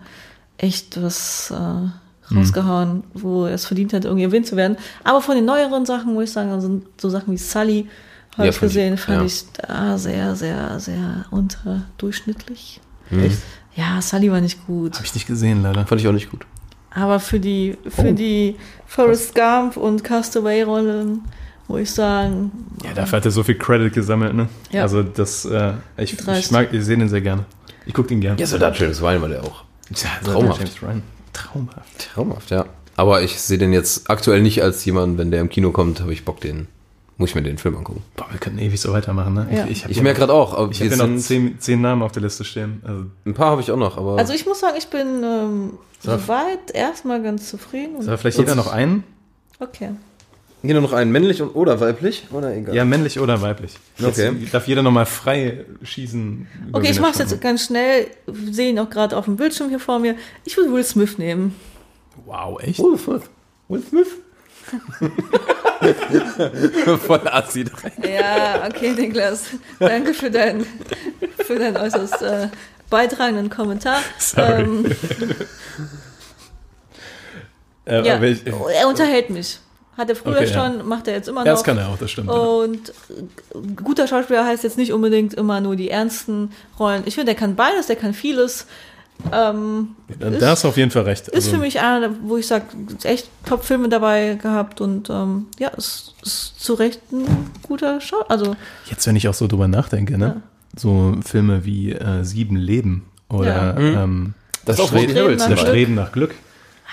[0.60, 4.78] echt was äh, rausgehauen, wo er es verdient hat, irgendwie erwähnt zu werden.
[5.04, 7.88] Aber von den neueren Sachen, muss ich sagen, also so Sachen wie Sully,
[8.34, 9.26] habe Ja, ich gesehen, fand ja.
[9.26, 12.80] ich da sehr, sehr, sehr unterdurchschnittlich.
[13.12, 13.40] Echt?
[13.76, 14.96] Ja, Sully war nicht gut.
[14.98, 15.86] Hab ich nicht gesehen, leider.
[15.88, 16.46] Fand ich auch nicht gut.
[16.92, 18.14] Aber für die, für Oh.
[18.14, 18.56] die
[18.86, 21.22] Forrest Gump und Castaway-Rollen,
[21.68, 22.52] muss ich sagen,
[22.84, 24.50] Ja, dafür hat er so viel Credit gesammelt, ne?
[24.72, 24.82] Ja.
[24.84, 27.46] Also das, äh, ich, ich mag, ich sehe den sehr gerne.
[27.86, 28.40] Ich gucke den gerne.
[28.40, 29.64] Ja, Soldat James Ryan war der auch.
[29.96, 30.60] Ja, traumhaft.
[30.60, 31.04] James Ryan.
[31.34, 32.10] Traumhaft.
[32.14, 32.66] Traumhaft, ja.
[32.96, 36.12] Aber ich sehe den jetzt aktuell nicht als jemand, wenn der im Kino kommt, habe
[36.14, 36.68] ich Bock, den.
[37.18, 38.02] Muss ich mir den Film angucken.
[38.16, 39.48] Boah, wir können ewig so weitermachen, ne?
[39.52, 39.66] Ja.
[39.66, 42.14] Ich, Ich hier merke gerade auch, aber ich habe ja noch zehn, zehn Namen auf
[42.14, 42.82] der Liste stehen.
[42.86, 45.72] Also, ein paar habe ich auch noch, aber Also ich muss sagen, ich bin ähm,
[46.02, 46.12] So.
[46.18, 48.02] soweit erstmal ganz zufrieden.
[48.02, 49.04] Soll vielleicht jeder noch einen?
[49.60, 49.90] okay.
[50.62, 52.28] Hier nur noch einen, männlich und oder weiblich?
[52.32, 52.76] Oder egal.
[52.76, 53.74] Ja, männlich oder weiblich.
[54.02, 54.32] Okay.
[54.40, 56.48] Jetzt darf jeder nochmal frei schießen.
[56.74, 58.08] Okay, ich mache es schauen jetzt ganz schnell.
[58.26, 60.16] Wir sehen ihn auch gerade auf dem Bildschirm hier vor mir.
[60.46, 61.56] Ich würde Will Smith nehmen.
[62.26, 62.80] Wow, echt?
[62.80, 63.24] Will Smith.
[63.70, 64.08] Will Smith?
[67.08, 67.66] Voll Assi.
[68.04, 69.46] Ja, okay, Niklas.
[69.80, 70.66] Danke für deinen,
[71.46, 72.50] für deinen äußerst äh,
[72.90, 74.02] beitragenden Kommentar.
[74.20, 74.62] Sorry.
[74.62, 74.86] Ähm,
[77.90, 79.60] Äh, ja, ich, er unterhält mich.
[80.00, 80.54] Hat er früher Okay, ja.
[80.72, 81.58] schon, macht er jetzt immer ja, noch.
[81.60, 82.30] das kann er auch, das stimmt.
[82.30, 82.94] Und
[83.84, 87.04] guter Schauspieler heißt jetzt nicht unbedingt immer nur die ernsten Rollen.
[87.06, 88.66] Ich finde, der kann beides, der kann vieles.
[89.34, 91.28] Ähm, da ist- hast du auf jeden Fall recht.
[91.28, 92.64] ist Also, für mich einer, wo ich sage,
[93.04, 97.26] echt Top-Filme dabei gehabt und ähm, ja, ist, ist zu Recht ein
[97.64, 98.22] guter Schau.
[98.30, 98.56] Also,
[98.90, 100.42] Jetzt, wenn ich auch so drüber nachdenke, ne?
[100.78, 103.78] So Filme wie äh, Sieben Leben oder Ja.
[104.04, 104.34] ähm,
[104.64, 105.60] Das ist auch Streben- Das.
[105.60, 106.34] Streben nach Glück.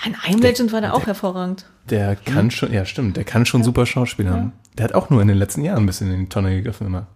[0.03, 1.65] Ein I'm Legend war der auch hervorragend.
[1.89, 4.51] Der kann schon, ja stimmt, der kann schon super Schauspieler.
[4.77, 7.07] Der hat auch nur in den letzten Jahren ein bisschen in die Tonne gegriffen immer.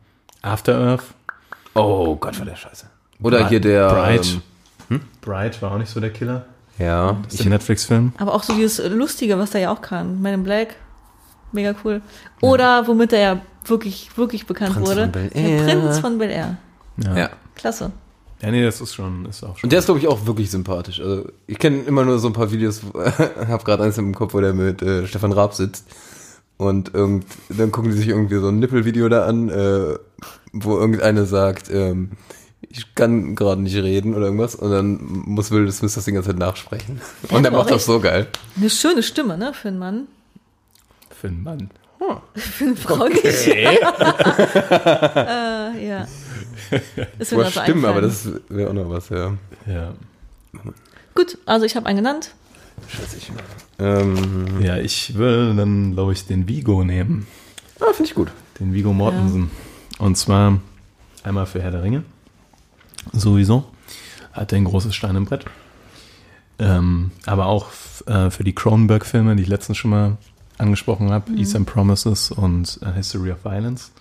[0.41, 1.03] After Earth,
[1.73, 2.87] Oh Gott, war der scheiße.
[3.21, 3.89] Oder Bri- hier der.
[3.89, 4.39] Bright.
[4.89, 6.45] Ähm, Bright war auch nicht so der Killer.
[6.79, 7.17] ja.
[7.23, 8.13] Das ist der Netflix-Film.
[8.17, 10.21] Aber auch so dieses Lustige, was der ja auch kann.
[10.21, 10.75] Man in Black,
[11.51, 12.01] mega cool.
[12.41, 15.01] Oder womit er ja wirklich, wirklich bekannt Prinz wurde.
[15.03, 15.63] von Bel Der.
[15.63, 16.57] Prinz von Bel Air.
[16.97, 17.15] Ja.
[17.17, 17.29] ja.
[17.55, 17.91] Klasse.
[18.41, 19.67] Ja, nee, das ist schon, ist auch schon.
[19.67, 20.99] Und der ist, glaube ich, auch wirklich sympathisch.
[20.99, 24.41] Also, ich kenne immer nur so ein paar Videos, habe gerade eins im Kopf, wo
[24.41, 25.85] der mit äh, Stefan Raab sitzt.
[26.57, 29.97] Und irgend, dann gucken die sich irgendwie so ein Nippelvideo da an, äh,
[30.53, 32.11] wo irgendeine sagt, ähm,
[32.61, 34.55] ich kann gerade nicht reden oder irgendwas.
[34.55, 37.01] Und dann muss Will Smith das die ganze Zeit nachsprechen.
[37.29, 38.27] Und der hat auch macht das so geil.
[38.57, 40.07] Eine schöne Stimme, ne, für einen Mann.
[41.09, 41.69] Für einen Mann.
[42.35, 43.25] Für eine Frau nicht.
[43.25, 43.69] äh,
[45.87, 46.07] ja.
[47.19, 49.33] Ist mir Boah, stimmt, aber das wäre auch noch was, ja.
[49.67, 49.93] Ja.
[51.13, 52.33] Gut, also ich habe einen genannt.
[53.79, 57.27] Ähm, Ja, ich will dann, glaube ich, den Vigo nehmen.
[57.79, 58.29] ah, finde ich gut.
[58.59, 59.51] Den Vigo Mortensen.
[59.97, 60.59] Und zwar
[61.23, 62.03] einmal für Herr der Ringe.
[63.13, 63.65] Sowieso.
[64.33, 65.45] Hat er ein großes Stein im Brett.
[66.59, 67.67] Ähm, aber auch
[68.05, 70.17] äh, für die Cronenberg-Filme, die ich letztens schon mal
[70.57, 73.91] angesprochen habe, Eastern Promises und äh, History of Violence.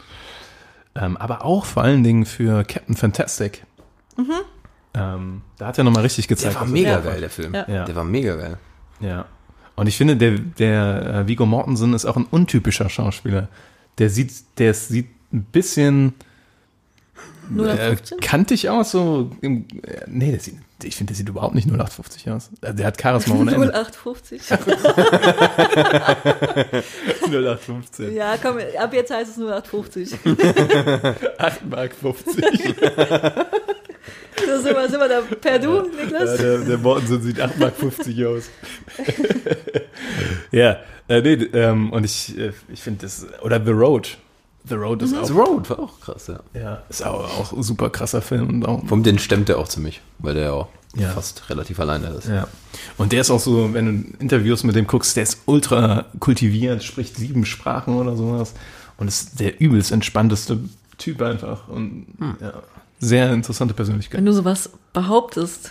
[1.01, 3.65] Ähm, aber auch vor allen Dingen für Captain Fantastic.
[4.93, 6.55] Ähm, da hat er nochmal richtig gezeigt.
[6.55, 7.55] Der war mega geil, der Film.
[7.55, 7.65] Ja.
[7.69, 7.85] Ja.
[7.85, 8.59] Der war mega geil.
[9.01, 9.27] Ja.
[9.77, 13.49] Und ich finde, der, der äh, Viggo Mortensen ist auch ein untypischer Schauspieler.
[13.99, 16.15] Der sieht, der sieht ein bisschen
[17.51, 18.21] äh, 0815?
[18.21, 22.31] kantig aus, so im, äh, nee, der sieht, ich finde, der sieht überhaupt nicht 0850
[22.31, 22.51] aus.
[22.61, 23.66] Also Der hat Charisma ohne Ende.
[23.73, 24.40] 0850.
[27.23, 28.15] 0815.
[28.16, 30.15] ja, komm, ab jetzt heißt es 0850.
[31.39, 32.44] 8 Mark 50.
[34.47, 36.39] So sind wir, sind wir da per Du, Ja, Niklas?
[36.39, 38.44] der, der Mortensen sieht 8 Mark 50 aus.
[40.51, 40.78] ja,
[41.09, 44.16] äh, nee, ähm, und ich, äh, ich finde das, oder The Road.
[44.69, 46.41] The Road ist The auch, Road war auch krass, ja.
[46.61, 48.49] ja, ist auch, auch ein super krasser Film.
[48.49, 51.09] Und auch, Vom den stemmt er auch ziemlich, weil der auch Ja.
[51.11, 52.28] fast relativ alleine ist.
[52.28, 52.47] Ja.
[52.99, 56.82] Und der ist auch so, wenn du Interviews mit dem guckst, der ist ultra kultiviert,
[56.85, 58.55] spricht sieben Sprachen oder sowas.
[58.99, 60.61] Und ist der übelst entspannteste
[60.99, 61.69] Typ einfach.
[61.69, 62.07] Und
[62.41, 62.53] ja,
[62.99, 64.19] sehr interessante Persönlichkeit.
[64.19, 65.70] Wenn du sowas behauptest,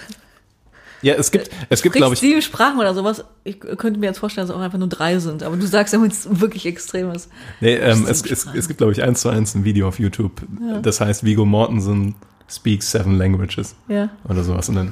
[1.01, 4.19] Ja, es gibt, es gibt, glaube ich, sieben Sprachen oder sowas, ich könnte mir jetzt
[4.19, 5.43] vorstellen, dass es auch einfach nur drei sind.
[5.43, 7.29] Aber du sagst ja, wenn es wirklich extrem ist.
[7.61, 10.41] nee, ähm, es, es, es gibt, glaube ich, eins zu eins ein Video auf YouTube.
[10.81, 12.15] Das heißt, Vigo Mortensen
[12.49, 14.67] speaks seven languages Ja, oder sowas.
[14.69, 14.91] Und dann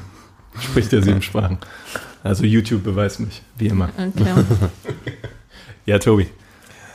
[0.60, 1.58] spricht er sieben Sprachen.
[2.24, 3.90] Also YouTube beweist mich, wie immer.
[3.98, 4.34] okay.
[5.86, 6.28] Ja, Tobi.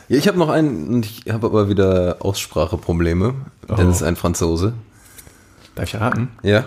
[0.09, 3.35] Ja, ich habe noch einen, und ich habe aber wieder Ausspracheprobleme.
[3.69, 3.75] Oh.
[3.75, 4.75] Denn es ist ein Franzose.
[5.75, 6.29] Darf ich raten?
[6.43, 6.67] Ja?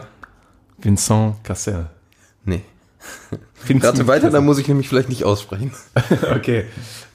[0.80, 1.88] Vincent Cassel.
[2.46, 2.62] Nee.
[3.82, 5.72] Rate weiter, dann muss ich nämlich vielleicht nicht aussprechen.
[6.36, 6.66] Okay.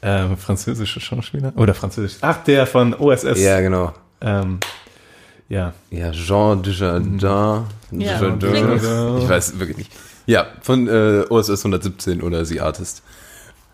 [0.02, 1.52] Ähm, französische Schauspieler?
[1.56, 2.18] Oder französisch?
[2.22, 3.38] Ach, der von OSS.
[3.38, 3.92] Ja, genau.
[4.20, 4.58] Ähm,
[5.48, 5.74] ja.
[5.90, 7.18] Ja, Jean Dujardin.
[7.18, 9.18] Ja, Dujardin.
[9.18, 9.92] Ich weiß wirklich nicht.
[10.26, 13.02] Ja, von äh, OSS 117 oder The Artist.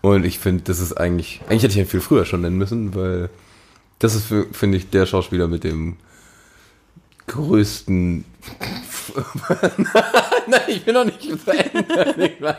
[0.01, 2.95] Und ich finde, das ist eigentlich, eigentlich hätte ich ihn viel früher schon nennen müssen,
[2.95, 3.29] weil
[3.99, 5.97] das ist, finde ich, der Schauspieler mit dem
[7.27, 8.25] größten.
[10.51, 12.57] Nein, ich bin noch nicht zu Ende, Niklas.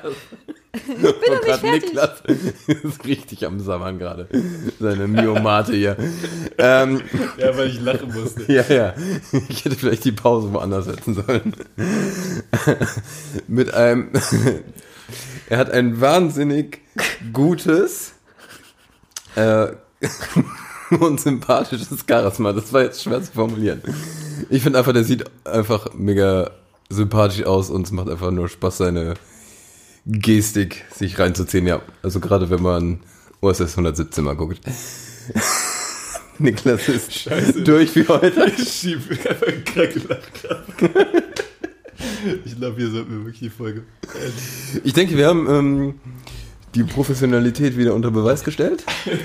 [0.73, 1.83] Ich bin noch nicht fertig.
[1.85, 2.21] Niklas
[2.67, 4.27] ist richtig am Sammern gerade.
[4.79, 5.97] Seine Myomate hier.
[6.57, 7.01] Ähm,
[7.37, 8.51] Ja, weil ich lachen musste.
[8.51, 8.93] ja, ja.
[9.49, 11.53] Ich hätte vielleicht die Pause woanders setzen sollen.
[13.47, 14.11] Mit einem.
[15.49, 16.79] Er hat ein wahnsinnig
[17.31, 18.13] gutes
[19.35, 19.67] äh,
[20.99, 22.53] und sympathisches Charisma.
[22.53, 23.81] Das war jetzt schwer zu formulieren.
[24.49, 26.51] Ich finde einfach, der sieht einfach mega
[26.89, 29.13] sympathisch aus und es macht einfach nur Spaß, seine
[30.05, 31.67] Gestik sich reinzuziehen.
[31.67, 32.99] Ja, also gerade wenn man
[33.41, 34.61] OSS 117 mal guckt.
[36.39, 37.29] Niklas ist
[37.67, 38.51] durch für heute.
[38.57, 39.63] Ich schiebe einfach einen.
[42.45, 43.83] Ich glaube, hier sollten wir wirklich die Folge.
[44.83, 45.95] Ich denke, wir haben ähm,
[46.75, 48.83] die Professionalität wieder unter Beweis gestellt.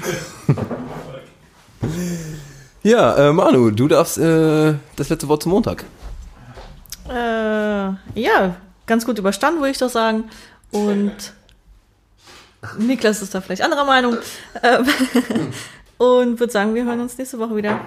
[2.82, 5.84] ja, äh, Manu, du darfst äh, das letzte Wort zum Montag.
[7.12, 8.56] Äh, ja,
[8.86, 10.30] ganz gut überstanden, würde ich doch sagen.
[10.70, 11.34] Und
[12.78, 14.16] Niklas ist da vielleicht anderer Meinung.
[14.62, 14.86] Ähm,
[15.98, 17.80] und würde sagen, wir hören uns nächste Woche wieder.